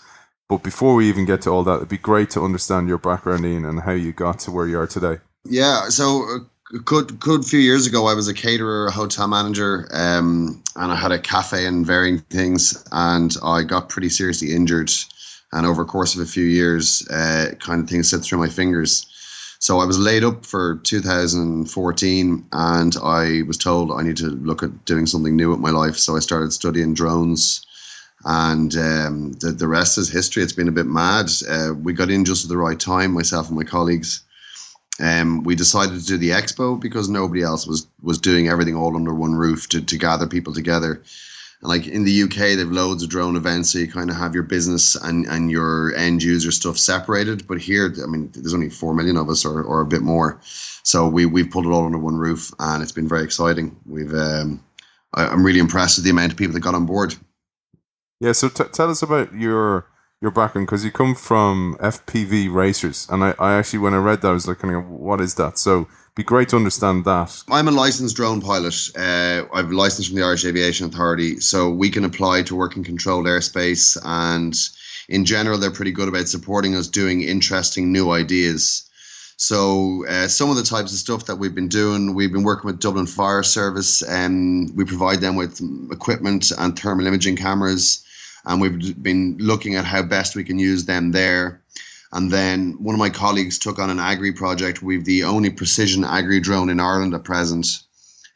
But 0.50 0.64
before 0.64 0.96
we 0.96 1.08
even 1.08 1.26
get 1.26 1.44
to 1.44 1.50
all 1.50 1.64
that, 1.64 1.78
it'd 1.78 1.88
be 1.88 1.98
great 1.98 2.30
to 2.32 2.44
understand 2.44 2.90
your 2.90 2.98
background, 2.98 3.46
Ian, 3.46 3.66
and 3.66 3.82
how 3.82 3.94
you 3.94 4.12
got 4.12 4.40
to 4.40 4.52
where 4.52 4.68
you 4.68 4.78
are 4.80 4.88
today. 4.88 5.20
Yeah. 5.46 5.88
So 5.88 6.24
a 6.74 6.80
good 6.80 7.20
good 7.20 7.46
few 7.46 7.60
years 7.60 7.88
ago, 7.88 8.08
I 8.08 8.14
was 8.14 8.28
a 8.28 8.34
caterer, 8.34 8.88
a 8.88 8.92
hotel 8.92 9.28
manager, 9.28 9.88
um, 9.92 10.62
and 10.76 10.92
I 10.92 10.96
had 10.96 11.12
a 11.12 11.20
cafe 11.20 11.66
and 11.66 11.86
varying 11.86 12.20
things, 12.20 12.84
and 12.92 13.36
I 13.44 13.64
got 13.64 13.90
pretty 13.90 14.10
seriously 14.10 14.54
injured. 14.54 14.92
And 15.54 15.66
over 15.66 15.84
course 15.84 16.16
of 16.16 16.22
a 16.22 16.26
few 16.26 16.46
years, 16.46 17.08
uh, 17.10 17.52
kind 17.60 17.82
of 17.82 17.90
things 17.90 18.10
slipped 18.10 18.26
through 18.26 18.40
my 18.40 18.48
fingers. 18.48 19.06
So 19.62 19.78
I 19.78 19.86
was 19.86 20.00
laid 20.00 20.24
up 20.24 20.44
for 20.44 20.78
2014, 20.78 22.46
and 22.52 22.98
I 23.04 23.44
was 23.46 23.58
told 23.60 23.92
I 23.92 24.02
need 24.02 24.18
to 24.18 24.26
look 24.26 24.64
at 24.64 24.86
doing 24.86 25.06
something 25.06 25.36
new 25.36 25.52
with 25.52 25.60
my 25.60 25.70
life. 25.70 25.98
So 25.98 26.16
I 26.16 26.20
started 26.20 26.52
studying 26.52 26.96
drones, 26.96 27.62
and 28.26 28.76
um, 28.76 29.34
the 29.34 29.52
the 29.52 29.68
rest 29.68 30.00
is 30.00 30.10
history. 30.10 30.42
It's 30.42 30.52
been 30.52 30.68
a 30.68 30.72
bit 30.72 30.88
mad. 30.88 31.30
Uh, 31.48 31.76
we 31.80 31.94
got 31.94 32.10
in 32.10 32.26
just 32.26 32.44
at 32.44 32.50
the 32.50 32.58
right 32.58 32.80
time, 32.80 33.14
myself 33.14 33.50
and 33.50 33.56
my 33.56 33.64
colleagues. 33.64 34.24
Um, 35.00 35.44
we 35.44 35.54
decided 35.54 36.00
to 36.00 36.08
do 36.08 36.18
the 36.18 36.32
expo 36.32 36.80
because 36.80 37.08
nobody 37.08 37.44
else 37.44 37.68
was 37.68 37.86
was 38.02 38.18
doing 38.18 38.48
everything 38.48 38.76
all 38.76 38.96
under 38.96 39.14
one 39.14 39.36
roof 39.36 39.70
to, 39.70 39.82
to 39.82 39.96
gather 39.96 40.26
people 40.26 40.54
together. 40.56 41.04
Like 41.64 41.88
in 41.88 42.04
the 42.04 42.24
UK, 42.24 42.58
they've 42.58 42.72
loads 42.72 43.04
of 43.04 43.10
drone 43.10 43.36
events, 43.36 43.72
so 43.72 43.80
you 43.80 43.88
kind 43.88 44.10
of 44.10 44.16
have 44.16 44.34
your 44.34 44.44
business 44.44 44.96
and, 44.96 45.28
and 45.28 45.52
your 45.52 45.94
end 45.96 46.24
user 46.24 46.52
stuff 46.52 46.78
separated. 46.78 47.48
But 47.48 47.60
here, 47.60 47.94
I 48.04 48.08
mean, 48.08 48.32
there's 48.34 48.54
only 48.54 48.70
four 48.70 48.96
million 48.96 49.16
of 49.16 49.30
us, 49.30 49.46
or, 49.46 49.62
or 49.62 49.82
a 49.82 49.86
bit 49.86 50.02
more. 50.02 50.40
So 50.84 51.08
we 51.08 51.28
we've 51.28 51.52
pulled 51.52 51.68
it 51.68 51.70
all 51.70 51.86
under 51.86 52.00
one 52.00 52.16
roof, 52.16 52.52
and 52.60 52.82
it's 52.82 52.92
been 52.92 53.08
very 53.08 53.24
exciting. 53.24 53.76
We've 53.86 54.14
um, 54.14 54.64
I, 55.14 55.28
I'm 55.28 55.46
really 55.46 55.60
impressed 55.60 55.98
with 55.98 56.06
the 56.06 56.12
amount 56.12 56.32
of 56.32 56.38
people 56.38 56.54
that 56.54 56.62
got 56.62 56.76
on 56.76 56.88
board. 56.88 57.16
Yeah, 58.20 58.32
so 58.32 58.50
t- 58.50 58.64
tell 58.72 58.90
us 58.90 59.04
about 59.04 59.34
your 59.34 59.86
your 60.22 60.32
background 60.32 60.68
because 60.68 60.86
you 60.86 60.92
come 60.92 61.16
from 61.16 61.78
FPV 61.80 62.52
racers, 62.54 63.08
and 63.10 63.24
I, 63.24 63.36
I 63.38 63.54
actually 63.54 63.80
when 63.80 63.94
I 63.94 63.98
read 63.98 64.22
that 64.22 64.30
I 64.30 64.34
was 64.34 64.48
like, 64.48 64.62
what 64.62 65.22
is 65.22 65.36
that? 65.36 65.58
So 65.58 65.88
be 66.16 66.24
great 66.24 66.50
to 66.50 66.58
understand 66.58 67.06
that. 67.06 67.44
I'm 67.50 67.68
a 67.68 67.72
licensed 67.72 68.16
drone 68.16 68.42
pilot. 68.42 68.76
Uh, 68.98 69.44
I've 69.54 69.72
licensed 69.72 70.10
from 70.10 70.20
the 70.20 70.26
Irish 70.26 70.46
Aviation 70.46 70.88
Authority, 70.88 71.40
so 71.40 71.70
we 71.70 71.90
can 71.90 72.04
apply 72.04 72.44
to 72.44 72.56
work 72.56 72.76
in 72.76 72.84
controlled 72.84 73.26
airspace. 73.26 73.98
And 74.04 74.54
in 75.08 75.26
general, 75.26 75.58
they're 75.58 75.72
pretty 75.72 75.92
good 75.92 76.10
about 76.10 76.28
supporting 76.28 76.76
us 76.76 76.88
doing 76.88 77.22
interesting 77.22 77.92
new 77.92 78.12
ideas. 78.12 78.90
So 79.38 80.06
uh, 80.08 80.28
some 80.28 80.52
of 80.52 80.58
the 80.58 80.64
types 80.64 80.92
of 80.92 81.00
stuff 81.00 81.26
that 81.26 81.38
we've 81.38 81.56
been 81.56 81.70
doing, 81.70 82.14
we've 82.14 82.32
been 82.32 82.44
working 82.44 82.68
with 82.68 82.80
Dublin 82.80 83.08
Fire 83.08 83.42
Service, 83.42 84.04
and 84.04 84.70
we 84.76 84.86
provide 84.86 85.22
them 85.22 85.36
with 85.36 85.62
equipment 85.92 86.52
and 86.58 86.78
thermal 86.78 87.08
imaging 87.08 87.38
cameras, 87.38 88.06
and 88.46 88.62
we've 88.62 89.02
been 89.02 89.38
looking 89.40 89.76
at 89.76 89.86
how 89.86 90.04
best 90.04 90.36
we 90.36 90.44
can 90.44 90.60
use 90.60 90.86
them 90.86 91.12
there. 91.12 91.61
And 92.14 92.32
then 92.32 92.76
one 92.80 92.96
of 92.96 93.00
my 93.00 93.10
colleagues 93.10 93.58
took 93.58 93.80
on 93.80 93.90
an 93.90 94.00
agri 94.00 94.32
project. 94.32 94.82
We've 94.82 95.06
the 95.06 95.24
only 95.24 95.50
precision 95.50 96.04
agri 96.04 96.40
drone 96.40 96.70
in 96.70 96.80
Ireland 96.80 97.14
at 97.14 97.24
present. 97.24 97.68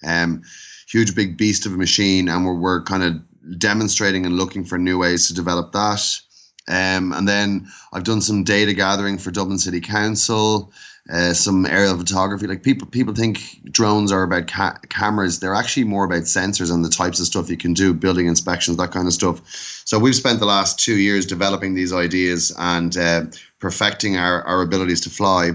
Um, 0.03 0.43
huge 0.87 1.15
big 1.15 1.37
beast 1.37 1.65
of 1.65 1.73
a 1.73 1.77
machine, 1.77 2.29
and 2.29 2.45
we're, 2.45 2.53
we're 2.53 2.83
kind 2.83 3.03
of 3.03 3.59
demonstrating 3.59 4.25
and 4.25 4.37
looking 4.37 4.63
for 4.63 4.77
new 4.77 4.97
ways 4.97 5.27
to 5.27 5.33
develop 5.33 5.71
that. 5.73 6.19
Um, 6.67 7.13
and 7.13 7.27
then 7.27 7.67
I've 7.93 8.03
done 8.03 8.21
some 8.21 8.43
data 8.43 8.73
gathering 8.73 9.17
for 9.17 9.29
Dublin 9.29 9.59
City 9.59 9.81
Council, 9.81 10.71
uh, 11.11 11.33
some 11.33 11.65
aerial 11.67 11.97
photography. 11.97 12.47
Like 12.47 12.63
people, 12.63 12.87
people 12.87 13.13
think 13.13 13.61
drones 13.71 14.11
are 14.11 14.23
about 14.23 14.47
ca- 14.47 14.79
cameras. 14.89 15.39
They're 15.39 15.53
actually 15.53 15.83
more 15.83 16.05
about 16.05 16.23
sensors 16.23 16.73
and 16.73 16.83
the 16.83 16.89
types 16.89 17.19
of 17.19 17.27
stuff 17.27 17.51
you 17.51 17.57
can 17.57 17.73
do, 17.73 17.93
building 17.93 18.25
inspections, 18.25 18.77
that 18.77 18.91
kind 18.91 19.07
of 19.07 19.13
stuff. 19.13 19.41
So 19.85 19.99
we've 19.99 20.15
spent 20.15 20.39
the 20.39 20.47
last 20.47 20.79
two 20.79 20.95
years 20.95 21.27
developing 21.27 21.75
these 21.75 21.93
ideas 21.93 22.51
and 22.57 22.97
uh, 22.97 23.25
perfecting 23.65 24.15
our, 24.15 24.43
our 24.43 24.61
abilities 24.61 25.01
to 25.01 25.09
fly. 25.09 25.49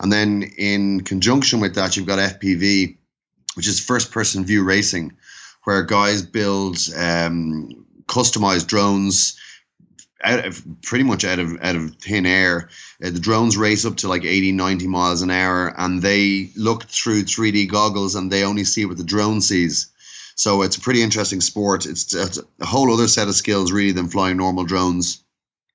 And 0.00 0.12
then 0.12 0.42
in 0.58 1.02
conjunction 1.02 1.60
with 1.60 1.76
that, 1.76 1.96
you've 1.96 2.04
got 2.04 2.18
FPV, 2.18 2.96
which 3.54 3.68
is 3.68 3.78
first 3.78 4.10
person 4.10 4.44
view 4.44 4.64
racing, 4.64 5.12
where 5.62 5.84
guys 5.84 6.22
build 6.22 6.76
um, 6.96 7.86
customized 8.08 8.66
drones 8.66 9.38
out 10.24 10.44
of 10.44 10.60
pretty 10.82 11.04
much 11.04 11.24
out 11.24 11.38
of 11.38 11.56
out 11.62 11.76
of 11.76 11.94
thin 12.00 12.26
air. 12.26 12.68
Uh, 13.00 13.10
the 13.10 13.20
drones 13.20 13.56
race 13.56 13.84
up 13.84 13.96
to 13.98 14.08
like 14.08 14.24
80, 14.24 14.50
90 14.50 14.88
miles 14.88 15.22
an 15.22 15.30
hour, 15.30 15.72
and 15.78 16.02
they 16.02 16.50
look 16.56 16.86
through 16.86 17.22
3D 17.22 17.70
goggles 17.70 18.16
and 18.16 18.32
they 18.32 18.42
only 18.42 18.64
see 18.64 18.86
what 18.86 18.96
the 18.96 19.04
drone 19.04 19.40
sees. 19.40 19.86
So 20.34 20.62
it's 20.62 20.78
a 20.78 20.80
pretty 20.80 21.00
interesting 21.00 21.40
sport. 21.40 21.86
It's, 21.86 22.12
it's 22.12 22.40
a 22.60 22.66
whole 22.66 22.92
other 22.92 23.06
set 23.06 23.28
of 23.28 23.36
skills 23.36 23.70
really 23.70 23.92
than 23.92 24.08
flying 24.08 24.36
normal 24.36 24.64
drones. 24.64 25.22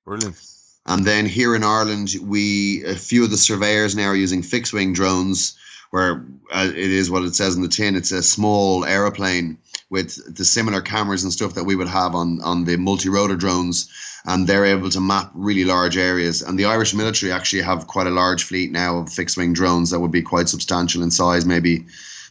Brilliant. 0.04 0.51
And 0.86 1.04
then 1.04 1.26
here 1.26 1.54
in 1.54 1.62
Ireland, 1.62 2.14
we 2.22 2.84
a 2.84 2.94
few 2.94 3.24
of 3.24 3.30
the 3.30 3.36
surveyors 3.36 3.94
now 3.94 4.08
are 4.08 4.16
using 4.16 4.42
fixed 4.42 4.72
wing 4.72 4.92
drones, 4.92 5.56
where 5.90 6.24
uh, 6.50 6.68
it 6.70 6.90
is 6.90 7.10
what 7.10 7.22
it 7.22 7.34
says 7.34 7.54
in 7.54 7.62
the 7.62 7.68
tin. 7.68 7.94
It's 7.94 8.10
a 8.10 8.22
small 8.22 8.84
aeroplane 8.84 9.58
with 9.90 10.36
the 10.36 10.44
similar 10.44 10.80
cameras 10.80 11.22
and 11.22 11.32
stuff 11.32 11.54
that 11.54 11.64
we 11.64 11.76
would 11.76 11.88
have 11.88 12.14
on 12.14 12.40
on 12.42 12.64
the 12.64 12.76
multi 12.76 13.08
rotor 13.08 13.36
drones, 13.36 13.88
and 14.24 14.46
they're 14.46 14.64
able 14.64 14.90
to 14.90 15.00
map 15.00 15.30
really 15.34 15.64
large 15.64 15.96
areas. 15.96 16.42
And 16.42 16.58
the 16.58 16.64
Irish 16.64 16.94
military 16.94 17.30
actually 17.30 17.62
have 17.62 17.86
quite 17.86 18.08
a 18.08 18.10
large 18.10 18.42
fleet 18.42 18.72
now 18.72 18.98
of 18.98 19.12
fixed 19.12 19.36
wing 19.36 19.52
drones 19.52 19.90
that 19.90 20.00
would 20.00 20.10
be 20.10 20.22
quite 20.22 20.48
substantial 20.48 21.02
in 21.02 21.12
size, 21.12 21.46
maybe 21.46 21.86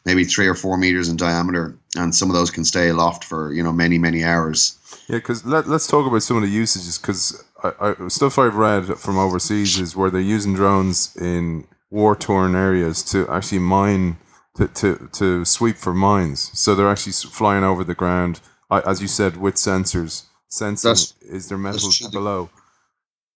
maybe 0.06 0.26
three 0.26 0.47
or 0.47 0.56
four 0.56 0.78
meters 0.78 1.08
in 1.08 1.16
diameter, 1.16 1.78
and 1.95 2.14
some 2.14 2.30
of 2.30 2.36
those 2.36 2.52
can 2.52 2.66
stay 2.66 2.89
aloft 2.89 3.24
for 3.24 3.54
you 3.54 3.64
know 3.64 3.72
many 3.72 3.97
many 3.97 4.24
hours. 4.24 4.78
Yeah, 5.08 5.18
because 5.18 5.45
let, 5.45 5.68
let's 5.68 5.88
talk 5.88 6.08
about 6.08 6.24
some 6.24 6.38
of 6.38 6.43
the 6.43 6.49
usages. 6.49 6.97
Because 6.97 7.43
I, 7.64 7.95
I, 7.99 8.07
stuff 8.07 8.38
I've 8.39 8.55
read 8.55 8.86
from 8.97 9.18
overseas 9.18 9.80
is 9.80 9.95
where 9.95 10.09
they're 10.09 10.22
using 10.22 10.53
drones 10.55 11.16
in 11.16 11.68
war 11.89 12.16
torn 12.16 12.55
areas 12.55 13.03
to 13.12 13.28
actually 13.30 13.59
mine, 13.59 14.18
to, 14.55 14.68
to, 14.68 15.09
to 15.14 15.45
sweep 15.45 15.78
for 15.78 15.93
mines. 15.93 16.51
So 16.57 16.74
they're 16.76 16.89
actually 16.89 17.14
flying 17.14 17.64
over 17.64 17.84
the 17.84 17.95
ground, 17.95 18.39
I- 18.70 18.82
as 18.82 19.01
you 19.01 19.07
said, 19.07 19.38
with 19.38 19.55
sensors. 19.55 20.24
sensing? 20.47 20.89
That's- 20.89 21.14
is 21.22 21.49
there 21.49 21.57
metal 21.57 21.91
true. 21.91 22.09
below? 22.09 22.49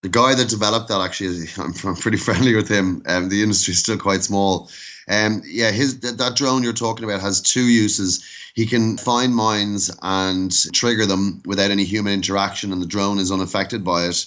The 0.05 0.09
guy 0.09 0.35
that 0.35 0.49
developed 0.49 0.87
that 0.89 1.01
actually 1.01 1.47
I'm, 1.57 1.73
I'm 1.83 1.95
pretty 1.95 2.17
friendly 2.17 2.53
with 2.53 2.69
him. 2.69 3.01
Um, 3.07 3.29
the 3.29 3.41
industry 3.41 3.71
is 3.71 3.79
still 3.79 3.97
quite 3.97 4.21
small. 4.21 4.69
Um 5.07 5.41
yeah 5.45 5.71
his 5.71 5.99
that, 6.01 6.19
that 6.19 6.35
drone 6.35 6.61
you're 6.61 6.73
talking 6.73 7.05
about 7.05 7.21
has 7.21 7.41
two 7.41 7.67
uses. 7.67 8.23
He 8.53 8.67
can 8.67 8.97
find 8.97 9.35
mines 9.35 9.89
and 10.03 10.51
trigger 10.73 11.07
them 11.07 11.41
without 11.45 11.71
any 11.71 11.85
human 11.85 12.13
interaction 12.13 12.71
and 12.71 12.81
the 12.83 12.93
drone 12.95 13.17
is 13.17 13.31
unaffected 13.31 13.83
by 13.83 14.05
it. 14.05 14.25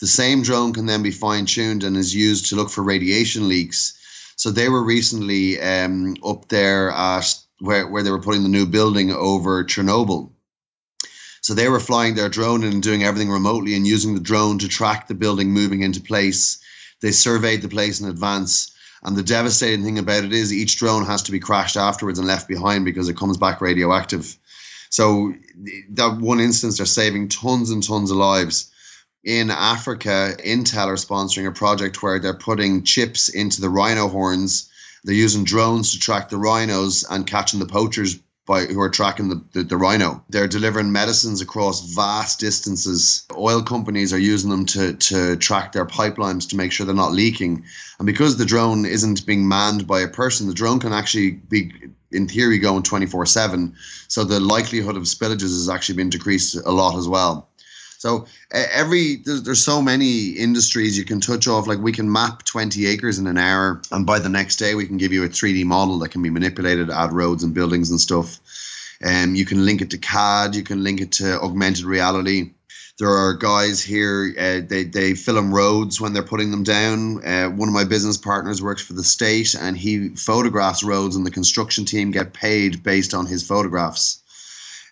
The 0.00 0.06
same 0.06 0.42
drone 0.42 0.74
can 0.74 0.84
then 0.84 1.02
be 1.02 1.10
fine-tuned 1.10 1.84
and 1.84 1.96
is 1.96 2.14
used 2.14 2.46
to 2.46 2.56
look 2.56 2.68
for 2.70 2.82
radiation 2.82 3.48
leaks. 3.48 3.94
So 4.36 4.50
they 4.50 4.68
were 4.68 4.84
recently 4.84 5.58
um, 5.60 6.16
up 6.22 6.48
there 6.48 6.90
at 6.90 7.34
where, 7.60 7.86
where 7.86 8.02
they 8.02 8.10
were 8.10 8.26
putting 8.26 8.42
the 8.42 8.56
new 8.58 8.66
building 8.66 9.10
over 9.10 9.64
chernobyl 9.64 10.33
so 11.44 11.52
they 11.52 11.68
were 11.68 11.78
flying 11.78 12.14
their 12.14 12.30
drone 12.30 12.64
and 12.64 12.82
doing 12.82 13.04
everything 13.04 13.30
remotely 13.30 13.74
and 13.74 13.86
using 13.86 14.14
the 14.14 14.20
drone 14.20 14.58
to 14.60 14.66
track 14.66 15.06
the 15.06 15.14
building 15.14 15.50
moving 15.50 15.82
into 15.82 16.00
place. 16.00 16.56
They 17.02 17.12
surveyed 17.12 17.60
the 17.60 17.68
place 17.68 18.00
in 18.00 18.08
advance. 18.08 18.72
And 19.02 19.14
the 19.14 19.22
devastating 19.22 19.84
thing 19.84 19.98
about 19.98 20.24
it 20.24 20.32
is 20.32 20.54
each 20.54 20.78
drone 20.78 21.04
has 21.04 21.24
to 21.24 21.32
be 21.32 21.40
crashed 21.40 21.76
afterwards 21.76 22.18
and 22.18 22.26
left 22.26 22.48
behind 22.48 22.86
because 22.86 23.10
it 23.10 23.18
comes 23.18 23.36
back 23.36 23.60
radioactive. 23.60 24.38
So 24.88 25.34
that 25.90 26.16
one 26.18 26.40
instance, 26.40 26.78
they're 26.78 26.86
saving 26.86 27.28
tons 27.28 27.68
and 27.68 27.82
tons 27.82 28.10
of 28.10 28.16
lives. 28.16 28.72
In 29.22 29.50
Africa, 29.50 30.34
Intel 30.42 30.86
are 30.86 30.94
sponsoring 30.94 31.46
a 31.46 31.52
project 31.52 32.02
where 32.02 32.18
they're 32.20 32.32
putting 32.32 32.84
chips 32.84 33.28
into 33.28 33.60
the 33.60 33.68
rhino 33.68 34.08
horns. 34.08 34.70
They're 35.04 35.14
using 35.14 35.44
drones 35.44 35.92
to 35.92 35.98
track 35.98 36.30
the 36.30 36.38
rhinos 36.38 37.04
and 37.10 37.26
catching 37.26 37.60
the 37.60 37.66
poachers 37.66 38.18
by 38.46 38.64
who 38.66 38.80
are 38.80 38.90
tracking 38.90 39.28
the, 39.28 39.42
the, 39.52 39.62
the 39.62 39.76
rhino. 39.76 40.22
They're 40.28 40.48
delivering 40.48 40.92
medicines 40.92 41.40
across 41.40 41.94
vast 41.94 42.40
distances. 42.40 43.26
Oil 43.36 43.62
companies 43.62 44.12
are 44.12 44.18
using 44.18 44.50
them 44.50 44.66
to, 44.66 44.94
to 44.94 45.36
track 45.36 45.72
their 45.72 45.86
pipelines 45.86 46.48
to 46.50 46.56
make 46.56 46.70
sure 46.70 46.84
they're 46.84 46.94
not 46.94 47.12
leaking. 47.12 47.64
And 47.98 48.06
because 48.06 48.36
the 48.36 48.44
drone 48.44 48.84
isn't 48.84 49.24
being 49.24 49.48
manned 49.48 49.86
by 49.86 50.00
a 50.00 50.08
person, 50.08 50.46
the 50.46 50.54
drone 50.54 50.78
can 50.78 50.92
actually 50.92 51.30
be, 51.30 51.72
in 52.12 52.28
theory, 52.28 52.58
going 52.58 52.82
24 52.82 53.24
7. 53.24 53.74
So 54.08 54.24
the 54.24 54.40
likelihood 54.40 54.96
of 54.96 55.04
spillages 55.04 55.42
has 55.42 55.70
actually 55.70 55.96
been 55.96 56.10
decreased 56.10 56.56
a 56.56 56.70
lot 56.70 56.98
as 56.98 57.08
well. 57.08 57.48
So 58.04 58.26
every 58.50 59.16
there's, 59.16 59.44
there's 59.44 59.64
so 59.64 59.80
many 59.80 60.26
industries 60.32 60.98
you 60.98 61.06
can 61.06 61.22
touch 61.22 61.48
off. 61.48 61.66
Like 61.66 61.78
we 61.78 61.90
can 61.90 62.12
map 62.12 62.42
20 62.42 62.84
acres 62.84 63.18
in 63.18 63.26
an 63.26 63.38
hour, 63.38 63.80
and 63.90 64.04
by 64.04 64.18
the 64.18 64.28
next 64.28 64.56
day 64.56 64.74
we 64.74 64.84
can 64.86 64.98
give 64.98 65.10
you 65.10 65.24
a 65.24 65.28
3D 65.28 65.64
model 65.64 65.98
that 66.00 66.10
can 66.10 66.22
be 66.22 66.28
manipulated, 66.28 66.90
add 66.90 67.14
roads 67.14 67.44
and 67.44 67.54
buildings 67.54 67.90
and 67.90 67.98
stuff. 67.98 68.40
Um, 69.02 69.34
you 69.34 69.46
can 69.46 69.64
link 69.64 69.80
it 69.80 69.88
to 69.92 69.96
CAD, 69.96 70.54
you 70.54 70.62
can 70.62 70.84
link 70.84 71.00
it 71.00 71.12
to 71.12 71.40
augmented 71.40 71.86
reality. 71.86 72.50
There 72.98 73.08
are 73.08 73.32
guys 73.32 73.82
here, 73.82 74.34
uh, 74.38 74.60
they, 74.68 74.84
they 74.84 75.14
film 75.14 75.54
roads 75.54 75.98
when 75.98 76.12
they're 76.12 76.22
putting 76.22 76.50
them 76.50 76.62
down. 76.62 77.26
Uh, 77.26 77.48
one 77.48 77.70
of 77.70 77.74
my 77.74 77.84
business 77.84 78.18
partners 78.18 78.62
works 78.62 78.82
for 78.82 78.92
the 78.92 79.02
state 79.02 79.54
and 79.58 79.78
he 79.78 80.10
photographs 80.10 80.84
roads, 80.84 81.16
and 81.16 81.24
the 81.24 81.30
construction 81.30 81.86
team 81.86 82.10
get 82.10 82.34
paid 82.34 82.82
based 82.82 83.14
on 83.14 83.24
his 83.24 83.46
photographs. 83.46 84.23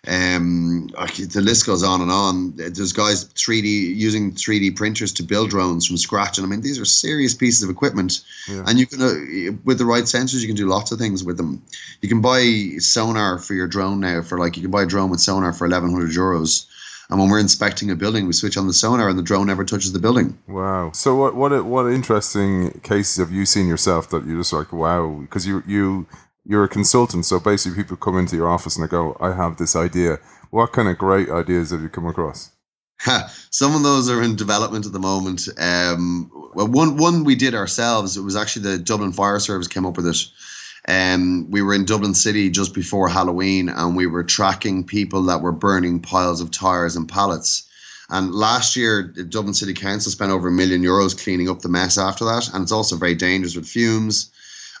Um, 0.05 0.87
the 0.87 1.41
list 1.41 1.65
goes 1.65 1.81
on 1.81 2.01
and 2.01 2.11
on. 2.11 2.53
There's 2.57 2.91
guys 2.91 3.25
3D 3.25 3.95
using 3.95 4.33
3D 4.33 4.75
printers 4.75 5.13
to 5.13 5.23
build 5.23 5.49
drones 5.49 5.87
from 5.87 5.95
scratch, 5.95 6.37
and 6.37 6.45
I 6.45 6.49
mean 6.49 6.61
these 6.61 6.77
are 6.79 6.85
serious 6.85 7.33
pieces 7.33 7.63
of 7.63 7.69
equipment. 7.69 8.21
Yeah. 8.49 8.63
And 8.67 8.77
you 8.77 8.85
can, 8.85 9.01
uh, 9.01 9.57
with 9.63 9.77
the 9.77 9.85
right 9.85 10.03
sensors, 10.03 10.41
you 10.41 10.47
can 10.47 10.57
do 10.57 10.67
lots 10.67 10.91
of 10.91 10.99
things 10.99 11.23
with 11.23 11.37
them. 11.37 11.63
You 12.01 12.09
can 12.09 12.19
buy 12.19 12.77
sonar 12.79 13.39
for 13.39 13.53
your 13.53 13.67
drone 13.67 14.01
now 14.01 14.21
for 14.21 14.37
like 14.37 14.57
you 14.57 14.61
can 14.63 14.71
buy 14.71 14.83
a 14.83 14.85
drone 14.85 15.09
with 15.09 15.21
sonar 15.21 15.53
for 15.53 15.67
1,100 15.67 16.11
euros. 16.11 16.65
And 17.09 17.19
when 17.19 17.29
we're 17.29 17.39
inspecting 17.39 17.91
a 17.91 17.95
building, 17.95 18.27
we 18.27 18.33
switch 18.33 18.57
on 18.57 18.67
the 18.67 18.73
sonar, 18.73 19.07
and 19.07 19.17
the 19.17 19.23
drone 19.23 19.47
never 19.47 19.63
touches 19.63 19.93
the 19.93 19.99
building. 19.99 20.37
Wow. 20.47 20.91
So 20.93 21.15
what 21.15 21.35
what 21.35 21.63
what 21.63 21.89
interesting 21.89 22.71
cases 22.83 23.17
have 23.17 23.31
you 23.31 23.45
seen 23.45 23.67
yourself 23.67 24.09
that 24.09 24.25
you're 24.25 24.39
just 24.39 24.51
like 24.51 24.73
wow 24.73 25.19
because 25.21 25.47
you 25.47 25.63
you 25.65 26.07
you're 26.45 26.63
a 26.63 26.69
consultant 26.69 27.25
so 27.25 27.39
basically 27.39 27.81
people 27.81 27.97
come 27.97 28.17
into 28.17 28.35
your 28.35 28.49
office 28.49 28.75
and 28.75 28.83
they 28.83 28.89
go 28.89 29.15
I 29.19 29.33
have 29.33 29.57
this 29.57 29.75
idea. 29.75 30.19
What 30.51 30.71
kind 30.73 30.87
of 30.87 30.97
great 30.97 31.29
ideas 31.29 31.71
have 31.71 31.81
you 31.81 31.89
come 31.89 32.05
across? 32.05 32.51
Some 33.49 33.75
of 33.75 33.83
those 33.83 34.09
are 34.09 34.21
in 34.21 34.35
development 34.35 34.85
at 34.85 34.93
the 34.93 34.99
moment. 34.99 35.47
Um, 35.59 36.29
well, 36.53 36.67
one 36.67 36.97
one 36.97 37.23
we 37.23 37.35
did 37.35 37.55
ourselves. 37.55 38.17
It 38.17 38.21
was 38.21 38.35
actually 38.35 38.63
the 38.63 38.77
Dublin 38.77 39.11
Fire 39.11 39.39
Service 39.39 39.67
came 39.67 39.85
up 39.85 39.97
with 39.97 40.07
it. 40.07 40.17
Um, 40.87 41.49
we 41.49 41.61
were 41.61 41.73
in 41.73 41.85
Dublin 41.85 42.13
City 42.13 42.49
just 42.49 42.73
before 42.73 43.07
Halloween, 43.07 43.69
and 43.69 43.95
we 43.95 44.05
were 44.07 44.23
tracking 44.23 44.83
people 44.83 45.23
that 45.23 45.41
were 45.41 45.51
burning 45.51 46.01
piles 46.01 46.41
of 46.41 46.51
tires 46.51 46.95
and 46.95 47.07
pallets. 47.07 47.69
And 48.09 48.33
last 48.33 48.75
year, 48.75 49.11
the 49.15 49.23
Dublin 49.23 49.53
City 49.53 49.73
Council 49.73 50.11
spent 50.11 50.31
over 50.31 50.49
a 50.49 50.51
million 50.51 50.83
euros 50.83 51.21
cleaning 51.21 51.49
up 51.49 51.61
the 51.61 51.69
mess 51.69 51.97
after 51.97 52.25
that, 52.25 52.53
and 52.53 52.63
it's 52.63 52.71
also 52.71 52.97
very 52.97 53.15
dangerous 53.15 53.55
with 53.55 53.65
fumes. 53.65 54.29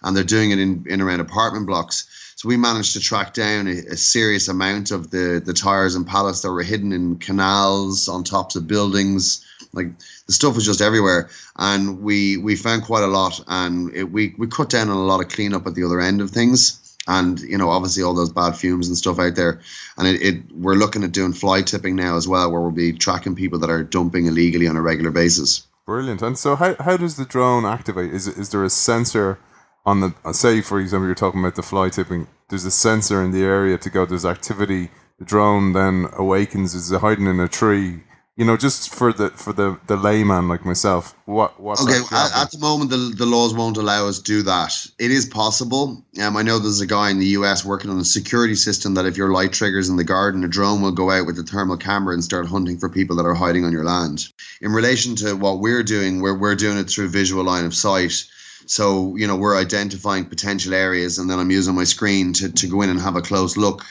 And 0.03 0.15
they're 0.15 0.23
doing 0.23 0.51
it 0.51 0.59
in, 0.59 0.85
in 0.89 1.01
around 1.01 1.19
apartment 1.19 1.67
blocks. 1.67 2.07
So 2.35 2.49
we 2.49 2.57
managed 2.57 2.93
to 2.93 2.99
track 2.99 3.33
down 3.33 3.67
a, 3.67 3.93
a 3.93 3.97
serious 3.97 4.47
amount 4.47 4.91
of 4.91 5.11
the 5.11 5.41
the 5.43 5.53
tires 5.53 5.95
and 5.95 6.05
pallets 6.05 6.41
that 6.41 6.51
were 6.51 6.63
hidden 6.63 6.91
in 6.91 7.17
canals, 7.17 8.09
on 8.09 8.23
tops 8.23 8.55
of 8.55 8.67
buildings. 8.67 9.45
Like 9.71 9.97
the 10.27 10.33
stuff 10.33 10.55
was 10.55 10.65
just 10.65 10.81
everywhere, 10.81 11.29
and 11.57 12.01
we 12.01 12.37
we 12.37 12.55
found 12.55 12.83
quite 12.83 13.03
a 13.03 13.07
lot, 13.07 13.39
and 13.47 13.95
it, 13.95 14.11
we 14.11 14.35
we 14.37 14.47
cut 14.47 14.69
down 14.69 14.89
on 14.89 14.97
a 14.97 15.03
lot 15.03 15.21
of 15.21 15.29
cleanup 15.29 15.65
at 15.67 15.75
the 15.75 15.83
other 15.85 16.01
end 16.01 16.21
of 16.21 16.31
things. 16.31 16.79
And 17.07 17.39
you 17.39 17.57
know, 17.57 17.69
obviously, 17.69 18.03
all 18.03 18.13
those 18.13 18.31
bad 18.31 18.55
fumes 18.55 18.87
and 18.87 18.97
stuff 18.97 19.19
out 19.19 19.35
there, 19.35 19.61
and 19.97 20.07
it, 20.07 20.21
it 20.21 20.51
we're 20.53 20.75
looking 20.75 21.03
at 21.03 21.11
doing 21.11 21.33
fly 21.33 21.61
tipping 21.61 21.95
now 21.95 22.17
as 22.17 22.27
well, 22.27 22.51
where 22.51 22.61
we'll 22.61 22.71
be 22.71 22.93
tracking 22.93 23.35
people 23.35 23.59
that 23.59 23.69
are 23.69 23.83
dumping 23.83 24.25
illegally 24.25 24.67
on 24.67 24.75
a 24.75 24.81
regular 24.81 25.11
basis. 25.11 25.65
Brilliant. 25.85 26.21
And 26.21 26.37
so 26.37 26.55
how 26.55 26.75
how 26.79 26.97
does 26.97 27.17
the 27.17 27.25
drone 27.25 27.65
activate? 27.65 28.13
Is 28.13 28.27
is 28.27 28.49
there 28.49 28.63
a 28.63 28.69
sensor 28.69 29.37
on 29.85 29.99
the 29.99 30.13
uh, 30.23 30.33
say 30.33 30.61
for 30.61 30.79
example 30.79 31.07
you're 31.07 31.15
talking 31.15 31.39
about 31.39 31.55
the 31.55 31.63
fly 31.63 31.89
tipping? 31.89 32.27
There's 32.49 32.65
a 32.65 32.71
sensor 32.71 33.23
in 33.23 33.31
the 33.31 33.43
area 33.43 33.77
to 33.77 33.89
go. 33.89 34.05
There's 34.05 34.25
activity. 34.25 34.89
The 35.19 35.25
drone 35.25 35.73
then 35.73 36.07
awakens. 36.13 36.73
Is 36.75 36.91
it 36.91 37.01
hiding 37.01 37.27
in 37.27 37.39
a 37.39 37.47
tree? 37.47 38.01
You 38.35 38.45
know, 38.45 38.57
just 38.57 38.93
for 38.93 39.13
the 39.13 39.29
for 39.29 39.53
the 39.53 39.79
the 39.85 39.95
layman 39.95 40.47
like 40.47 40.65
myself, 40.65 41.15
what 41.25 41.59
what? 41.59 41.79
Okay, 41.79 41.99
at, 42.11 42.35
at 42.35 42.51
the 42.51 42.57
moment 42.57 42.89
the, 42.89 43.13
the 43.15 43.27
laws 43.27 43.53
won't 43.53 43.77
allow 43.77 44.07
us 44.07 44.17
to 44.17 44.23
do 44.23 44.41
that. 44.41 44.73
It 44.97 45.11
is 45.11 45.27
possible. 45.27 46.03
Um, 46.19 46.35
I 46.35 46.41
know 46.41 46.57
there's 46.57 46.81
a 46.81 46.87
guy 46.87 47.11
in 47.11 47.19
the 47.19 47.37
US 47.37 47.63
working 47.63 47.91
on 47.91 47.99
a 47.99 48.03
security 48.03 48.55
system 48.55 48.95
that 48.95 49.05
if 49.05 49.17
your 49.17 49.31
light 49.31 49.53
triggers 49.53 49.87
in 49.87 49.97
the 49.97 50.03
garden, 50.03 50.43
a 50.43 50.47
drone 50.47 50.81
will 50.81 50.91
go 50.91 51.11
out 51.11 51.27
with 51.27 51.37
a 51.37 51.43
thermal 51.43 51.77
camera 51.77 52.15
and 52.15 52.23
start 52.23 52.47
hunting 52.47 52.79
for 52.79 52.89
people 52.89 53.15
that 53.17 53.25
are 53.27 53.35
hiding 53.35 53.65
on 53.65 53.71
your 53.71 53.83
land. 53.83 54.27
In 54.61 54.71
relation 54.71 55.15
to 55.17 55.35
what 55.35 55.59
we're 55.59 55.83
doing, 55.83 56.19
we're 56.19 56.37
we're 56.37 56.55
doing 56.55 56.79
it 56.79 56.89
through 56.89 57.09
visual 57.09 57.43
line 57.43 57.65
of 57.65 57.75
sight. 57.75 58.25
So 58.65 59.15
you 59.15 59.27
know 59.27 59.35
we're 59.35 59.57
identifying 59.59 60.25
potential 60.25 60.73
areas, 60.73 61.17
and 61.17 61.29
then 61.29 61.39
I'm 61.39 61.51
using 61.51 61.75
my 61.75 61.83
screen 61.83 62.33
to 62.33 62.51
to 62.51 62.67
go 62.67 62.81
in 62.81 62.89
and 62.89 62.99
have 62.99 63.15
a 63.15 63.21
close 63.21 63.57
look. 63.57 63.85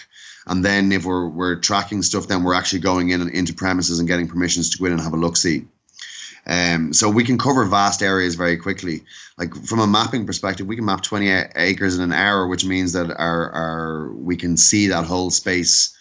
And 0.46 0.64
then 0.64 0.90
if 0.92 1.04
we're 1.04 1.28
we're 1.28 1.56
tracking 1.56 2.02
stuff, 2.02 2.26
then 2.26 2.42
we're 2.42 2.54
actually 2.54 2.80
going 2.80 3.10
in 3.10 3.20
and 3.20 3.30
into 3.30 3.54
premises 3.54 3.98
and 3.98 4.08
getting 4.08 4.28
permissions 4.28 4.70
to 4.70 4.78
go 4.78 4.86
in 4.86 4.92
and 4.92 5.00
have 5.00 5.14
a 5.14 5.16
look 5.16 5.36
see. 5.36 5.66
Um, 6.46 6.92
so 6.92 7.08
we 7.08 7.24
can 7.24 7.38
cover 7.38 7.64
vast 7.64 8.02
areas 8.02 8.34
very 8.34 8.56
quickly. 8.56 9.04
Like 9.38 9.54
from 9.54 9.78
a 9.78 9.86
mapping 9.86 10.26
perspective, 10.26 10.66
we 10.66 10.76
can 10.76 10.84
map 10.84 11.02
20 11.02 11.28
acres 11.54 11.96
in 11.96 12.02
an 12.02 12.12
hour, 12.12 12.48
which 12.48 12.64
means 12.64 12.92
that 12.94 13.10
our, 13.10 13.50
our 13.50 14.12
we 14.12 14.36
can 14.36 14.56
see 14.56 14.88
that 14.88 15.04
whole 15.04 15.30
space 15.30 15.96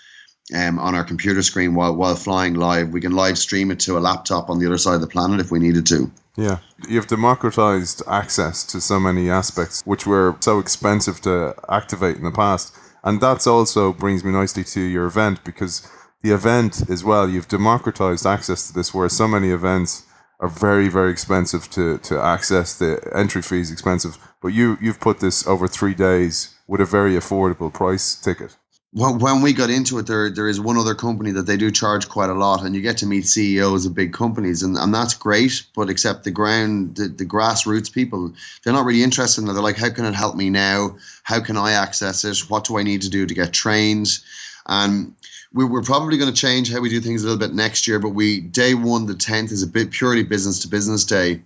um, 0.56 0.80
on 0.80 0.96
our 0.96 1.04
computer 1.04 1.44
screen 1.44 1.76
while 1.76 1.96
while 1.96 2.16
flying 2.16 2.56
live. 2.56 2.90
We 2.90 3.02
can 3.02 3.14
live 3.14 3.38
stream 3.38 3.70
it 3.72 3.80
to 3.82 3.98
a 3.98 4.00
laptop 4.00 4.50
on 4.50 4.60
the 4.60 4.66
other 4.66 4.80
side 4.80 4.96
of 4.96 5.02
the 5.02 5.08
planet 5.08 5.40
if 5.40 5.52
we 5.52 5.60
needed 5.60 5.86
to. 5.88 6.12
Yeah, 6.38 6.60
you've 6.88 7.08
democratized 7.08 8.04
access 8.08 8.64
to 8.66 8.80
so 8.80 9.00
many 9.00 9.30
aspects 9.30 9.82
which 9.86 10.08
were 10.08 10.38
so 10.40 10.60
expensive 10.60 11.20
to 11.22 11.54
activate 11.70 12.18
in 12.18 12.24
the 12.24 12.32
past, 12.32 12.74
and 13.04 13.20
that's 13.20 13.48
also 13.48 13.92
brings 13.92 14.24
me 14.24 14.32
nicely 14.32 14.64
to 14.64 14.82
your 14.82 15.06
event 15.06 15.44
because 15.44 15.88
the 16.22 16.32
event 16.32 16.90
as 16.90 17.04
well. 17.04 17.28
You've 17.30 17.48
democratized 17.48 18.26
access 18.26 18.68
to 18.68 18.74
this, 18.74 18.94
where 18.94 19.10
so 19.10 19.28
many 19.28 19.52
events 19.52 20.06
are 20.40 20.48
very 20.48 20.88
very 20.88 21.12
expensive 21.12 21.70
to 21.72 21.98
to 22.00 22.20
access. 22.20 22.78
The 22.78 23.12
entry 23.14 23.42
fee 23.42 23.60
is 23.60 23.72
expensive, 23.72 24.18
but 24.42 24.50
you 24.50 24.78
you've 24.82 25.02
put 25.02 25.20
this 25.20 25.46
over 25.46 25.68
three 25.68 25.94
days 25.94 26.56
with 26.68 26.80
a 26.80 26.86
very 26.86 27.14
affordable 27.14 27.74
price 27.74 28.16
ticket. 28.16 28.56
When 28.94 29.42
we 29.42 29.54
got 29.54 29.70
into 29.70 30.00
it, 30.00 30.08
there 30.08 30.30
there 30.30 30.50
is 30.50 30.60
one 30.60 30.76
other 30.76 30.96
company 30.96 31.32
that 31.32 31.44
they 31.44 31.56
do 31.56 31.72
charge 31.72 32.10
quite 32.10 32.30
a 32.30 32.34
lot, 32.34 32.62
and 32.62 32.76
you 32.76 32.82
get 32.82 32.98
to 32.98 33.06
meet 33.06 33.26
CEOs 33.26 33.86
of 33.86 33.96
big 33.96 34.12
companies, 34.12 34.64
and, 34.64 34.76
and 34.76 34.94
that's 34.94 35.14
great. 35.14 35.64
But 35.74 35.90
except 35.90 36.26
the 36.26 36.32
ground, 36.32 36.96
the, 36.96 37.08
the 37.08 37.26
grassroots 37.26 37.90
people, 37.90 38.34
they're 38.64 38.74
not 38.74 38.84
really 38.84 39.02
interested 39.02 39.44
in 39.44 39.50
it. 39.50 39.54
They're 39.54 39.64
like, 39.64 39.78
how 39.78 39.92
can 39.92 40.04
it 40.04 40.14
help 40.14 40.36
me 40.36 40.50
now? 40.50 40.98
How 41.24 41.40
can 41.40 41.56
I 41.56 41.72
access 41.72 42.26
it? 42.26 42.50
What 42.50 42.66
do 42.66 42.78
I 42.78 42.84
need 42.84 43.02
to 43.04 43.10
do 43.10 43.26
to 43.26 43.34
get 43.34 43.54
trained? 43.54 44.20
And 44.68 45.16
we, 45.54 45.64
we're 45.64 45.84
probably 45.84 46.18
going 46.18 46.34
to 46.34 46.42
change 46.42 46.70
how 46.70 46.82
we 46.82 46.90
do 46.90 47.00
things 47.00 47.24
a 47.24 47.28
little 47.28 47.40
bit 47.40 47.56
next 47.56 47.88
year. 47.88 47.98
But 47.98 48.10
we 48.10 48.42
day 48.42 48.74
one, 48.74 49.06
the 49.06 49.16
tenth, 49.16 49.54
is 49.54 49.64
a 49.64 49.68
bit 49.68 49.92
purely 49.92 50.24
business 50.24 50.60
to 50.60 50.68
business 50.68 51.06
day. 51.06 51.42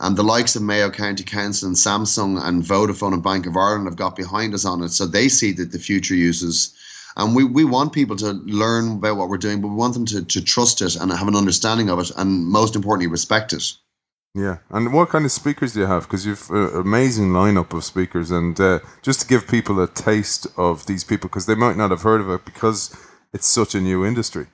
And 0.00 0.16
the 0.16 0.24
likes 0.24 0.56
of 0.56 0.62
Mayo 0.62 0.90
County 0.90 1.22
Council 1.22 1.68
and 1.68 1.76
Samsung 1.76 2.42
and 2.42 2.64
Vodafone 2.64 3.12
and 3.12 3.22
Bank 3.22 3.46
of 3.46 3.56
Ireland 3.56 3.86
have 3.86 3.96
got 3.96 4.16
behind 4.16 4.54
us 4.54 4.64
on 4.64 4.82
it. 4.82 4.88
So 4.88 5.06
they 5.06 5.28
see 5.28 5.52
that 5.52 5.70
the 5.70 5.78
future 5.78 6.16
uses. 6.16 6.74
And 7.16 7.34
we, 7.34 7.44
we 7.44 7.64
want 7.64 7.92
people 7.92 8.16
to 8.16 8.32
learn 8.32 8.92
about 8.92 9.16
what 9.16 9.28
we're 9.28 9.38
doing, 9.38 9.60
but 9.60 9.68
we 9.68 9.74
want 9.74 9.94
them 9.94 10.06
to, 10.06 10.24
to 10.24 10.40
trust 10.42 10.80
it 10.82 10.96
and 10.96 11.10
have 11.12 11.28
an 11.28 11.36
understanding 11.36 11.90
of 11.90 11.98
it, 11.98 12.10
and 12.16 12.46
most 12.46 12.76
importantly, 12.76 13.06
respect 13.06 13.52
it. 13.52 13.72
Yeah, 14.34 14.58
and 14.70 14.92
what 14.92 15.08
kind 15.08 15.24
of 15.24 15.32
speakers 15.32 15.72
do 15.72 15.80
you 15.80 15.86
have? 15.86 16.04
Because 16.04 16.24
you've 16.24 16.48
an 16.50 16.76
amazing 16.76 17.30
lineup 17.30 17.72
of 17.72 17.84
speakers, 17.84 18.30
and 18.30 18.58
uh, 18.60 18.78
just 19.02 19.22
to 19.22 19.26
give 19.26 19.48
people 19.48 19.82
a 19.82 19.88
taste 19.88 20.46
of 20.56 20.86
these 20.86 21.02
people, 21.02 21.28
because 21.28 21.46
they 21.46 21.56
might 21.56 21.76
not 21.76 21.90
have 21.90 22.02
heard 22.02 22.20
of 22.20 22.30
it 22.30 22.44
because 22.44 22.96
it's 23.32 23.48
such 23.48 23.74
a 23.74 23.80
new 23.80 24.06
industry. 24.06 24.46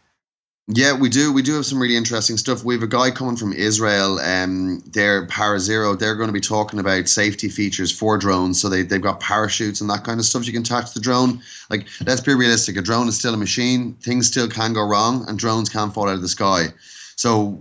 Yeah, 0.68 0.98
we 0.98 1.08
do. 1.08 1.32
We 1.32 1.42
do 1.42 1.54
have 1.54 1.64
some 1.64 1.80
really 1.80 1.96
interesting 1.96 2.36
stuff. 2.36 2.64
We 2.64 2.74
have 2.74 2.82
a 2.82 2.88
guy 2.88 3.12
coming 3.12 3.36
from 3.36 3.52
Israel. 3.52 4.18
Um, 4.18 4.82
they're 4.86 5.24
ParaZero. 5.28 5.96
They're 5.96 6.16
going 6.16 6.26
to 6.26 6.32
be 6.32 6.40
talking 6.40 6.80
about 6.80 7.06
safety 7.06 7.48
features 7.48 7.92
for 7.96 8.18
drones. 8.18 8.60
So 8.60 8.68
they 8.68 8.82
they've 8.82 9.00
got 9.00 9.20
parachutes 9.20 9.80
and 9.80 9.88
that 9.90 10.02
kind 10.02 10.18
of 10.18 10.26
stuff 10.26 10.44
you 10.44 10.52
can 10.52 10.62
attach 10.62 10.88
to 10.88 10.94
the 10.94 11.04
drone. 11.04 11.40
Like, 11.70 11.86
let's 12.04 12.20
be 12.20 12.34
realistic. 12.34 12.76
A 12.76 12.82
drone 12.82 13.06
is 13.06 13.16
still 13.16 13.32
a 13.32 13.36
machine. 13.36 13.94
Things 14.00 14.26
still 14.26 14.48
can 14.48 14.72
go 14.72 14.82
wrong, 14.82 15.24
and 15.28 15.38
drones 15.38 15.68
can 15.68 15.92
fall 15.92 16.08
out 16.08 16.16
of 16.16 16.22
the 16.22 16.28
sky. 16.28 16.66
So 17.14 17.56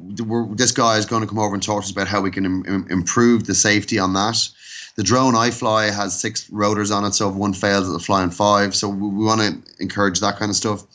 this 0.55 0.71
guy 0.71 0.97
is 0.97 1.05
going 1.05 1.21
to 1.21 1.27
come 1.27 1.39
over 1.39 1.53
and 1.53 1.61
talk 1.61 1.83
to 1.83 1.85
us 1.85 1.91
about 1.91 2.07
how 2.07 2.21
we 2.21 2.31
can 2.31 2.45
Im- 2.45 2.87
improve 2.89 3.45
the 3.45 3.53
safety 3.53 3.99
on 3.99 4.13
that. 4.13 4.49
The 4.95 5.03
drone 5.03 5.35
I 5.35 5.51
fly 5.51 5.91
has 5.91 6.19
six 6.19 6.49
rotors 6.49 6.89
on 6.89 7.05
it, 7.05 7.13
so 7.13 7.29
if 7.29 7.35
one 7.35 7.53
fails, 7.53 7.87
it'll 7.87 7.99
fly 7.99 8.23
on 8.23 8.31
five. 8.31 8.75
So 8.75 8.89
we, 8.89 9.09
we 9.09 9.25
want 9.25 9.41
to 9.41 9.83
encourage 9.83 10.21
that 10.21 10.37
kind 10.39 10.49
of 10.49 10.55
stuff. 10.55 10.85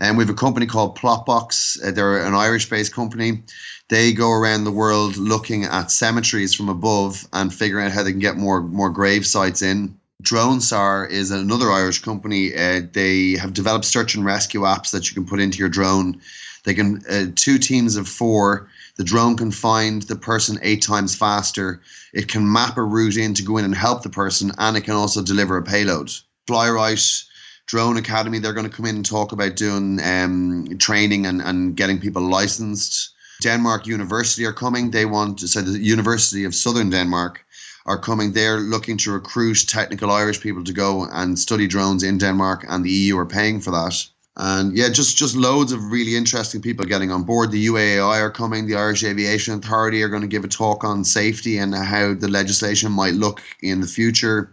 And 0.00 0.16
we 0.16 0.24
have 0.24 0.30
a 0.30 0.34
company 0.34 0.66
called 0.66 0.98
Plotbox. 0.98 1.84
Uh, 1.84 1.90
they're 1.90 2.24
an 2.24 2.34
Irish-based 2.34 2.92
company. 2.92 3.42
They 3.88 4.12
go 4.12 4.30
around 4.30 4.64
the 4.64 4.70
world 4.70 5.16
looking 5.16 5.64
at 5.64 5.90
cemeteries 5.90 6.54
from 6.54 6.68
above 6.68 7.26
and 7.32 7.54
figuring 7.54 7.86
out 7.86 7.92
how 7.92 8.02
they 8.02 8.10
can 8.10 8.20
get 8.20 8.36
more 8.36 8.62
more 8.62 8.90
grave 8.90 9.26
sites 9.26 9.62
in. 9.62 9.96
DroneSAR 10.22 11.10
is 11.10 11.30
another 11.30 11.70
Irish 11.70 12.00
company. 12.00 12.54
Uh, 12.54 12.82
they 12.92 13.32
have 13.32 13.52
developed 13.52 13.84
search 13.84 14.14
and 14.14 14.24
rescue 14.24 14.62
apps 14.62 14.90
that 14.90 15.08
you 15.08 15.14
can 15.14 15.26
put 15.26 15.40
into 15.40 15.58
your 15.58 15.68
drone. 15.68 16.20
They 16.64 16.74
can 16.74 17.02
uh, 17.10 17.26
two 17.34 17.58
teams 17.58 17.96
of 17.96 18.08
four. 18.08 18.68
The 18.96 19.04
drone 19.04 19.36
can 19.36 19.50
find 19.50 20.02
the 20.02 20.16
person 20.16 20.58
eight 20.62 20.82
times 20.82 21.14
faster. 21.14 21.80
It 22.12 22.28
can 22.28 22.50
map 22.50 22.78
a 22.78 22.82
route 22.82 23.16
in 23.16 23.34
to 23.34 23.42
go 23.42 23.58
in 23.58 23.64
and 23.64 23.74
help 23.74 24.02
the 24.02 24.08
person, 24.08 24.52
and 24.56 24.76
it 24.76 24.82
can 24.82 24.94
also 24.94 25.22
deliver 25.22 25.56
a 25.56 25.62
payload. 25.62 26.10
Flyrite 26.46 27.24
Drone 27.66 27.96
Academy, 27.96 28.38
they're 28.38 28.52
going 28.52 28.68
to 28.68 28.76
come 28.76 28.86
in 28.86 28.96
and 28.96 29.04
talk 29.04 29.32
about 29.32 29.56
doing 29.56 30.00
um, 30.02 30.68
training 30.78 31.26
and, 31.26 31.40
and 31.40 31.76
getting 31.76 31.98
people 31.98 32.22
licensed. 32.22 33.10
Denmark 33.42 33.86
University 33.86 34.44
are 34.44 34.52
coming. 34.52 34.90
They 34.90 35.06
want 35.06 35.38
to 35.38 35.48
say 35.48 35.62
the 35.62 35.78
University 35.78 36.44
of 36.44 36.54
Southern 36.54 36.90
Denmark 36.90 37.44
are 37.86 37.98
coming. 37.98 38.32
They're 38.32 38.58
looking 38.60 38.96
to 38.98 39.12
recruit 39.12 39.66
technical 39.68 40.10
Irish 40.10 40.40
people 40.40 40.64
to 40.64 40.72
go 40.72 41.06
and 41.12 41.38
study 41.38 41.66
drones 41.66 42.02
in 42.02 42.18
Denmark, 42.18 42.64
and 42.68 42.84
the 42.84 42.90
EU 42.90 43.18
are 43.18 43.26
paying 43.26 43.60
for 43.60 43.70
that. 43.72 44.06
And 44.36 44.76
yeah, 44.76 44.88
just 44.88 45.16
just 45.16 45.36
loads 45.36 45.70
of 45.70 45.92
really 45.92 46.16
interesting 46.16 46.60
people 46.60 46.84
getting 46.86 47.12
on 47.12 47.22
board. 47.22 47.50
The 47.50 47.66
UAAI 47.66 48.20
are 48.20 48.32
coming. 48.32 48.66
The 48.66 48.74
Irish 48.74 49.04
Aviation 49.04 49.54
Authority 49.54 50.02
are 50.02 50.08
going 50.08 50.22
to 50.22 50.28
give 50.28 50.44
a 50.44 50.48
talk 50.48 50.82
on 50.82 51.04
safety 51.04 51.58
and 51.58 51.74
how 51.74 52.14
the 52.14 52.28
legislation 52.28 52.90
might 52.90 53.14
look 53.14 53.42
in 53.62 53.80
the 53.80 53.86
future. 53.86 54.52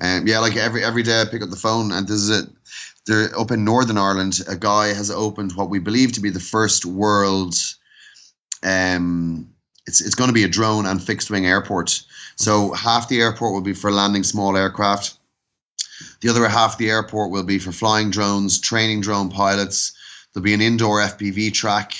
Um, 0.00 0.26
yeah, 0.26 0.40
like 0.40 0.56
every 0.56 0.84
every 0.84 1.02
day 1.02 1.20
I 1.20 1.24
pick 1.24 1.42
up 1.42 1.50
the 1.50 1.56
phone 1.56 1.92
and 1.92 2.08
there's 2.08 2.30
a 2.30 2.48
there 3.06 3.38
up 3.38 3.50
in 3.50 3.64
Northern 3.64 3.98
Ireland, 3.98 4.40
a 4.48 4.56
guy 4.56 4.88
has 4.88 5.10
opened 5.10 5.52
what 5.52 5.70
we 5.70 5.78
believe 5.78 6.12
to 6.12 6.20
be 6.20 6.30
the 6.30 6.40
first 6.40 6.86
world. 6.86 7.54
Um, 8.62 9.48
it's 9.86 10.00
it's 10.00 10.14
going 10.14 10.28
to 10.28 10.34
be 10.34 10.44
a 10.44 10.48
drone 10.48 10.86
and 10.86 11.02
fixed 11.02 11.30
wing 11.30 11.46
airport. 11.46 12.02
So 12.36 12.72
half 12.72 13.08
the 13.08 13.20
airport 13.20 13.52
will 13.52 13.60
be 13.60 13.74
for 13.74 13.92
landing 13.92 14.24
small 14.24 14.56
aircraft. 14.56 15.18
The 16.20 16.28
other 16.28 16.48
half 16.48 16.78
the 16.78 16.90
airport 16.90 17.30
will 17.30 17.44
be 17.44 17.58
for 17.58 17.72
flying 17.72 18.10
drones, 18.10 18.58
training 18.58 19.02
drone 19.02 19.30
pilots. 19.30 19.92
There'll 20.32 20.44
be 20.44 20.54
an 20.54 20.60
indoor 20.60 21.00
FPV 21.00 21.52
track, 21.52 21.94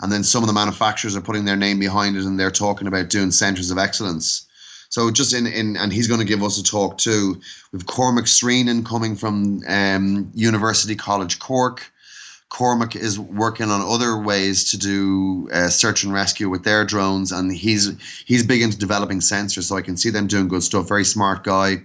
and 0.00 0.12
then 0.12 0.24
some 0.24 0.42
of 0.42 0.48
the 0.48 0.52
manufacturers 0.52 1.16
are 1.16 1.22
putting 1.22 1.44
their 1.44 1.56
name 1.56 1.78
behind 1.78 2.16
it, 2.16 2.24
and 2.24 2.38
they're 2.38 2.50
talking 2.50 2.88
about 2.88 3.08
doing 3.08 3.30
centers 3.30 3.70
of 3.70 3.78
excellence. 3.78 4.47
So 4.90 5.10
just 5.10 5.34
in, 5.34 5.46
in 5.46 5.76
and 5.76 5.92
he's 5.92 6.08
going 6.08 6.20
to 6.20 6.26
give 6.26 6.42
us 6.42 6.58
a 6.58 6.62
talk 6.62 6.98
too. 6.98 7.40
We've 7.72 7.86
Cormac 7.86 8.24
Sreenan 8.24 8.86
coming 8.86 9.16
from 9.16 9.62
um, 9.68 10.30
University 10.34 10.96
College 10.96 11.38
Cork. 11.38 11.92
Cormac 12.48 12.96
is 12.96 13.18
working 13.18 13.70
on 13.70 13.82
other 13.82 14.18
ways 14.18 14.70
to 14.70 14.78
do 14.78 15.50
uh, 15.52 15.68
search 15.68 16.02
and 16.02 16.14
rescue 16.14 16.48
with 16.48 16.64
their 16.64 16.86
drones, 16.86 17.32
and 17.32 17.52
he's 17.52 17.92
he's 18.24 18.46
big 18.46 18.62
into 18.62 18.78
developing 18.78 19.20
sensors. 19.20 19.64
So 19.64 19.76
I 19.76 19.82
can 19.82 19.98
see 19.98 20.08
them 20.08 20.26
doing 20.26 20.48
good 20.48 20.62
stuff. 20.62 20.88
Very 20.88 21.04
smart 21.04 21.44
guy. 21.44 21.82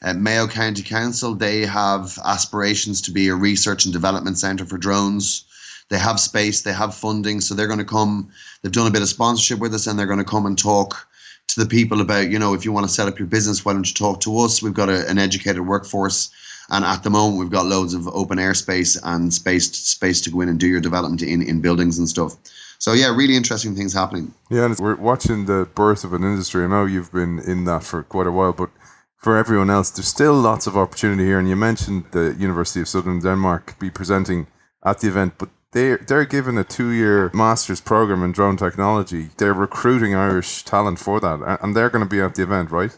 Uh, 0.00 0.14
Mayo 0.14 0.46
County 0.46 0.82
Council 0.82 1.34
they 1.34 1.66
have 1.66 2.16
aspirations 2.24 3.02
to 3.02 3.10
be 3.10 3.26
a 3.26 3.34
research 3.34 3.84
and 3.84 3.92
development 3.92 4.38
centre 4.38 4.64
for 4.64 4.78
drones. 4.78 5.44
They 5.88 5.98
have 5.98 6.20
space, 6.20 6.62
they 6.62 6.72
have 6.72 6.94
funding, 6.94 7.40
so 7.40 7.54
they're 7.54 7.66
going 7.66 7.80
to 7.80 7.84
come. 7.84 8.28
They've 8.62 8.70
done 8.70 8.86
a 8.86 8.92
bit 8.92 9.02
of 9.02 9.08
sponsorship 9.08 9.58
with 9.58 9.74
us, 9.74 9.88
and 9.88 9.98
they're 9.98 10.06
going 10.06 10.18
to 10.20 10.24
come 10.24 10.46
and 10.46 10.56
talk 10.56 11.08
to 11.48 11.60
the 11.60 11.66
people 11.66 12.00
about, 12.00 12.30
you 12.30 12.38
know, 12.38 12.54
if 12.54 12.64
you 12.64 12.72
want 12.72 12.86
to 12.86 12.92
set 12.92 13.08
up 13.08 13.18
your 13.18 13.28
business, 13.28 13.64
why 13.64 13.72
don't 13.72 13.88
you 13.88 13.94
talk 13.94 14.20
to 14.20 14.38
us? 14.38 14.62
We've 14.62 14.74
got 14.74 14.88
a, 14.88 15.08
an 15.08 15.18
educated 15.18 15.66
workforce. 15.66 16.30
And 16.70 16.84
at 16.84 17.02
the 17.02 17.10
moment, 17.10 17.40
we've 17.40 17.50
got 17.50 17.64
loads 17.66 17.94
of 17.94 18.06
open 18.08 18.38
airspace 18.38 19.00
and 19.02 19.32
space 19.32 19.72
space 19.72 20.20
to 20.22 20.30
go 20.30 20.42
in 20.42 20.48
and 20.50 20.60
do 20.60 20.66
your 20.66 20.80
development 20.80 21.22
in, 21.22 21.42
in 21.42 21.60
buildings 21.62 21.98
and 21.98 22.08
stuff. 22.08 22.36
So 22.78 22.92
yeah, 22.92 23.14
really 23.14 23.36
interesting 23.36 23.74
things 23.74 23.94
happening. 23.94 24.34
Yeah, 24.50 24.66
and 24.66 24.78
we're 24.78 24.94
watching 24.96 25.46
the 25.46 25.66
birth 25.74 26.04
of 26.04 26.12
an 26.12 26.22
industry. 26.22 26.64
I 26.64 26.68
know 26.68 26.84
you've 26.84 27.10
been 27.10 27.38
in 27.40 27.64
that 27.64 27.82
for 27.82 28.02
quite 28.02 28.26
a 28.26 28.32
while, 28.32 28.52
but 28.52 28.70
for 29.16 29.36
everyone 29.36 29.70
else, 29.70 29.90
there's 29.90 30.06
still 30.06 30.34
lots 30.34 30.66
of 30.66 30.76
opportunity 30.76 31.24
here. 31.24 31.38
And 31.38 31.48
you 31.48 31.56
mentioned 31.56 32.04
the 32.12 32.36
University 32.38 32.80
of 32.80 32.88
Southern 32.88 33.20
Denmark 33.20 33.78
be 33.80 33.90
presenting 33.90 34.46
at 34.84 35.00
the 35.00 35.08
event, 35.08 35.34
but 35.38 35.48
they're 35.72 35.98
they're 35.98 36.24
given 36.24 36.56
a 36.56 36.64
two 36.64 36.90
year 36.90 37.30
master's 37.34 37.80
program 37.80 38.22
in 38.22 38.32
drone 38.32 38.56
technology. 38.56 39.30
They're 39.36 39.54
recruiting 39.54 40.14
Irish 40.14 40.64
talent 40.64 40.98
for 40.98 41.20
that, 41.20 41.58
and 41.62 41.76
they're 41.76 41.90
going 41.90 42.04
to 42.04 42.08
be 42.08 42.20
at 42.20 42.34
the 42.34 42.42
event, 42.42 42.70
right? 42.70 42.96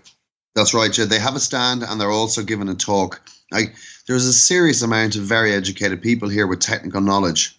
That's 0.55 0.75
right, 0.75 0.93
Jed. 0.93 1.11
They 1.11 1.18
have 1.18 1.37
a 1.37 1.41
stand, 1.41 1.83
and 1.83 2.01
they're 2.01 2.11
also 2.11 2.43
given 2.43 2.68
a 2.68 2.75
talk. 2.75 3.21
There's 4.07 4.27
a 4.27 4.33
serious 4.33 4.83
amount 4.83 5.16
of 5.16 5.23
very 5.23 5.53
educated 5.53 6.03
people 6.03 6.29
here 6.29 6.47
with 6.47 6.61
technical 6.61 7.01
knowledge, 7.01 7.59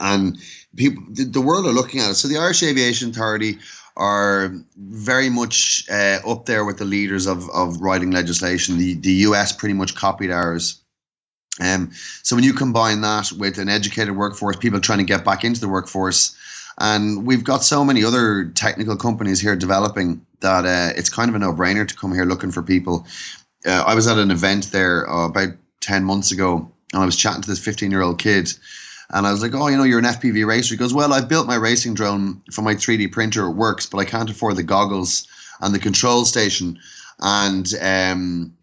and 0.00 0.38
people 0.76 1.02
the, 1.10 1.24
the 1.24 1.40
world 1.40 1.66
are 1.66 1.72
looking 1.72 2.00
at 2.00 2.10
it. 2.10 2.14
So 2.14 2.28
the 2.28 2.38
Irish 2.38 2.62
Aviation 2.62 3.10
Authority 3.10 3.58
are 3.96 4.54
very 4.76 5.28
much 5.28 5.84
uh, 5.90 6.20
up 6.26 6.46
there 6.46 6.64
with 6.64 6.78
the 6.78 6.84
leaders 6.84 7.26
of, 7.26 7.50
of 7.50 7.80
writing 7.80 8.10
legislation. 8.10 8.78
The 8.78 8.94
the 8.94 9.12
US 9.28 9.52
pretty 9.52 9.74
much 9.74 9.94
copied 9.94 10.30
ours. 10.30 10.79
Um, 11.58 11.90
so 12.22 12.36
when 12.36 12.44
you 12.44 12.52
combine 12.52 13.00
that 13.00 13.32
with 13.32 13.58
an 13.58 13.68
educated 13.68 14.16
workforce, 14.16 14.56
people 14.56 14.80
trying 14.80 14.98
to 14.98 15.04
get 15.04 15.24
back 15.24 15.44
into 15.44 15.60
the 15.60 15.68
workforce, 15.68 16.36
and 16.78 17.26
we've 17.26 17.44
got 17.44 17.62
so 17.62 17.84
many 17.84 18.04
other 18.04 18.46
technical 18.54 18.96
companies 18.96 19.40
here 19.40 19.56
developing 19.56 20.24
that 20.40 20.64
uh, 20.64 20.92
it's 20.96 21.10
kind 21.10 21.28
of 21.28 21.34
a 21.34 21.38
no-brainer 21.38 21.86
to 21.86 21.94
come 21.94 22.14
here 22.14 22.24
looking 22.24 22.50
for 22.50 22.62
people. 22.62 23.06
Uh, 23.66 23.84
I 23.86 23.94
was 23.94 24.06
at 24.06 24.16
an 24.16 24.30
event 24.30 24.72
there 24.72 25.08
uh, 25.08 25.26
about 25.26 25.50
ten 25.80 26.04
months 26.04 26.32
ago, 26.32 26.70
and 26.92 27.02
I 27.02 27.04
was 27.04 27.16
chatting 27.16 27.42
to 27.42 27.48
this 27.48 27.62
fifteen-year-old 27.62 28.18
kid, 28.18 28.52
and 29.10 29.26
I 29.26 29.32
was 29.32 29.42
like, 29.42 29.54
"Oh, 29.54 29.68
you 29.68 29.76
know, 29.76 29.84
you're 29.84 29.98
an 29.98 30.06
FPV 30.06 30.46
racer." 30.46 30.74
He 30.74 30.78
goes, 30.78 30.94
"Well, 30.94 31.12
I've 31.12 31.28
built 31.28 31.46
my 31.46 31.56
racing 31.56 31.94
drone 31.94 32.40
for 32.52 32.62
my 32.62 32.74
3D 32.74 33.12
printer. 33.12 33.46
It 33.46 33.56
works, 33.56 33.84
but 33.86 33.98
I 33.98 34.04
can't 34.06 34.30
afford 34.30 34.56
the 34.56 34.62
goggles 34.62 35.26
and 35.60 35.74
the 35.74 35.78
control 35.78 36.24
station." 36.24 36.78
And 37.22 37.70
um, 37.82 38.54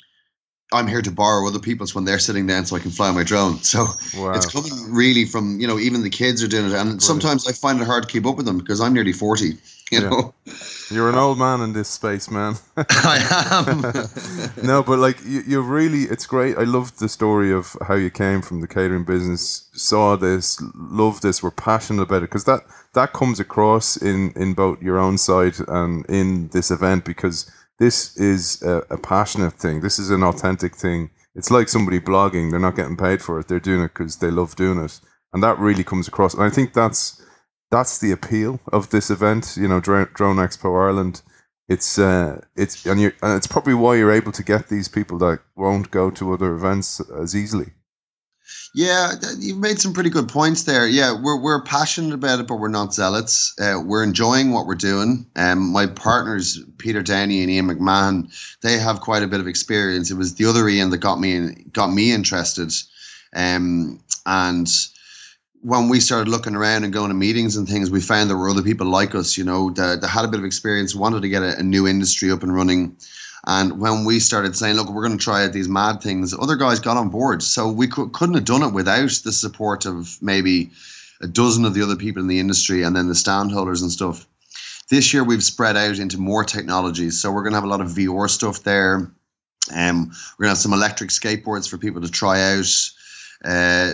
I'm 0.74 0.88
here 0.88 1.02
to 1.02 1.12
borrow 1.12 1.48
other 1.48 1.60
people's 1.60 1.96
when 1.96 2.04
they're 2.04 2.20
sitting 2.20 2.46
down 2.46 2.66
so 2.66 2.76
I 2.76 2.80
can 2.80 2.92
fly 2.92 3.12
my 3.12 3.24
drone. 3.24 3.60
So 3.68 3.86
wow. 4.18 4.32
it's 4.32 4.46
coming 4.46 4.72
really 4.92 5.26
from, 5.26 5.60
you 5.60 5.68
know, 5.68 5.78
even 5.78 6.02
the 6.02 6.10
kids 6.10 6.42
are 6.42 6.48
doing 6.48 6.66
it. 6.66 6.72
And 6.72 6.74
Brilliant. 6.74 7.02
sometimes 7.02 7.48
I 7.48 7.52
find 7.52 7.82
it 7.82 7.86
hard 7.86 8.04
to 8.04 8.10
keep 8.10 8.26
up 8.26 8.38
with 8.38 8.46
them 8.46 8.58
because 8.58 8.80
I'm 8.80 8.94
nearly 8.94 9.12
40, 9.12 9.46
you 9.46 9.58
yeah. 9.92 10.00
know. 10.00 10.34
You're 10.90 11.10
an 11.10 11.16
old 11.16 11.38
man 11.38 11.60
in 11.62 11.74
this 11.74 11.90
space, 11.90 12.32
man. 12.32 12.56
I 12.78 13.52
am. 13.52 14.66
no, 14.66 14.84
but 14.84 15.00
like 15.00 15.18
you, 15.26 15.44
you 15.46 15.62
really, 15.62 16.04
it's 16.04 16.26
great. 16.26 16.58
I 16.58 16.64
love 16.64 16.98
the 16.98 17.10
story 17.10 17.52
of 17.52 17.76
how 17.86 17.96
you 17.96 18.10
came 18.10 18.42
from 18.42 18.62
the 18.62 18.68
catering 18.68 19.04
business, 19.04 19.70
saw 19.74 20.16
this, 20.16 20.62
love 20.76 21.20
this, 21.22 21.44
were 21.44 21.52
passionate 21.52 22.04
about 22.04 22.18
it 22.18 22.30
because 22.30 22.46
that 22.46 22.62
that 22.94 23.12
comes 23.14 23.40
across 23.40 23.98
in 23.98 24.32
in 24.36 24.54
both 24.54 24.82
your 24.82 24.98
own 24.98 25.18
side 25.18 25.56
and 25.68 26.06
in 26.08 26.48
this 26.50 26.72
event 26.72 27.04
because 27.04 27.52
this 27.80 28.16
is 28.18 28.62
a, 28.64 28.84
a, 28.90 28.98
passionate 28.98 29.54
thing. 29.54 29.82
This 29.82 30.00
is 30.00 30.10
an 30.10 30.24
authentic 30.24 30.76
thing. 30.76 31.12
It's 31.36 31.52
like 31.52 31.70
somebody 31.70 32.00
blogging. 32.00 32.50
They're 32.50 32.60
not 32.60 32.76
getting 32.76 32.98
paid 32.98 33.22
for 33.22 33.40
it. 33.40 33.48
They're 33.48 33.60
doing 33.60 33.82
it 33.82 33.94
because 33.94 34.18
they 34.18 34.32
love 34.32 34.56
doing 34.56 34.84
it, 34.84 35.00
and 35.34 35.44
that 35.44 35.60
really 35.60 35.84
comes 35.84 36.08
across. 36.08 36.34
And 36.34 36.44
I 36.44 36.50
think 36.50 36.74
that's 36.74 37.22
that's 37.70 38.00
the 38.00 38.12
appeal 38.12 38.60
of 38.72 38.90
this 38.90 39.10
event. 39.10 39.56
You 39.58 39.68
know, 39.68 39.80
Drone, 39.80 40.10
Drone 40.14 40.38
Expo 40.38 40.66
Ireland. 40.66 41.22
It's 41.70 42.00
uh, 42.00 42.42
it's 42.56 42.86
and 42.86 43.00
you 43.00 43.12
and 43.22 43.38
it's 43.38 43.48
probably 43.48 43.76
why 43.76 43.96
you're 43.96 44.12
able 44.12 44.32
to 44.32 44.44
get 44.44 44.70
these 44.70 44.88
people 44.88 45.18
that 45.20 45.40
won't 45.56 45.92
go 45.92 46.10
to 46.12 46.34
other 46.34 46.56
events 46.56 47.02
as 47.22 47.36
easily. 47.36 47.74
Yeah, 48.74 49.14
you've 49.40 49.58
made 49.58 49.80
some 49.80 49.94
pretty 49.94 50.10
good 50.10 50.28
points 50.28 50.64
there. 50.64 50.88
Yeah, 50.88 51.16
we're 51.20 51.42
we're 51.42 51.62
passionate 51.64 52.14
about 52.14 52.40
it, 52.40 52.48
but 52.48 52.58
we're 52.58 52.68
not 52.68 52.94
zealots. 52.94 53.54
Uh, 53.60 53.82
we're 53.84 54.04
enjoying 54.04 54.52
what 54.52 54.68
we're 54.68 54.76
doing. 54.76 55.26
Um, 55.36 55.72
my 55.72 55.88
partners, 55.88 56.60
Peter 56.78 57.02
Downey 57.02 57.42
and 57.42 57.50
Ian 57.50 57.68
McMahon, 57.68 58.32
they 58.62 58.78
have 58.78 59.02
quite 59.02 59.24
a 59.24 59.28
bit 59.28 59.40
of 59.40 59.48
experience. 59.48 60.12
It 60.12 60.18
was 60.18 60.36
the 60.36 60.46
other 60.46 60.68
Ian 60.68 60.90
that 60.92 61.00
got 61.00 61.20
me 61.20 61.36
in, 61.36 61.70
got 61.74 61.88
me 61.88 62.12
interested. 62.12 62.72
Um, 63.34 64.00
and 64.26 64.70
when 65.62 65.90
we 65.90 66.00
started 66.00 66.30
looking 66.30 66.56
around 66.56 66.84
and 66.84 66.94
going 66.94 67.10
to 67.10 67.16
meetings 67.16 67.56
and 67.58 67.68
things, 67.68 67.90
we 67.90 68.00
found 68.00 68.30
there 68.30 68.38
were 68.38 68.50
other 68.50 68.62
people 68.62 68.88
like 68.88 69.16
us, 69.16 69.38
you 69.38 69.44
know, 69.44 69.72
that, 69.72 70.02
that 70.02 70.08
had 70.08 70.26
a 70.26 70.28
bit 70.28 70.40
of 70.40 70.46
experience, 70.46 70.96
wanted 70.96 71.22
to 71.22 71.30
get 71.30 71.42
a, 71.42 71.58
a 71.60 71.64
new 71.64 71.88
industry 71.88 72.32
up 72.32 72.44
and 72.44 72.54
running. 72.54 72.96
And 73.50 73.80
when 73.80 74.04
we 74.04 74.20
started 74.20 74.58
saying, 74.58 74.76
look, 74.76 74.90
we're 74.90 75.08
going 75.08 75.18
to 75.18 75.24
try 75.24 75.46
out 75.46 75.54
these 75.54 75.70
mad 75.70 76.02
things, 76.02 76.34
other 76.38 76.58
guys 76.58 76.82
got 76.82 76.98
on 76.98 77.08
board. 77.08 77.42
So 77.42 77.72
we 77.72 77.88
could, 77.88 78.12
couldn't 78.12 78.36
have 78.36 78.44
done 78.44 78.62
it 78.62 78.74
without 78.74 79.10
the 79.24 79.32
support 79.32 79.86
of 79.86 80.22
maybe 80.22 80.72
a 81.22 81.28
dozen 81.28 81.64
of 81.64 81.74
the 81.74 81.82
other 81.82 81.96
people 81.96 82.22
in 82.22 82.28
the 82.28 82.42
industry 82.42 82.84
and 82.84 82.94
then 82.94 83.08
the 83.08 83.14
standholders 83.14 83.82
and 83.82 83.90
stuff. 83.90 84.28
This 84.90 85.14
year 85.14 85.24
we've 85.24 85.44
spread 85.44 85.78
out 85.78 85.98
into 85.98 86.18
more 86.18 86.44
technologies. 86.44 87.22
So 87.22 87.32
we're 87.32 87.44
going 87.44 87.54
to 87.54 87.58
have 87.58 87.64
a 87.64 87.70
lot 87.70 87.80
of 87.80 87.88
VR 87.88 88.30
stuff 88.30 88.64
there. 88.64 89.10
Um, 89.74 90.12
we're 90.38 90.44
going 90.44 90.48
to 90.48 90.50
have 90.50 90.58
some 90.58 90.74
electric 90.74 91.10
skateboards 91.10 91.70
for 91.70 91.78
people 91.78 92.02
to 92.02 92.12
try 92.12 92.42
out. 92.54 92.92
Uh, 93.44 93.94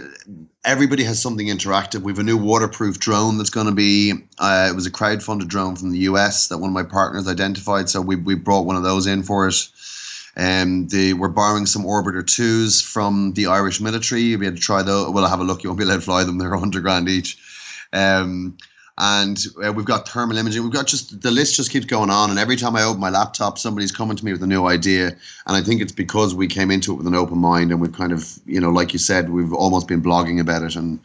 everybody 0.63 1.03
has 1.03 1.21
something 1.21 1.47
interactive. 1.47 2.01
We 2.01 2.11
have 2.11 2.19
a 2.19 2.23
new 2.23 2.37
waterproof 2.37 2.99
drone 2.99 3.37
that's 3.37 3.49
going 3.49 3.67
to 3.67 3.73
be. 3.73 4.13
Uh, 4.39 4.69
it 4.71 4.75
was 4.75 4.85
a 4.85 4.91
crowd-funded 4.91 5.47
drone 5.47 5.75
from 5.75 5.91
the 5.91 5.99
US 5.99 6.47
that 6.47 6.57
one 6.57 6.69
of 6.69 6.73
my 6.73 6.83
partners 6.83 7.27
identified, 7.27 7.89
so 7.89 8.01
we 8.01 8.15
we 8.15 8.35
brought 8.35 8.65
one 8.65 8.75
of 8.75 8.83
those 8.83 9.07
in 9.07 9.23
for 9.23 9.47
it. 9.47 9.55
Um, 10.35 10.87
the, 10.87 11.13
we're 11.13 11.27
borrowing 11.27 11.67
some 11.67 11.83
Orbiter 11.83 12.25
twos 12.25 12.81
from 12.81 13.33
the 13.33 13.47
Irish 13.47 13.79
military. 13.79 14.35
Be 14.35 14.47
able 14.47 14.55
to 14.55 14.61
try 14.61 14.81
those. 14.81 15.09
Well, 15.09 15.27
have 15.27 15.39
a 15.39 15.43
look. 15.43 15.63
You 15.63 15.69
won't 15.69 15.79
be 15.79 15.85
allowed 15.85 15.95
to 15.95 16.01
fly 16.01 16.23
them. 16.23 16.37
They're 16.39 16.49
100 16.49 16.81
grand 16.81 17.07
each. 17.07 17.37
Um, 17.91 18.57
and 18.97 19.43
uh, 19.63 19.73
we've 19.73 19.85
got 19.85 20.07
thermal 20.07 20.37
imaging. 20.37 20.61
We've 20.61 20.71
got 20.71 20.85
just 20.85 21.21
the 21.21 21.31
list 21.31 21.55
just 21.55 21.71
keeps 21.71 21.85
going 21.85 22.11
on. 22.11 22.29
And 22.29 22.37
every 22.37 22.55
time 22.55 22.75
I 22.75 22.83
open 22.83 23.01
my 23.01 23.09
laptop, 23.09 23.57
somebody's 23.57 23.91
coming 23.91 24.15
to 24.15 24.23
me 24.23 24.31
with 24.31 24.43
a 24.43 24.47
new 24.47 24.67
idea. 24.67 25.07
And 25.47 25.57
I 25.57 25.61
think 25.61 25.81
it's 25.81 25.91
because 25.91 26.35
we 26.35 26.47
came 26.47 26.69
into 26.69 26.93
it 26.93 26.97
with 26.97 27.07
an 27.07 27.15
open 27.15 27.39
mind 27.39 27.71
and 27.71 27.81
we've 27.81 27.93
kind 27.93 28.11
of, 28.11 28.39
you 28.45 28.59
know, 28.59 28.69
like 28.69 28.93
you 28.93 28.99
said, 28.99 29.31
we've 29.31 29.53
almost 29.53 29.87
been 29.87 30.03
blogging 30.03 30.39
about 30.39 30.61
it. 30.61 30.75
And 30.75 30.99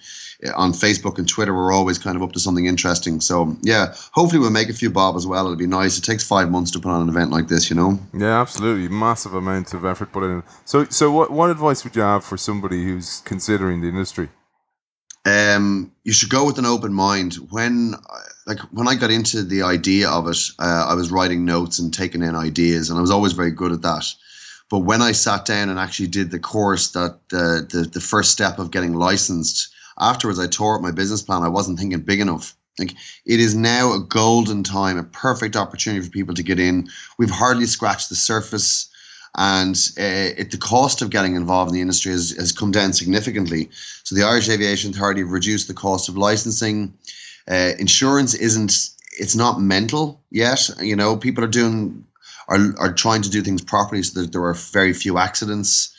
uh, 0.46 0.52
on 0.54 0.72
Facebook 0.72 1.16
and 1.16 1.26
Twitter, 1.26 1.54
we're 1.54 1.72
always 1.72 1.96
kind 1.96 2.14
of 2.14 2.22
up 2.22 2.32
to 2.32 2.40
something 2.40 2.66
interesting. 2.66 3.22
So 3.22 3.56
yeah, 3.62 3.94
hopefully 4.12 4.40
we'll 4.40 4.50
make 4.50 4.68
a 4.68 4.74
few 4.74 4.90
bob 4.90 5.16
as 5.16 5.26
well. 5.26 5.46
It'll 5.46 5.56
be 5.56 5.66
nice. 5.66 5.96
It 5.96 6.02
takes 6.02 6.26
five 6.26 6.50
months 6.50 6.70
to 6.72 6.80
put 6.80 6.90
on 6.90 7.00
an 7.00 7.08
event 7.08 7.30
like 7.30 7.48
this, 7.48 7.70
you 7.70 7.76
know. 7.76 7.98
Yeah, 8.12 8.38
absolutely, 8.38 8.88
massive 8.88 9.32
amount 9.32 9.72
of 9.72 9.86
effort 9.86 10.12
put 10.12 10.24
in. 10.24 10.42
So, 10.66 10.84
so 10.84 11.10
what 11.10 11.30
what 11.30 11.48
advice 11.48 11.84
would 11.84 11.96
you 11.96 12.02
have 12.02 12.22
for 12.22 12.36
somebody 12.36 12.84
who's 12.84 13.22
considering 13.24 13.80
the 13.80 13.88
industry? 13.88 14.28
Um, 15.24 15.92
you 16.04 16.12
should 16.12 16.30
go 16.30 16.46
with 16.46 16.58
an 16.58 16.66
open 16.66 16.92
mind. 16.92 17.34
When, 17.50 17.94
like, 18.46 18.60
when 18.72 18.88
I 18.88 18.94
got 18.94 19.10
into 19.10 19.42
the 19.42 19.62
idea 19.62 20.08
of 20.08 20.26
it, 20.28 20.38
uh, 20.58 20.86
I 20.88 20.94
was 20.94 21.10
writing 21.10 21.44
notes 21.44 21.78
and 21.78 21.92
taking 21.92 22.22
in 22.22 22.34
ideas, 22.34 22.88
and 22.88 22.98
I 22.98 23.02
was 23.02 23.10
always 23.10 23.32
very 23.32 23.50
good 23.50 23.72
at 23.72 23.82
that. 23.82 24.06
But 24.70 24.80
when 24.80 25.02
I 25.02 25.12
sat 25.12 25.44
down 25.44 25.70
and 25.70 25.78
actually 25.78 26.08
did 26.08 26.30
the 26.30 26.38
course, 26.38 26.90
that 26.90 27.18
the 27.30 27.88
the 27.92 28.00
first 28.00 28.30
step 28.30 28.58
of 28.58 28.70
getting 28.70 28.94
licensed, 28.94 29.68
afterwards 29.98 30.38
I 30.38 30.46
tore 30.46 30.76
up 30.76 30.82
my 30.82 30.90
business 30.90 31.22
plan. 31.22 31.42
I 31.42 31.48
wasn't 31.48 31.78
thinking 31.78 32.00
big 32.00 32.20
enough. 32.20 32.54
Like 32.78 32.92
it 33.26 33.40
is 33.40 33.54
now 33.54 33.92
a 33.92 34.00
golden 34.00 34.62
time, 34.62 34.98
a 34.98 35.02
perfect 35.02 35.56
opportunity 35.56 36.04
for 36.04 36.10
people 36.10 36.34
to 36.34 36.42
get 36.42 36.60
in. 36.60 36.88
We've 37.18 37.30
hardly 37.30 37.66
scratched 37.66 38.08
the 38.08 38.14
surface 38.14 38.88
and 39.36 39.76
uh, 39.98 40.34
it, 40.36 40.50
the 40.50 40.58
cost 40.58 41.02
of 41.02 41.10
getting 41.10 41.36
involved 41.36 41.70
in 41.70 41.74
the 41.74 41.80
industry 41.80 42.12
has, 42.12 42.30
has 42.30 42.52
come 42.52 42.70
down 42.70 42.92
significantly. 42.92 43.70
So 44.04 44.14
the 44.14 44.24
Irish 44.24 44.48
Aviation 44.48 44.90
Authority 44.90 45.20
have 45.20 45.30
reduced 45.30 45.68
the 45.68 45.74
cost 45.74 46.08
of 46.08 46.16
licensing. 46.16 46.94
Uh, 47.48 47.72
insurance 47.78 48.34
isn't 48.34 48.90
it's 49.18 49.36
not 49.36 49.60
mental 49.60 50.20
yet. 50.30 50.70
You 50.80 50.96
know, 50.96 51.16
people 51.16 51.44
are 51.44 51.48
doing 51.48 52.04
are 52.48 52.74
are 52.78 52.92
trying 52.92 53.22
to 53.22 53.30
do 53.30 53.42
things 53.42 53.62
properly 53.62 54.02
so 54.02 54.20
that 54.20 54.32
there 54.32 54.44
are 54.44 54.54
very 54.54 54.92
few 54.92 55.18
accidents. 55.18 55.94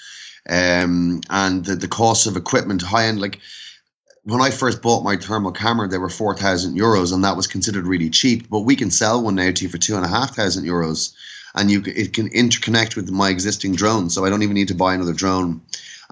Um, 0.49 1.21
and 1.29 1.65
the, 1.65 1.75
the 1.75 1.87
cost 1.87 2.25
of 2.25 2.35
equipment 2.35 2.81
high 2.81 3.05
end 3.05 3.21
like 3.21 3.39
when 4.23 4.41
I 4.41 4.49
first 4.51 4.81
bought 4.81 5.03
my 5.03 5.15
thermal 5.15 5.51
camera, 5.51 5.87
they 5.87 5.97
were 5.97 6.09
four 6.09 6.35
thousand 6.35 6.77
euros, 6.77 7.13
and 7.13 7.23
that 7.23 7.37
was 7.37 7.47
considered 7.47 7.85
really 7.85 8.09
cheap. 8.09 8.49
But 8.49 8.61
we 8.61 8.75
can 8.75 8.91
sell 8.91 9.21
one 9.21 9.35
now 9.35 9.51
to 9.51 9.63
you 9.63 9.69
for 9.69 9.77
two 9.77 9.95
and 9.95 10.05
a 10.05 10.09
half 10.09 10.35
thousand 10.35 10.65
euros 10.65 11.13
and 11.55 11.71
you 11.71 11.83
it 11.85 12.13
can 12.13 12.29
interconnect 12.29 12.95
with 12.95 13.09
my 13.11 13.29
existing 13.29 13.75
drone, 13.75 14.09
so 14.09 14.25
I 14.25 14.29
don't 14.29 14.43
even 14.43 14.55
need 14.55 14.69
to 14.69 14.75
buy 14.75 14.93
another 14.93 15.13
drone. 15.13 15.61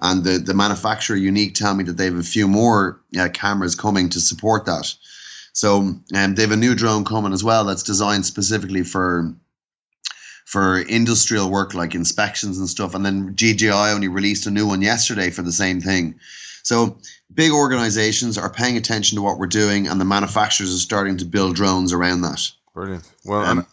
And 0.00 0.24
the 0.24 0.38
the 0.38 0.54
manufacturer 0.54 1.16
Yuneec 1.16 1.54
tell 1.54 1.74
me 1.74 1.84
that 1.84 1.96
they 1.96 2.06
have 2.06 2.18
a 2.18 2.22
few 2.22 2.48
more 2.48 3.00
uh, 3.18 3.28
cameras 3.32 3.74
coming 3.74 4.08
to 4.10 4.20
support 4.20 4.66
that. 4.66 4.94
So 5.52 5.78
um, 5.78 6.04
they 6.34 6.42
have 6.42 6.52
a 6.52 6.56
new 6.56 6.74
drone 6.74 7.04
coming 7.04 7.32
as 7.32 7.42
well 7.42 7.64
that's 7.64 7.82
designed 7.82 8.26
specifically 8.26 8.84
for 8.84 9.34
for 10.44 10.78
industrial 10.78 11.50
work 11.50 11.74
like 11.74 11.94
inspections 11.94 12.58
and 12.58 12.68
stuff. 12.68 12.94
And 12.94 13.04
then 13.04 13.34
DJI 13.34 13.70
only 13.70 14.08
released 14.08 14.46
a 14.46 14.50
new 14.50 14.66
one 14.66 14.80
yesterday 14.80 15.30
for 15.30 15.42
the 15.42 15.52
same 15.52 15.80
thing. 15.80 16.14
So 16.62 16.96
big 17.32 17.52
organizations 17.52 18.38
are 18.38 18.50
paying 18.50 18.76
attention 18.76 19.16
to 19.16 19.22
what 19.22 19.38
we're 19.38 19.46
doing, 19.46 19.88
and 19.88 20.00
the 20.00 20.04
manufacturers 20.04 20.74
are 20.74 20.78
starting 20.78 21.18
to 21.18 21.24
build 21.24 21.54
drones 21.54 21.92
around 21.92 22.22
that. 22.22 22.50
Brilliant. 22.78 23.10
Well, 23.24 23.40
Um, 23.44 23.66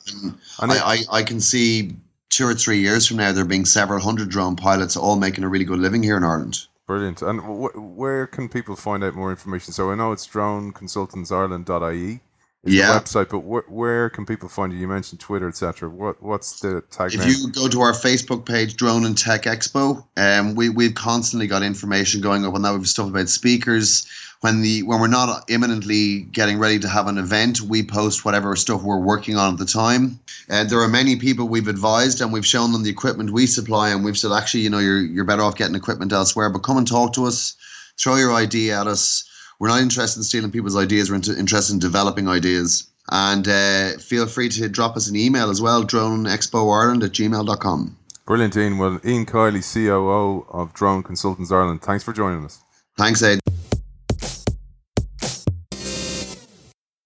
I, 0.59 0.79
I, 1.11 1.17
I 1.19 1.23
can 1.23 1.39
see 1.39 1.95
two 2.29 2.47
or 2.47 2.55
three 2.55 2.79
years 2.79 3.05
from 3.05 3.17
now 3.17 3.31
there 3.31 3.45
being 3.45 3.63
several 3.65 3.99
hundred 3.99 4.29
drone 4.29 4.55
pilots 4.55 4.97
all 4.97 5.15
making 5.15 5.43
a 5.43 5.47
really 5.47 5.63
good 5.63 5.77
living 5.77 6.01
here 6.01 6.17
in 6.17 6.23
Ireland. 6.23 6.57
brilliant. 6.87 7.21
And 7.21 7.39
wh- 7.41 7.75
where 7.97 8.25
can 8.25 8.49
people 8.49 8.75
find 8.75 9.03
out 9.03 9.13
more 9.13 9.29
information? 9.29 9.73
So 9.73 9.91
I 9.91 9.95
know 9.95 10.11
it's 10.11 10.25
droneconsultantsireland.ie. 10.27 12.19
Is 12.63 12.73
Yeah. 12.73 12.93
the 12.93 12.99
website, 12.99 13.29
but 13.29 13.41
wh- 13.41 13.71
where 13.71 14.09
can 14.09 14.25
people 14.25 14.49
find 14.49 14.73
you? 14.73 14.79
You 14.79 14.87
mentioned 14.87 15.19
Twitter, 15.19 15.47
etc. 15.47 15.87
What 15.87 16.21
what's 16.23 16.59
the 16.61 16.81
tag 16.89 17.13
If 17.13 17.19
name? 17.19 17.29
you 17.29 17.51
go 17.51 17.67
to 17.67 17.81
our 17.81 17.91
Facebook 17.93 18.43
page, 18.43 18.75
Drone 18.75 19.05
and 19.05 19.15
Tech 19.15 19.43
Expo, 19.43 20.03
um, 20.17 20.55
we 20.55 20.69
we've 20.69 20.95
constantly 20.95 21.45
got 21.45 21.61
information 21.61 22.21
going 22.21 22.43
up 22.43 22.55
on 22.55 22.63
that. 22.63 22.73
We've 22.73 22.87
stuff 22.89 23.07
about 23.09 23.29
speakers. 23.29 24.07
When 24.41 24.61
the 24.61 24.83
when 24.83 24.99
we're 24.99 25.07
not 25.07 25.49
imminently 25.49 26.21
getting 26.21 26.59
ready 26.59 26.79
to 26.79 26.87
have 26.87 27.07
an 27.07 27.17
event, 27.17 27.61
we 27.61 27.83
post 27.83 28.25
whatever 28.25 28.55
stuff 28.55 28.83
we're 28.83 28.99
working 28.99 29.37
on 29.37 29.53
at 29.53 29.59
the 29.59 29.65
time. 29.65 30.19
And 30.49 30.69
there 30.69 30.81
are 30.81 30.87
many 30.87 31.15
people 31.15 31.47
we've 31.47 31.67
advised 31.67 32.21
and 32.21 32.31
we've 32.31 32.45
shown 32.45 32.71
them 32.71 32.83
the 32.83 32.89
equipment 32.89 33.31
we 33.31 33.47
supply, 33.47 33.89
and 33.89 34.03
we've 34.03 34.17
said, 34.17 34.31
actually, 34.31 34.61
you 34.61 34.69
know, 34.69 34.79
you're 34.79 35.01
you're 35.01 35.25
better 35.25 35.41
off 35.41 35.55
getting 35.55 35.75
equipment 35.75 36.13
elsewhere. 36.13 36.49
But 36.49 36.59
come 36.63 36.77
and 36.77 36.87
talk 36.87 37.13
to 37.13 37.25
us. 37.25 37.55
Throw 37.97 38.15
your 38.15 38.33
idea 38.33 38.79
at 38.79 38.87
us. 38.87 39.23
We're 39.59 39.69
not 39.69 39.81
interested 39.81 40.19
in 40.19 40.23
stealing 40.23 40.51
people's 40.51 40.75
ideas. 40.75 41.09
We're 41.09 41.15
into, 41.15 41.37
interested 41.37 41.73
in 41.73 41.79
developing 41.79 42.27
ideas. 42.27 42.87
And 43.11 43.47
uh, 43.47 43.97
feel 43.99 44.25
free 44.25 44.49
to 44.49 44.67
drop 44.67 44.97
us 44.97 45.07
an 45.07 45.15
email 45.15 45.49
as 45.49 45.61
well, 45.61 45.83
droneexpoireland 45.83 47.03
at 47.03 47.11
gmail.com. 47.11 47.97
Brilliant, 48.25 48.57
Ian. 48.57 48.77
Well, 48.79 48.99
Ian 49.05 49.25
Kiely, 49.25 49.61
COO 49.61 50.47
of 50.49 50.73
Drone 50.73 51.03
Consultants 51.03 51.51
Ireland. 51.51 51.83
Thanks 51.83 52.03
for 52.03 52.11
joining 52.13 52.43
us. 52.43 52.59
Thanks, 52.97 53.21
Ed. 53.21 53.39